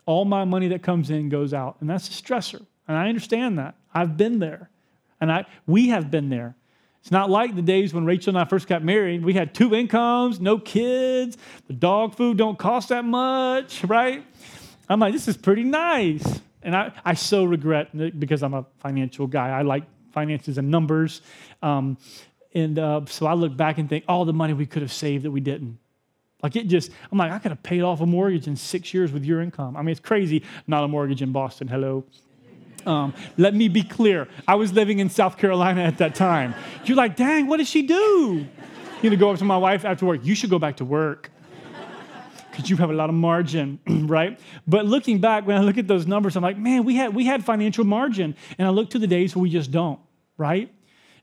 All 0.07 0.25
my 0.25 0.45
money 0.45 0.69
that 0.69 0.83
comes 0.83 1.11
in 1.11 1.29
goes 1.29 1.53
out. 1.53 1.77
And 1.81 1.91
that's 1.91 2.09
a 2.09 2.23
stressor. 2.23 2.65
And 2.87 2.97
I 2.97 3.09
understand 3.09 3.59
that. 3.59 3.75
I've 3.93 4.17
been 4.17 4.39
there. 4.39 4.71
And 5.21 5.33
I, 5.33 5.45
we 5.67 5.89
have 5.89 6.09
been 6.09 6.29
there. 6.29 6.55
It's 7.09 7.13
not 7.15 7.31
like 7.31 7.57
the 7.57 7.63
days 7.63 7.95
when 7.95 8.05
Rachel 8.05 8.33
and 8.33 8.39
I 8.39 8.45
first 8.45 8.69
got 8.69 8.85
married. 8.85 9.25
We 9.25 9.33
had 9.33 9.55
two 9.55 9.75
incomes, 9.75 10.41
no 10.41 10.59
kids. 10.59 11.39
The 11.67 11.73
dog 11.73 12.15
food 12.15 12.37
don't 12.37 12.59
cost 12.59 12.91
that 12.91 13.03
much, 13.03 13.83
right? 13.85 14.23
I'm 14.91 15.01
like, 15.01 15.15
this 15.15 15.27
is 15.27 15.35
pretty 15.35 15.65
nice. 15.65 16.43
And 16.63 16.77
I, 16.77 16.93
I 17.07 17.15
so 17.15 17.45
regret 17.45 17.97
because 18.21 18.43
I'm 18.43 18.53
a 18.53 18.67
financial 18.81 19.27
guy. 19.27 19.49
I 19.49 19.63
like 19.63 19.85
finances 20.13 20.59
and 20.59 20.71
numbers. 20.71 21.23
Um, 21.63 21.97
and 22.53 22.79
uh, 22.79 23.07
so 23.07 23.25
I 23.25 23.33
look 23.33 23.57
back 23.57 23.79
and 23.79 23.89
think, 23.89 24.05
all 24.07 24.27
the 24.27 24.35
money 24.35 24.53
we 24.53 24.67
could 24.67 24.83
have 24.83 24.93
saved 24.93 25.25
that 25.25 25.31
we 25.31 25.41
didn't. 25.41 25.79
Like 26.43 26.57
it 26.57 26.67
just, 26.67 26.91
I'm 27.11 27.17
like, 27.17 27.33
I 27.33 27.39
could 27.39 27.53
have 27.53 27.63
paid 27.63 27.81
off 27.81 28.03
a 28.03 28.07
mortgage 28.07 28.47
in 28.47 28.55
six 28.55 28.93
years 28.93 29.13
with 29.13 29.25
your 29.25 29.41
income. 29.41 29.79
I 29.79 29.81
mean, 29.81 29.93
it's 29.93 30.01
crazy. 30.01 30.43
Not 30.67 30.85
a 30.85 30.89
mortgage 30.89 31.23
in 31.23 31.33
Boston. 31.33 31.69
Hello. 31.69 32.05
Um, 32.89 33.13
let 33.37 33.55
me 33.55 33.69
be 33.69 33.83
clear. 33.83 34.29
I 34.49 34.55
was 34.55 34.73
living 34.73 34.99
in 34.99 35.11
South 35.11 35.37
Carolina 35.37 35.83
at 35.83 35.99
that 35.99 36.15
time. 36.15 36.55
You're 36.87 36.97
like, 36.97 37.17
dang, 37.17 37.47
what 37.47 37.59
did 37.59 37.67
she 37.67 37.83
do? 37.83 38.47
You 39.03 39.11
know, 39.11 39.17
go 39.17 39.31
up 39.31 39.39
to 39.39 39.45
my 39.45 39.59
wife 39.59 39.85
after 39.85 40.07
work. 40.07 40.25
You 40.25 40.35
should 40.35 40.49
go 40.49 40.59
back 40.59 40.79
to 40.79 40.87
work 40.87 41.31
because 42.51 42.71
you 42.71 42.77
have 42.79 42.89
a 42.89 42.95
lot 42.95 43.11
of 43.11 43.15
margin, 43.15 43.79
right? 43.87 44.41
But 44.67 44.87
looking 44.87 45.21
back, 45.21 45.47
when 45.47 45.59
I 45.59 45.61
look 45.61 45.77
at 45.77 45.87
those 45.87 46.07
numbers, 46.07 46.35
I'm 46.35 46.43
like, 46.43 46.57
man, 46.57 46.85
we 46.85 46.95
had 46.95 47.15
we 47.15 47.27
had 47.27 47.45
financial 47.45 47.85
margin, 47.85 48.35
and 48.57 48.67
I 48.67 48.71
look 48.71 48.89
to 48.91 48.99
the 48.99 49.07
days 49.07 49.37
where 49.37 49.43
we 49.43 49.51
just 49.51 49.71
don't, 49.71 50.01
right? 50.39 50.73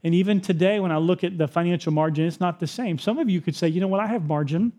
And 0.04 0.14
even 0.14 0.40
today, 0.42 0.80
when 0.80 0.92
I 0.92 0.98
look 0.98 1.24
at 1.24 1.36
the 1.36 1.48
financial 1.48 1.92
margin, 1.92 2.28
it's 2.28 2.40
not 2.40 2.60
the 2.60 2.68
same. 2.68 3.00
Some 3.00 3.18
of 3.18 3.28
you 3.28 3.42
could 3.42 3.56
say, 3.56 3.68
you 3.68 3.82
know 3.82 3.88
what, 3.88 4.02
I 4.02 4.06
have 4.08 4.28
margin. 4.28 4.72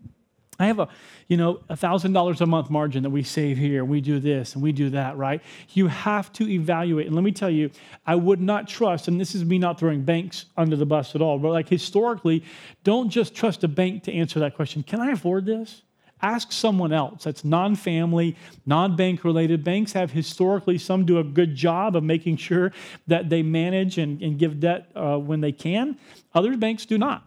I 0.59 0.65
have 0.65 0.79
a, 0.79 0.87
you 1.27 1.37
know, 1.37 1.59
a 1.69 1.75
thousand 1.75 2.13
dollars 2.13 2.41
a 2.41 2.45
month 2.45 2.69
margin 2.69 3.03
that 3.03 3.09
we 3.09 3.21
save 3.23 3.57
here. 3.57 3.85
We 3.85 4.01
do 4.01 4.19
this 4.19 4.55
and 4.55 4.63
we 4.63 4.71
do 4.71 4.89
that, 4.91 5.17
right? 5.17 5.41
You 5.73 5.87
have 5.87 6.33
to 6.33 6.49
evaluate. 6.49 7.05
And 7.05 7.15
let 7.15 7.23
me 7.23 7.31
tell 7.31 7.49
you, 7.49 7.69
I 8.05 8.15
would 8.15 8.41
not 8.41 8.67
trust, 8.67 9.07
and 9.07 9.19
this 9.21 9.35
is 9.35 9.45
me 9.45 9.59
not 9.59 9.79
throwing 9.79 10.03
banks 10.03 10.45
under 10.55 10.75
the 10.75 10.85
bus 10.85 11.13
at 11.15 11.21
all, 11.21 11.37
but 11.37 11.49
like 11.49 11.69
historically, 11.69 12.43
don't 12.83 13.09
just 13.09 13.35
trust 13.35 13.63
a 13.63 13.67
bank 13.67 14.03
to 14.03 14.13
answer 14.13 14.39
that 14.39 14.55
question. 14.55 14.81
Can 14.81 14.99
I 14.99 15.11
afford 15.11 15.45
this? 15.45 15.83
Ask 16.21 16.51
someone 16.51 16.91
else 16.91 17.25
that's 17.25 17.43
non 17.43 17.75
family, 17.75 18.35
non 18.65 18.95
bank 18.95 19.23
related. 19.23 19.63
Banks 19.63 19.93
have 19.93 20.11
historically, 20.11 20.79
some 20.79 21.05
do 21.05 21.19
a 21.19 21.23
good 21.23 21.55
job 21.55 21.95
of 21.95 22.03
making 22.03 22.37
sure 22.37 22.73
that 23.05 23.29
they 23.29 23.43
manage 23.43 23.99
and, 23.99 24.19
and 24.23 24.39
give 24.39 24.59
debt 24.59 24.89
uh, 24.95 25.17
when 25.17 25.41
they 25.41 25.51
can. 25.51 25.95
Other 26.33 26.57
banks 26.57 26.87
do 26.87 26.97
not, 26.97 27.23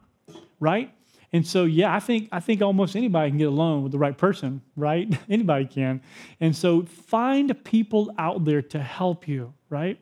right? 0.59 0.93
And 1.33 1.47
so, 1.47 1.65
yeah, 1.65 1.95
I 1.95 2.01
think 2.01 2.29
I 2.33 2.41
think 2.41 2.61
almost 2.61 2.97
anybody 2.97 3.31
can 3.31 3.39
get 3.39 3.49
a 3.49 3.53
loan 3.53 3.83
with 3.83 3.93
the 3.93 3.99
right 3.99 4.17
person, 4.17 4.63
right? 4.77 5.17
anybody 5.29 5.67
can. 5.67 6.03
And 6.41 6.55
so, 6.55 6.83
find 6.83 7.65
people 7.65 8.13
out 8.19 8.45
there 8.45 8.63
to 8.63 8.83
help 8.83 9.29
you, 9.29 9.55
right? 9.69 9.99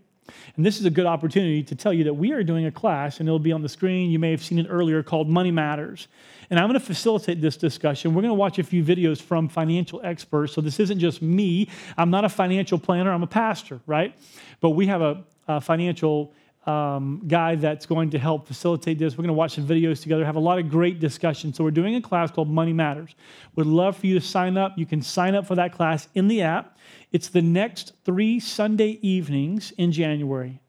And 0.56 0.64
this 0.64 0.78
is 0.78 0.84
a 0.84 0.90
good 0.90 1.06
opportunity 1.06 1.62
to 1.62 1.74
tell 1.74 1.92
you 1.92 2.04
that 2.04 2.14
we 2.14 2.32
are 2.32 2.42
doing 2.42 2.66
a 2.66 2.70
class, 2.70 3.20
and 3.20 3.28
it'll 3.28 3.38
be 3.38 3.52
on 3.52 3.62
the 3.62 3.68
screen. 3.68 4.10
You 4.10 4.18
may 4.18 4.30
have 4.30 4.42
seen 4.42 4.58
it 4.58 4.66
earlier 4.68 5.02
called 5.02 5.28
Money 5.28 5.50
Matters. 5.50 6.08
And 6.50 6.58
I'm 6.58 6.68
going 6.68 6.80
to 6.80 6.84
facilitate 6.84 7.40
this 7.40 7.56
discussion. 7.56 8.14
We're 8.14 8.22
going 8.22 8.30
to 8.30 8.34
watch 8.34 8.58
a 8.58 8.64
few 8.64 8.82
videos 8.82 9.20
from 9.20 9.48
financial 9.48 10.00
experts. 10.04 10.54
So 10.54 10.60
this 10.60 10.80
isn't 10.80 10.98
just 10.98 11.20
me. 11.22 11.68
I'm 11.96 12.10
not 12.10 12.24
a 12.24 12.28
financial 12.28 12.78
planner, 12.78 13.12
I'm 13.12 13.22
a 13.22 13.28
pastor, 13.28 13.80
right? 13.86 14.14
But 14.60 14.70
we 14.70 14.86
have 14.86 15.02
a, 15.02 15.24
a 15.46 15.60
financial 15.60 16.34
um, 16.68 17.22
guy 17.26 17.54
that's 17.54 17.86
going 17.86 18.10
to 18.10 18.18
help 18.18 18.46
facilitate 18.46 18.98
this. 18.98 19.14
We're 19.14 19.22
going 19.22 19.28
to 19.28 19.32
watch 19.34 19.54
some 19.54 19.66
videos 19.66 20.02
together, 20.02 20.24
have 20.24 20.36
a 20.36 20.40
lot 20.40 20.58
of 20.58 20.68
great 20.68 21.00
discussion. 21.00 21.54
So, 21.54 21.64
we're 21.64 21.70
doing 21.70 21.94
a 21.94 22.02
class 22.02 22.30
called 22.30 22.50
Money 22.50 22.72
Matters. 22.72 23.14
Would 23.56 23.66
love 23.66 23.96
for 23.96 24.06
you 24.06 24.14
to 24.14 24.24
sign 24.24 24.56
up. 24.56 24.76
You 24.76 24.86
can 24.86 25.00
sign 25.00 25.34
up 25.34 25.46
for 25.46 25.54
that 25.54 25.72
class 25.72 26.08
in 26.14 26.28
the 26.28 26.42
app. 26.42 26.76
It's 27.10 27.28
the 27.28 27.42
next 27.42 27.94
three 28.04 28.38
Sunday 28.38 28.98
evenings 29.02 29.72
in 29.72 29.92
January 29.92 30.60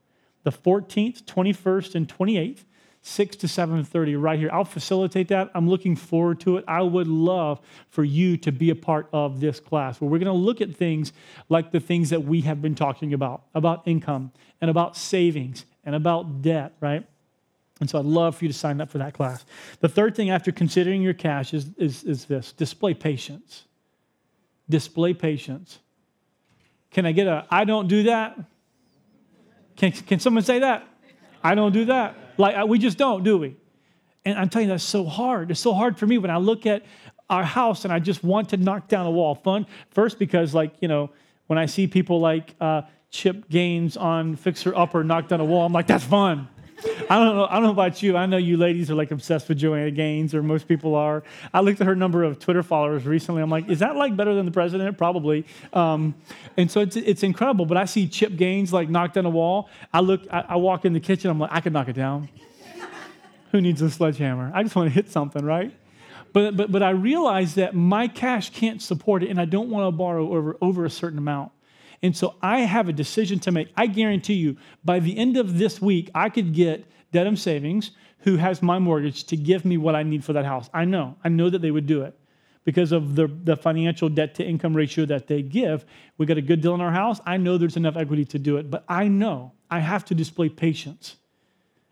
the 0.43 0.51
14th, 0.51 1.23
21st, 1.25 1.95
and 1.95 2.07
28th. 2.07 2.63
6 3.01 3.37
to 3.37 3.47
7.30 3.47 4.21
right 4.21 4.37
here 4.37 4.49
i'll 4.51 4.65
facilitate 4.65 5.29
that 5.29 5.49
i'm 5.55 5.69
looking 5.69 5.95
forward 5.95 6.39
to 6.41 6.57
it 6.57 6.65
i 6.67 6.81
would 6.81 7.07
love 7.07 7.61
for 7.89 8.03
you 8.03 8.35
to 8.35 8.51
be 8.51 8.69
a 8.69 8.75
part 8.75 9.07
of 9.13 9.39
this 9.39 9.59
class 9.59 10.01
where 10.01 10.09
we're 10.09 10.19
going 10.19 10.25
to 10.27 10.33
look 10.33 10.59
at 10.59 10.75
things 10.75 11.13
like 11.47 11.71
the 11.71 11.79
things 11.79 12.09
that 12.09 12.23
we 12.25 12.41
have 12.41 12.61
been 12.61 12.75
talking 12.75 13.13
about 13.13 13.43
about 13.55 13.81
income 13.87 14.31
and 14.61 14.69
about 14.69 14.97
savings 14.97 15.65
and 15.85 15.95
about 15.95 16.41
debt, 16.41 16.73
right? 16.79 17.05
And 17.79 17.89
so 17.89 17.97
I'd 17.97 18.05
love 18.05 18.35
for 18.35 18.45
you 18.45 18.51
to 18.51 18.57
sign 18.57 18.81
up 18.81 18.89
for 18.89 18.97
that 18.97 19.13
class. 19.13 19.45
The 19.79 19.87
third 19.87 20.15
thing 20.15 20.29
after 20.29 20.51
considering 20.51 21.01
your 21.01 21.13
cash 21.13 21.53
is, 21.53 21.69
is, 21.77 22.03
is 22.03 22.25
this 22.25 22.51
display 22.51 22.93
patience. 22.93 23.63
Display 24.69 25.13
patience. 25.13 25.79
Can 26.91 27.05
I 27.05 27.11
get 27.11 27.27
a 27.27 27.45
I 27.49 27.63
don't 27.63 27.87
do 27.87 28.03
that? 28.03 28.37
Can, 29.77 29.91
can 29.91 30.19
someone 30.19 30.43
say 30.43 30.59
that? 30.59 30.87
I 31.41 31.55
don't 31.55 31.71
do 31.71 31.85
that. 31.85 32.15
Like 32.39 32.67
we 32.67 32.79
just 32.79 32.97
don't, 32.97 33.23
do 33.23 33.37
we? 33.37 33.55
And 34.25 34.39
I'm 34.39 34.49
telling 34.49 34.67
you, 34.67 34.73
that's 34.73 34.83
so 34.83 35.05
hard. 35.05 35.51
It's 35.51 35.59
so 35.59 35.73
hard 35.73 35.97
for 35.97 36.07
me 36.07 36.17
when 36.17 36.31
I 36.31 36.37
look 36.37 36.65
at 36.65 36.83
our 37.29 37.43
house 37.43 37.83
and 37.83 37.93
I 37.93 37.99
just 37.99 38.23
want 38.23 38.49
to 38.49 38.57
knock 38.57 38.87
down 38.87 39.05
a 39.05 39.11
wall. 39.11 39.35
Fun, 39.35 39.67
first 39.91 40.17
because 40.17 40.55
like, 40.55 40.73
you 40.79 40.87
know, 40.87 41.11
when 41.47 41.59
I 41.59 41.65
see 41.67 41.85
people 41.85 42.19
like 42.19 42.55
uh, 42.59 42.83
Chip 43.11 43.49
Gaines 43.49 43.97
on 43.97 44.35
Fixer 44.35 44.75
Upper 44.75 45.03
knocked 45.03 45.29
down 45.29 45.41
a 45.41 45.45
wall. 45.45 45.65
I'm 45.65 45.73
like, 45.73 45.87
that's 45.87 46.03
fun. 46.03 46.47
I 47.09 47.17
don't 47.17 47.35
know. 47.35 47.47
I 47.49 47.55
don't 47.55 47.63
know 47.63 47.71
about 47.71 48.01
you. 48.01 48.15
I 48.15 48.25
know 48.25 48.37
you 48.37 48.55
ladies 48.57 48.89
are 48.89 48.95
like 48.95 49.11
obsessed 49.11 49.49
with 49.49 49.57
Joanna 49.57 49.91
Gaines, 49.91 50.33
or 50.33 50.41
most 50.41 50.67
people 50.67 50.95
are. 50.95 51.23
I 51.53 51.61
looked 51.61 51.81
at 51.81 51.87
her 51.87 51.95
number 51.95 52.23
of 52.23 52.39
Twitter 52.39 52.63
followers 52.63 53.05
recently. 53.05 53.41
I'm 53.41 53.49
like, 53.49 53.67
is 53.69 53.79
that 53.79 53.95
like 53.95 54.15
better 54.15 54.33
than 54.33 54.45
the 54.45 54.51
president? 54.51 54.97
Probably. 54.97 55.45
Um, 55.73 56.15
and 56.55 56.69
so 56.71 56.81
it's 56.81 56.95
it's 56.95 57.23
incredible. 57.23 57.65
But 57.65 57.77
I 57.77 57.85
see 57.85 58.07
Chip 58.07 58.35
Gaines 58.35 58.71
like 58.71 58.89
knocked 58.89 59.15
down 59.15 59.25
a 59.25 59.29
wall. 59.29 59.69
I 59.93 59.99
look. 59.99 60.21
I, 60.31 60.45
I 60.49 60.55
walk 60.55 60.85
in 60.85 60.93
the 60.93 60.99
kitchen. 60.99 61.29
I'm 61.29 61.39
like, 61.39 61.51
I 61.51 61.61
could 61.61 61.73
knock 61.73 61.87
it 61.87 61.93
down. 61.93 62.29
Who 63.51 63.61
needs 63.61 63.81
a 63.81 63.89
sledgehammer? 63.89 64.51
I 64.53 64.63
just 64.63 64.75
want 64.75 64.87
to 64.89 64.93
hit 64.93 65.09
something, 65.09 65.43
right? 65.43 65.73
But 66.31 66.55
but 66.55 66.71
but 66.71 66.83
I 66.83 66.91
realize 66.91 67.55
that 67.55 67.73
my 67.75 68.07
cash 68.07 68.51
can't 68.51 68.81
support 68.81 69.23
it, 69.23 69.29
and 69.29 69.41
I 69.41 69.45
don't 69.45 69.69
want 69.69 69.87
to 69.87 69.91
borrow 69.91 70.31
over 70.31 70.57
over 70.61 70.85
a 70.85 70.89
certain 70.89 71.17
amount. 71.17 71.51
And 72.01 72.15
so 72.15 72.35
I 72.41 72.61
have 72.61 72.87
a 72.87 72.93
decision 72.93 73.39
to 73.39 73.51
make. 73.51 73.69
I 73.75 73.87
guarantee 73.87 74.35
you, 74.35 74.57
by 74.83 74.99
the 74.99 75.17
end 75.17 75.37
of 75.37 75.57
this 75.57 75.81
week, 75.81 76.09
I 76.15 76.29
could 76.29 76.53
get 76.53 76.85
Dedham 77.11 77.35
Savings, 77.35 77.91
who 78.19 78.37
has 78.37 78.61
my 78.61 78.79
mortgage, 78.79 79.25
to 79.25 79.37
give 79.37 79.65
me 79.65 79.77
what 79.77 79.95
I 79.95 80.03
need 80.03 80.23
for 80.23 80.33
that 80.33 80.45
house. 80.45 80.69
I 80.73 80.85
know. 80.85 81.15
I 81.23 81.29
know 81.29 81.49
that 81.49 81.61
they 81.61 81.71
would 81.71 81.87
do 81.87 82.03
it 82.03 82.17
because 82.63 82.91
of 82.91 83.15
the, 83.15 83.27
the 83.27 83.55
financial 83.55 84.09
debt 84.09 84.35
to 84.35 84.45
income 84.45 84.75
ratio 84.75 85.05
that 85.05 85.27
they 85.27 85.41
give. 85.41 85.85
We 86.17 86.25
got 86.25 86.37
a 86.37 86.41
good 86.41 86.61
deal 86.61 86.75
in 86.75 86.81
our 86.81 86.91
house. 86.91 87.19
I 87.25 87.37
know 87.37 87.57
there's 87.57 87.77
enough 87.77 87.97
equity 87.97 88.25
to 88.25 88.39
do 88.39 88.57
it, 88.57 88.69
but 88.69 88.83
I 88.87 89.07
know 89.07 89.53
I 89.71 89.79
have 89.79 90.05
to 90.05 90.15
display 90.15 90.49
patience. 90.49 91.15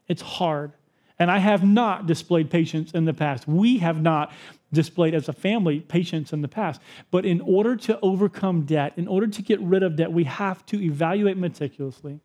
It's 0.07 0.21
hard. 0.21 0.73
And 1.19 1.31
I 1.31 1.39
have 1.39 1.63
not 1.63 2.05
displayed 2.05 2.51
patience 2.51 2.91
in 2.91 3.05
the 3.05 3.13
past. 3.13 3.47
We 3.47 3.79
have 3.79 4.01
not 4.01 4.31
displayed 4.71 5.13
as 5.13 5.29
a 5.29 5.33
family 5.33 5.79
patience 5.79 6.33
in 6.33 6.41
the 6.41 6.47
past. 6.47 6.81
But 7.11 7.25
in 7.25 7.41
order 7.41 7.75
to 7.77 7.99
overcome 8.01 8.63
debt, 8.63 8.93
in 8.97 9.07
order 9.07 9.27
to 9.27 9.41
get 9.41 9.59
rid 9.61 9.83
of 9.83 9.95
debt, 9.95 10.11
we 10.11 10.25
have 10.25 10.65
to 10.67 10.81
evaluate 10.81 11.37
meticulously. 11.37 12.19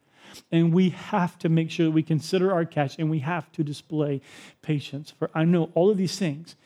And 0.50 0.72
we 0.72 0.90
have 0.90 1.38
to 1.40 1.48
make 1.48 1.70
sure 1.70 1.90
we 1.90 2.02
consider 2.02 2.52
our 2.52 2.64
cash 2.64 2.96
and 2.98 3.10
we 3.10 3.18
have 3.20 3.52
to 3.52 3.62
display 3.62 4.22
patience. 4.62 5.10
For 5.10 5.30
I 5.34 5.44
know 5.44 5.70
all 5.74 5.90
of 5.90 5.98
these 5.98 6.18
things 6.18 6.56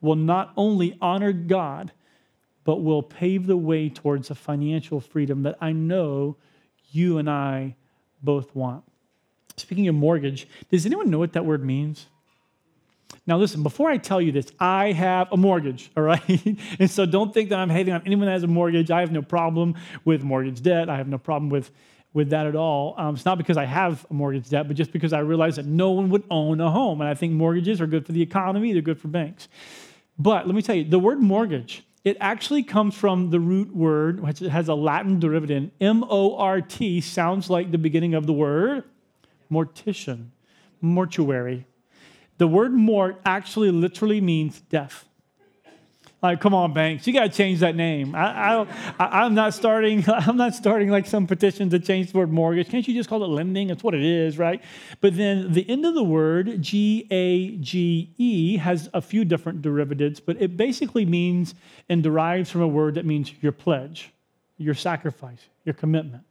will 0.00 0.16
not 0.16 0.52
only 0.56 0.98
honor 1.00 1.32
God, 1.32 1.92
but 2.64 2.82
will 2.82 3.02
pave 3.02 3.46
the 3.46 3.56
way 3.56 3.88
towards 3.88 4.30
a 4.30 4.34
financial 4.34 5.00
freedom 5.00 5.42
that 5.42 5.56
I 5.60 5.72
know 5.72 6.36
you 6.90 7.18
and 7.18 7.28
I 7.28 7.76
both 8.22 8.54
want. 8.54 8.84
Speaking 9.56 9.88
of 9.88 9.94
mortgage, 9.94 10.48
does 10.70 10.86
anyone 10.86 11.10
know 11.10 11.18
what 11.18 11.32
that 11.32 11.44
word 11.44 11.64
means? 11.64 12.06
Now, 13.26 13.38
listen, 13.38 13.62
before 13.62 13.90
I 13.90 13.98
tell 13.98 14.20
you 14.20 14.32
this, 14.32 14.50
I 14.58 14.92
have 14.92 15.28
a 15.32 15.36
mortgage, 15.36 15.90
all 15.96 16.02
right? 16.02 16.58
and 16.78 16.90
so 16.90 17.06
don't 17.06 17.32
think 17.32 17.50
that 17.50 17.58
I'm 17.58 17.70
hating 17.70 17.94
on 17.94 18.02
anyone 18.04 18.26
that 18.26 18.32
has 18.32 18.42
a 18.42 18.48
mortgage. 18.48 18.90
I 18.90 19.00
have 19.00 19.12
no 19.12 19.22
problem 19.22 19.76
with 20.04 20.22
mortgage 20.22 20.62
debt. 20.62 20.88
I 20.88 20.96
have 20.96 21.08
no 21.08 21.18
problem 21.18 21.48
with, 21.48 21.70
with 22.12 22.30
that 22.30 22.46
at 22.46 22.56
all. 22.56 22.94
Um, 22.98 23.14
it's 23.14 23.24
not 23.24 23.38
because 23.38 23.56
I 23.56 23.64
have 23.64 24.04
a 24.10 24.14
mortgage 24.14 24.48
debt, 24.48 24.66
but 24.66 24.76
just 24.76 24.92
because 24.92 25.12
I 25.12 25.20
realize 25.20 25.56
that 25.56 25.66
no 25.66 25.90
one 25.90 26.10
would 26.10 26.24
own 26.30 26.60
a 26.60 26.70
home. 26.70 27.00
And 27.00 27.08
I 27.08 27.14
think 27.14 27.32
mortgages 27.32 27.80
are 27.80 27.86
good 27.86 28.06
for 28.06 28.12
the 28.12 28.22
economy, 28.22 28.72
they're 28.72 28.82
good 28.82 29.00
for 29.00 29.08
banks. 29.08 29.48
But 30.18 30.46
let 30.46 30.54
me 30.54 30.62
tell 30.62 30.74
you, 30.74 30.84
the 30.84 30.98
word 30.98 31.20
mortgage, 31.20 31.84
it 32.04 32.16
actually 32.20 32.64
comes 32.64 32.94
from 32.94 33.30
the 33.30 33.38
root 33.38 33.74
word, 33.74 34.20
which 34.20 34.40
has 34.40 34.68
a 34.68 34.74
Latin 34.74 35.20
derivative. 35.20 35.70
M 35.80 36.04
O 36.08 36.36
R 36.36 36.60
T 36.60 37.00
sounds 37.00 37.48
like 37.48 37.70
the 37.70 37.78
beginning 37.78 38.14
of 38.14 38.26
the 38.26 38.32
word 38.32 38.84
mortician, 39.50 40.28
mortuary. 40.80 41.66
The 42.42 42.48
word 42.48 42.72
mort 42.72 43.20
actually 43.24 43.70
literally 43.70 44.20
means 44.20 44.62
death. 44.62 45.08
Like, 46.20 46.40
come 46.40 46.54
on, 46.54 46.72
banks, 46.72 47.06
you 47.06 47.12
got 47.12 47.22
to 47.22 47.28
change 47.28 47.60
that 47.60 47.76
name. 47.76 48.16
I, 48.16 48.66
I, 48.98 49.24
am 49.24 49.34
not 49.34 49.54
starting. 49.54 50.04
I'm 50.08 50.36
not 50.36 50.52
starting 50.52 50.90
like 50.90 51.06
some 51.06 51.28
petition 51.28 51.70
to 51.70 51.78
change 51.78 52.10
the 52.10 52.18
word 52.18 52.32
mortgage. 52.32 52.68
Can't 52.68 52.88
you 52.88 52.94
just 52.94 53.08
call 53.08 53.22
it 53.22 53.28
lending? 53.28 53.68
That's 53.68 53.84
what 53.84 53.94
it 53.94 54.02
is, 54.02 54.38
right? 54.38 54.60
But 55.00 55.16
then 55.16 55.52
the 55.52 55.64
end 55.70 55.86
of 55.86 55.94
the 55.94 56.02
word, 56.02 56.60
G 56.60 57.06
A 57.12 57.58
G 57.58 58.12
E, 58.18 58.56
has 58.56 58.90
a 58.92 59.00
few 59.00 59.24
different 59.24 59.62
derivatives, 59.62 60.18
but 60.18 60.42
it 60.42 60.56
basically 60.56 61.06
means 61.06 61.54
and 61.88 62.02
derives 62.02 62.50
from 62.50 62.62
a 62.62 62.66
word 62.66 62.96
that 62.96 63.06
means 63.06 63.32
your 63.40 63.52
pledge, 63.52 64.12
your 64.58 64.74
sacrifice, 64.74 65.46
your 65.64 65.74
commitment. 65.74 66.24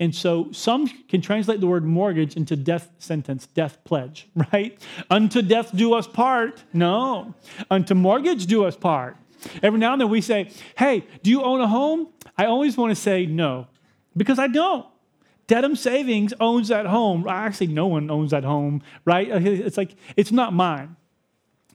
And 0.00 0.14
so 0.14 0.50
some 0.50 0.88
can 1.08 1.20
translate 1.20 1.60
the 1.60 1.66
word 1.66 1.84
mortgage 1.84 2.36
into 2.36 2.56
death 2.56 2.90
sentence, 2.98 3.46
death 3.46 3.78
pledge, 3.84 4.28
right? 4.52 4.78
Unto 5.08 5.40
death 5.42 5.74
do 5.74 5.94
us 5.94 6.06
part. 6.06 6.64
No. 6.72 7.34
Unto 7.70 7.94
mortgage 7.94 8.46
do 8.46 8.64
us 8.64 8.76
part. 8.76 9.16
Every 9.62 9.78
now 9.78 9.92
and 9.92 10.00
then 10.00 10.08
we 10.08 10.20
say, 10.20 10.50
hey, 10.76 11.06
do 11.22 11.30
you 11.30 11.42
own 11.42 11.60
a 11.60 11.68
home? 11.68 12.08
I 12.36 12.46
always 12.46 12.76
want 12.76 12.90
to 12.90 13.00
say 13.00 13.26
no, 13.26 13.66
because 14.16 14.38
I 14.38 14.48
don't. 14.48 14.86
Dedham 15.46 15.76
Savings 15.76 16.32
owns 16.40 16.68
that 16.68 16.86
home. 16.86 17.28
Actually, 17.28 17.66
no 17.68 17.86
one 17.86 18.10
owns 18.10 18.30
that 18.30 18.44
home, 18.44 18.82
right? 19.04 19.28
It's 19.28 19.76
like, 19.76 19.94
it's 20.16 20.32
not 20.32 20.54
mine. 20.54 20.96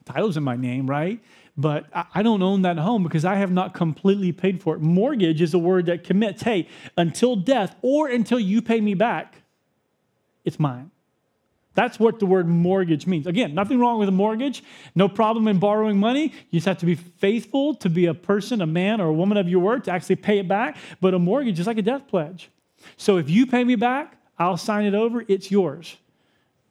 Title's 0.04 0.36
in 0.36 0.42
my 0.42 0.56
name, 0.56 0.90
right? 0.90 1.20
But 1.60 1.86
I 2.14 2.22
don't 2.22 2.42
own 2.42 2.62
that 2.62 2.78
home 2.78 3.02
because 3.02 3.24
I 3.24 3.34
have 3.34 3.52
not 3.52 3.74
completely 3.74 4.32
paid 4.32 4.62
for 4.62 4.76
it. 4.76 4.80
Mortgage 4.80 5.42
is 5.42 5.52
a 5.52 5.58
word 5.58 5.86
that 5.86 6.04
commits, 6.04 6.42
hey, 6.42 6.68
until 6.96 7.36
death 7.36 7.76
or 7.82 8.08
until 8.08 8.40
you 8.40 8.62
pay 8.62 8.80
me 8.80 8.94
back, 8.94 9.42
it's 10.42 10.58
mine. 10.58 10.90
That's 11.74 12.00
what 12.00 12.18
the 12.18 12.26
word 12.26 12.48
mortgage 12.48 13.06
means. 13.06 13.26
Again, 13.26 13.54
nothing 13.54 13.78
wrong 13.78 13.98
with 13.98 14.08
a 14.08 14.12
mortgage, 14.12 14.64
no 14.94 15.08
problem 15.08 15.46
in 15.48 15.58
borrowing 15.58 15.98
money. 15.98 16.32
You 16.50 16.58
just 16.58 16.66
have 16.66 16.78
to 16.78 16.86
be 16.86 16.94
faithful 16.94 17.74
to 17.76 17.90
be 17.90 18.06
a 18.06 18.14
person, 18.14 18.62
a 18.62 18.66
man, 18.66 19.00
or 19.00 19.08
a 19.08 19.12
woman 19.12 19.36
of 19.36 19.48
your 19.48 19.60
word 19.60 19.84
to 19.84 19.90
actually 19.90 20.16
pay 20.16 20.38
it 20.38 20.48
back. 20.48 20.78
But 21.00 21.14
a 21.14 21.18
mortgage 21.18 21.60
is 21.60 21.66
like 21.66 21.78
a 21.78 21.82
death 21.82 22.08
pledge. 22.08 22.50
So 22.96 23.18
if 23.18 23.28
you 23.28 23.46
pay 23.46 23.64
me 23.64 23.76
back, 23.76 24.16
I'll 24.38 24.56
sign 24.56 24.86
it 24.86 24.94
over, 24.94 25.24
it's 25.28 25.50
yours. 25.50 25.96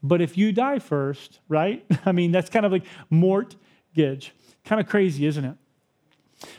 But 0.02 0.22
if 0.22 0.38
you 0.38 0.52
die 0.52 0.80
first, 0.80 1.40
right? 1.48 1.86
I 2.06 2.12
mean, 2.12 2.32
that's 2.32 2.50
kind 2.50 2.66
of 2.66 2.72
like 2.72 2.86
Kind 4.66 4.80
of 4.80 4.88
crazy, 4.88 5.26
isn't 5.26 5.46
it? 5.46 5.56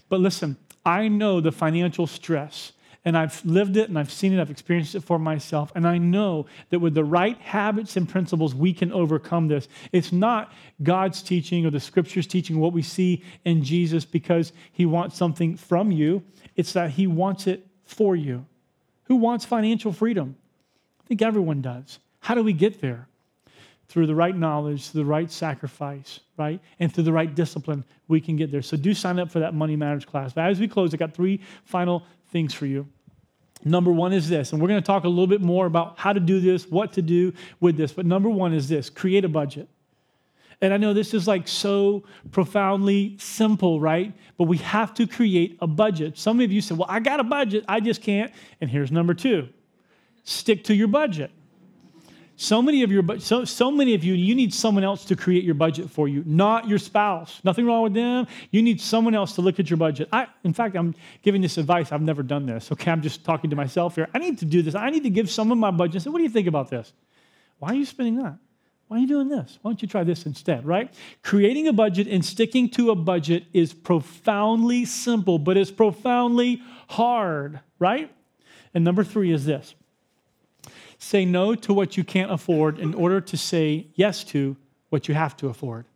But 0.08 0.20
listen, 0.20 0.56
I 0.84 1.08
know 1.08 1.40
the 1.40 1.52
financial 1.52 2.06
stress, 2.06 2.72
and 3.04 3.16
I've 3.16 3.42
lived 3.44 3.76
it 3.76 3.88
and 3.88 3.98
I've 3.98 4.12
seen 4.12 4.32
it, 4.32 4.40
I've 4.40 4.50
experienced 4.50 4.94
it 4.94 5.02
for 5.02 5.18
myself, 5.18 5.72
and 5.74 5.86
I 5.86 5.98
know 5.98 6.46
that 6.70 6.80
with 6.80 6.94
the 6.94 7.04
right 7.04 7.38
habits 7.38 7.96
and 7.96 8.08
principles, 8.08 8.54
we 8.54 8.72
can 8.72 8.92
overcome 8.92 9.48
this. 9.48 9.68
It's 9.92 10.12
not 10.12 10.52
God's 10.82 11.22
teaching 11.22 11.64
or 11.64 11.70
the 11.70 11.80
scriptures 11.80 12.26
teaching 12.26 12.58
what 12.58 12.72
we 12.72 12.82
see 12.82 13.24
in 13.44 13.62
Jesus 13.62 14.04
because 14.04 14.52
he 14.72 14.86
wants 14.86 15.16
something 15.16 15.56
from 15.56 15.90
you, 15.90 16.22
it's 16.56 16.72
that 16.74 16.90
he 16.90 17.06
wants 17.06 17.46
it 17.46 17.66
for 17.84 18.16
you. 18.16 18.44
Who 19.04 19.16
wants 19.16 19.44
financial 19.44 19.92
freedom? 19.92 20.36
I 21.00 21.08
think 21.08 21.22
everyone 21.22 21.62
does. 21.62 21.98
How 22.20 22.34
do 22.34 22.42
we 22.42 22.52
get 22.52 22.80
there? 22.80 23.08
Through 23.90 24.06
the 24.06 24.14
right 24.14 24.36
knowledge, 24.36 24.88
through 24.88 25.02
the 25.02 25.10
right 25.10 25.30
sacrifice, 25.30 26.20
right? 26.36 26.60
And 26.78 26.94
through 26.94 27.02
the 27.02 27.12
right 27.12 27.34
discipline, 27.34 27.84
we 28.06 28.20
can 28.20 28.36
get 28.36 28.52
there. 28.52 28.62
So 28.62 28.76
do 28.76 28.94
sign 28.94 29.18
up 29.18 29.32
for 29.32 29.40
that 29.40 29.52
Money 29.52 29.74
Matters 29.74 30.04
class. 30.04 30.32
But 30.32 30.44
as 30.44 30.60
we 30.60 30.68
close, 30.68 30.94
I 30.94 30.96
got 30.96 31.12
three 31.12 31.40
final 31.64 32.04
things 32.28 32.54
for 32.54 32.66
you. 32.66 32.86
Number 33.64 33.90
one 33.90 34.12
is 34.12 34.28
this, 34.28 34.52
and 34.52 34.62
we're 34.62 34.68
going 34.68 34.80
to 34.80 34.86
talk 34.86 35.04
a 35.04 35.08
little 35.08 35.26
bit 35.26 35.42
more 35.42 35.66
about 35.66 35.98
how 35.98 36.12
to 36.12 36.20
do 36.20 36.38
this, 36.40 36.68
what 36.68 36.92
to 36.94 37.02
do 37.02 37.32
with 37.58 37.76
this. 37.76 37.92
But 37.92 38.06
number 38.06 38.30
one 38.30 38.54
is 38.54 38.68
this 38.68 38.88
create 38.88 39.24
a 39.24 39.28
budget. 39.28 39.68
And 40.62 40.72
I 40.72 40.76
know 40.76 40.92
this 40.94 41.12
is 41.12 41.26
like 41.26 41.48
so 41.48 42.04
profoundly 42.30 43.16
simple, 43.18 43.80
right? 43.80 44.14
But 44.38 44.44
we 44.44 44.58
have 44.58 44.94
to 44.94 45.06
create 45.06 45.58
a 45.60 45.66
budget. 45.66 46.16
Some 46.16 46.40
of 46.40 46.52
you 46.52 46.60
said, 46.60 46.78
Well, 46.78 46.86
I 46.88 47.00
got 47.00 47.18
a 47.18 47.24
budget, 47.24 47.64
I 47.66 47.80
just 47.80 48.02
can't. 48.02 48.32
And 48.60 48.70
here's 48.70 48.92
number 48.92 49.14
two 49.14 49.48
stick 50.22 50.62
to 50.64 50.74
your 50.74 50.88
budget. 50.88 51.32
So 52.40 52.62
many 52.62 52.82
of 52.82 52.90
your 52.90 53.04
so, 53.18 53.44
so 53.44 53.70
many 53.70 53.92
of 53.92 54.02
you, 54.02 54.14
you 54.14 54.34
need 54.34 54.54
someone 54.54 54.82
else 54.82 55.04
to 55.04 55.14
create 55.14 55.44
your 55.44 55.54
budget 55.54 55.90
for 55.90 56.08
you, 56.08 56.24
not 56.24 56.66
your 56.66 56.78
spouse. 56.78 57.38
Nothing 57.44 57.66
wrong 57.66 57.82
with 57.82 57.92
them. 57.92 58.26
You 58.50 58.62
need 58.62 58.80
someone 58.80 59.14
else 59.14 59.34
to 59.34 59.42
look 59.42 59.60
at 59.60 59.68
your 59.68 59.76
budget. 59.76 60.08
I, 60.10 60.26
in 60.42 60.54
fact, 60.54 60.74
I'm 60.74 60.94
giving 61.20 61.42
this 61.42 61.58
advice. 61.58 61.92
I've 61.92 62.00
never 62.00 62.22
done 62.22 62.46
this. 62.46 62.72
Okay, 62.72 62.90
I'm 62.90 63.02
just 63.02 63.24
talking 63.26 63.50
to 63.50 63.56
myself 63.56 63.94
here. 63.94 64.08
I 64.14 64.18
need 64.18 64.38
to 64.38 64.46
do 64.46 64.62
this. 64.62 64.74
I 64.74 64.88
need 64.88 65.02
to 65.02 65.10
give 65.10 65.28
someone 65.28 65.58
my 65.58 65.70
budget 65.70 65.96
and 65.96 66.04
say, 66.04 66.08
what 66.08 66.16
do 66.16 66.24
you 66.24 66.30
think 66.30 66.46
about 66.46 66.70
this? 66.70 66.94
Why 67.58 67.72
are 67.72 67.74
you 67.74 67.84
spending 67.84 68.16
that? 68.22 68.38
Why 68.88 68.96
are 68.96 69.00
you 69.00 69.06
doing 69.06 69.28
this? 69.28 69.58
Why 69.60 69.72
don't 69.72 69.82
you 69.82 69.88
try 69.88 70.02
this 70.02 70.24
instead, 70.24 70.64
right? 70.64 70.90
Creating 71.22 71.68
a 71.68 71.74
budget 71.74 72.08
and 72.08 72.24
sticking 72.24 72.70
to 72.70 72.90
a 72.90 72.94
budget 72.94 73.44
is 73.52 73.74
profoundly 73.74 74.86
simple, 74.86 75.38
but 75.38 75.58
it's 75.58 75.70
profoundly 75.70 76.62
hard, 76.88 77.60
right? 77.78 78.10
And 78.72 78.82
number 78.82 79.04
three 79.04 79.30
is 79.30 79.44
this 79.44 79.74
Say 81.02 81.24
no 81.24 81.54
to 81.54 81.72
what 81.72 81.96
you 81.96 82.04
can't 82.04 82.30
afford 82.30 82.78
in 82.78 82.92
order 82.92 83.22
to 83.22 83.36
say 83.36 83.86
yes 83.94 84.22
to 84.24 84.54
what 84.90 85.08
you 85.08 85.14
have 85.14 85.34
to 85.38 85.48
afford. 85.48 85.86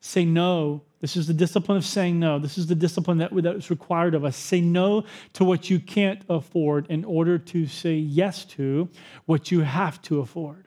Say 0.00 0.24
no. 0.24 0.82
This 0.98 1.16
is 1.16 1.28
the 1.28 1.34
discipline 1.34 1.78
of 1.78 1.84
saying 1.84 2.18
no. 2.18 2.40
This 2.40 2.58
is 2.58 2.66
the 2.66 2.74
discipline 2.74 3.18
that, 3.18 3.32
that 3.32 3.54
is 3.54 3.70
required 3.70 4.12
of 4.12 4.24
us. 4.24 4.36
Say 4.36 4.60
no 4.60 5.04
to 5.34 5.44
what 5.44 5.70
you 5.70 5.78
can't 5.78 6.22
afford 6.28 6.88
in 6.90 7.04
order 7.04 7.38
to 7.38 7.68
say 7.68 7.94
yes 7.94 8.44
to 8.46 8.88
what 9.24 9.52
you 9.52 9.60
have 9.60 10.02
to 10.02 10.18
afford. 10.18 10.64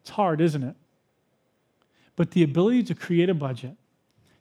It's 0.00 0.10
hard, 0.10 0.40
isn't 0.40 0.64
it? 0.64 0.74
But 2.16 2.32
the 2.32 2.42
ability 2.42 2.82
to 2.84 2.96
create 2.96 3.30
a 3.30 3.34
budget, 3.34 3.76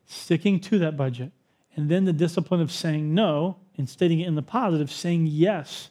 sticking 0.08 0.60
to 0.62 0.80
that 0.80 0.98
budget, 0.98 1.32
and 1.76 1.90
then 1.90 2.06
the 2.06 2.14
discipline 2.14 2.60
of 2.60 2.72
saying 2.72 3.14
no 3.14 3.58
and 3.78 3.88
stating 3.88 4.22
it 4.22 4.28
in 4.28 4.34
the 4.34 4.42
positive, 4.42 4.92
saying 4.92 5.28
yes 5.28 5.90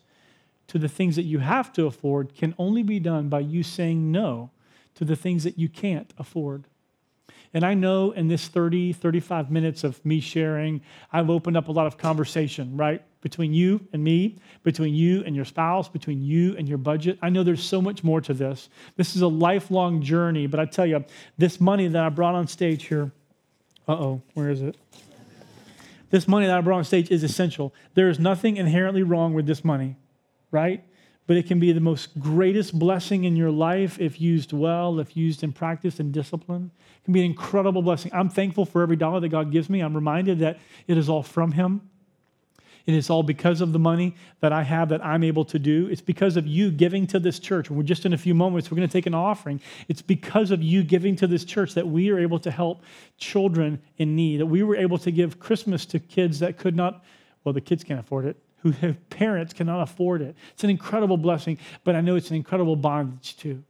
to 0.74 0.78
the 0.80 0.88
things 0.88 1.14
that 1.14 1.22
you 1.22 1.38
have 1.38 1.72
to 1.72 1.86
afford 1.86 2.34
can 2.34 2.52
only 2.58 2.82
be 2.82 2.98
done 2.98 3.28
by 3.28 3.38
you 3.38 3.62
saying 3.62 4.10
no 4.10 4.50
to 4.96 5.04
the 5.04 5.14
things 5.14 5.44
that 5.44 5.56
you 5.56 5.68
can't 5.68 6.12
afford. 6.18 6.64
And 7.52 7.62
I 7.62 7.74
know 7.74 8.10
in 8.10 8.26
this 8.26 8.48
30, 8.48 8.92
35 8.92 9.52
minutes 9.52 9.84
of 9.84 10.04
me 10.04 10.18
sharing, 10.18 10.80
I've 11.12 11.30
opened 11.30 11.56
up 11.56 11.68
a 11.68 11.70
lot 11.70 11.86
of 11.86 11.96
conversation, 11.96 12.76
right? 12.76 13.04
Between 13.20 13.54
you 13.54 13.86
and 13.92 14.02
me, 14.02 14.40
between 14.64 14.96
you 14.96 15.22
and 15.22 15.36
your 15.36 15.44
spouse, 15.44 15.88
between 15.88 16.20
you 16.20 16.56
and 16.56 16.68
your 16.68 16.78
budget. 16.78 17.20
I 17.22 17.28
know 17.28 17.44
there's 17.44 17.62
so 17.62 17.80
much 17.80 18.02
more 18.02 18.20
to 18.22 18.34
this. 18.34 18.68
This 18.96 19.14
is 19.14 19.22
a 19.22 19.28
lifelong 19.28 20.02
journey, 20.02 20.48
but 20.48 20.58
I 20.58 20.64
tell 20.64 20.86
you, 20.86 21.04
this 21.38 21.60
money 21.60 21.86
that 21.86 22.02
I 22.02 22.08
brought 22.08 22.34
on 22.34 22.48
stage 22.48 22.86
here, 22.86 23.12
uh 23.86 23.92
oh, 23.92 24.22
where 24.32 24.50
is 24.50 24.60
it? 24.60 24.76
This 26.10 26.26
money 26.26 26.46
that 26.46 26.58
I 26.58 26.60
brought 26.62 26.78
on 26.78 26.84
stage 26.84 27.12
is 27.12 27.22
essential. 27.22 27.72
There 27.94 28.08
is 28.08 28.18
nothing 28.18 28.56
inherently 28.56 29.04
wrong 29.04 29.34
with 29.34 29.46
this 29.46 29.64
money, 29.64 29.94
right? 30.54 30.82
but 31.26 31.36
it 31.36 31.46
can 31.46 31.58
be 31.58 31.72
the 31.72 31.80
most 31.80 32.18
greatest 32.18 32.78
blessing 32.78 33.24
in 33.24 33.34
your 33.36 33.50
life 33.50 33.98
if 33.98 34.20
used 34.20 34.52
well, 34.52 35.00
if 35.00 35.16
used 35.16 35.42
in 35.42 35.52
practice 35.52 35.98
and 35.98 36.12
discipline. 36.12 36.70
It 37.00 37.04
can 37.04 37.14
be 37.14 37.20
an 37.20 37.26
incredible 37.26 37.82
blessing. 37.82 38.10
I'm 38.14 38.28
thankful 38.28 38.66
for 38.66 38.82
every 38.82 38.96
dollar 38.96 39.20
that 39.20 39.30
God 39.30 39.50
gives 39.50 39.70
me. 39.70 39.80
I'm 39.80 39.94
reminded 39.94 40.40
that 40.40 40.58
it 40.86 40.98
is 40.98 41.08
all 41.08 41.22
from 41.22 41.52
Him. 41.52 41.88
It 42.84 42.92
is 42.92 43.08
all 43.08 43.22
because 43.22 43.62
of 43.62 43.72
the 43.72 43.78
money 43.78 44.14
that 44.40 44.52
I 44.52 44.62
have 44.62 44.90
that 44.90 45.02
I'm 45.02 45.24
able 45.24 45.46
to 45.46 45.58
do. 45.58 45.88
It's 45.90 46.02
because 46.02 46.36
of 46.36 46.46
you 46.46 46.70
giving 46.70 47.06
to 47.06 47.18
this 47.18 47.38
church. 47.38 47.70
We're 47.70 47.82
just 47.82 48.04
in 48.04 48.12
a 48.12 48.18
few 48.18 48.34
moments, 48.34 48.70
we're 48.70 48.76
going 48.76 48.88
to 48.88 48.92
take 48.92 49.06
an 49.06 49.14
offering. 49.14 49.62
It's 49.88 50.02
because 50.02 50.50
of 50.50 50.62
you 50.62 50.82
giving 50.84 51.16
to 51.16 51.26
this 51.26 51.46
church 51.46 51.72
that 51.74 51.88
we 51.88 52.10
are 52.10 52.18
able 52.18 52.38
to 52.40 52.50
help 52.50 52.82
children 53.16 53.80
in 53.96 54.14
need, 54.14 54.40
that 54.40 54.46
we 54.46 54.62
were 54.62 54.76
able 54.76 54.98
to 54.98 55.10
give 55.10 55.40
Christmas 55.40 55.86
to 55.86 55.98
kids 55.98 56.40
that 56.40 56.58
could 56.58 56.76
not, 56.76 57.02
well, 57.42 57.54
the 57.54 57.62
kids 57.62 57.82
can't 57.82 58.00
afford 58.00 58.26
it, 58.26 58.36
who 58.64 58.72
have 58.72 59.10
parents 59.10 59.52
cannot 59.52 59.82
afford 59.82 60.22
it. 60.22 60.34
It's 60.54 60.64
an 60.64 60.70
incredible 60.70 61.18
blessing, 61.18 61.58
but 61.84 61.94
I 61.94 62.00
know 62.00 62.16
it's 62.16 62.30
an 62.30 62.36
incredible 62.36 62.76
bondage 62.76 63.36
too. 63.36 63.62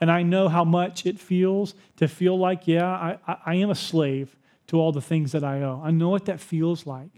And 0.00 0.10
I 0.10 0.22
know 0.22 0.48
how 0.48 0.64
much 0.64 1.04
it 1.04 1.18
feels 1.18 1.74
to 1.96 2.06
feel 2.06 2.38
like, 2.38 2.68
yeah, 2.68 2.86
I, 2.86 3.18
I, 3.26 3.36
I 3.46 3.54
am 3.56 3.70
a 3.70 3.74
slave 3.74 4.36
to 4.68 4.78
all 4.78 4.92
the 4.92 5.02
things 5.02 5.32
that 5.32 5.42
I 5.42 5.62
owe. 5.62 5.82
I 5.84 5.90
know 5.90 6.10
what 6.10 6.26
that 6.26 6.40
feels 6.40 6.86
like. 6.86 7.10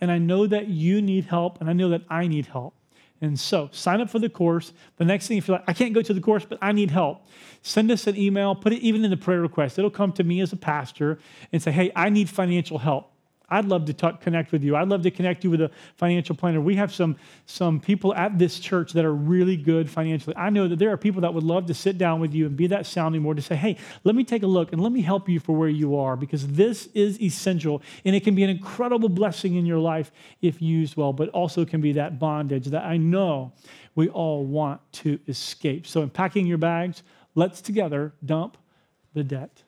And 0.00 0.12
I 0.12 0.18
know 0.18 0.46
that 0.46 0.68
you 0.68 1.02
need 1.02 1.24
help, 1.24 1.60
and 1.60 1.68
I 1.68 1.72
know 1.72 1.88
that 1.88 2.02
I 2.08 2.28
need 2.28 2.46
help. 2.46 2.74
And 3.20 3.40
so 3.40 3.68
sign 3.72 4.00
up 4.00 4.08
for 4.08 4.20
the 4.20 4.28
course. 4.28 4.72
The 4.96 5.04
next 5.04 5.26
thing, 5.26 5.38
if 5.38 5.48
you're 5.48 5.56
like, 5.56 5.68
I 5.68 5.72
can't 5.72 5.92
go 5.92 6.02
to 6.02 6.14
the 6.14 6.20
course, 6.20 6.44
but 6.44 6.58
I 6.62 6.70
need 6.70 6.92
help, 6.92 7.26
send 7.62 7.90
us 7.90 8.06
an 8.06 8.16
email, 8.16 8.54
put 8.54 8.72
it 8.72 8.80
even 8.80 9.04
in 9.04 9.10
the 9.10 9.16
prayer 9.16 9.40
request. 9.40 9.76
It'll 9.76 9.90
come 9.90 10.12
to 10.12 10.22
me 10.22 10.40
as 10.40 10.52
a 10.52 10.56
pastor 10.56 11.18
and 11.52 11.60
say, 11.60 11.72
hey, 11.72 11.90
I 11.96 12.10
need 12.10 12.30
financial 12.30 12.78
help. 12.78 13.12
I'd 13.50 13.64
love 13.64 13.86
to 13.86 13.94
talk, 13.94 14.20
connect 14.20 14.52
with 14.52 14.62
you. 14.62 14.76
I'd 14.76 14.88
love 14.88 15.02
to 15.02 15.10
connect 15.10 15.42
you 15.42 15.50
with 15.50 15.62
a 15.62 15.70
financial 15.96 16.36
planner. 16.36 16.60
We 16.60 16.76
have 16.76 16.92
some, 16.92 17.16
some 17.46 17.80
people 17.80 18.14
at 18.14 18.38
this 18.38 18.60
church 18.60 18.92
that 18.92 19.04
are 19.04 19.14
really 19.14 19.56
good 19.56 19.88
financially. 19.88 20.36
I 20.36 20.50
know 20.50 20.68
that 20.68 20.78
there 20.78 20.90
are 20.90 20.96
people 20.98 21.22
that 21.22 21.32
would 21.32 21.44
love 21.44 21.66
to 21.66 21.74
sit 21.74 21.96
down 21.96 22.20
with 22.20 22.34
you 22.34 22.46
and 22.46 22.56
be 22.56 22.66
that 22.66 22.84
sounding 22.84 23.22
board 23.22 23.38
to 23.38 23.42
say, 23.42 23.56
hey, 23.56 23.78
let 24.04 24.14
me 24.14 24.24
take 24.24 24.42
a 24.42 24.46
look 24.46 24.72
and 24.72 24.82
let 24.82 24.92
me 24.92 25.00
help 25.00 25.28
you 25.28 25.40
for 25.40 25.56
where 25.56 25.68
you 25.68 25.96
are 25.96 26.16
because 26.16 26.46
this 26.48 26.88
is 26.94 27.20
essential 27.22 27.82
and 28.04 28.14
it 28.14 28.22
can 28.22 28.34
be 28.34 28.44
an 28.44 28.50
incredible 28.50 29.08
blessing 29.08 29.54
in 29.54 29.64
your 29.64 29.78
life 29.78 30.12
if 30.42 30.60
used 30.60 30.96
well, 30.96 31.12
but 31.12 31.30
also 31.30 31.64
can 31.64 31.80
be 31.80 31.92
that 31.92 32.18
bondage 32.18 32.66
that 32.66 32.84
I 32.84 32.98
know 32.98 33.52
we 33.94 34.08
all 34.08 34.44
want 34.44 34.80
to 34.92 35.18
escape. 35.26 35.86
So, 35.86 36.02
in 36.02 36.10
packing 36.10 36.46
your 36.46 36.58
bags, 36.58 37.02
let's 37.34 37.60
together 37.60 38.12
dump 38.24 38.56
the 39.14 39.24
debt. 39.24 39.62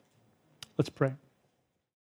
Let's 0.77 0.91
pray. 0.91 1.15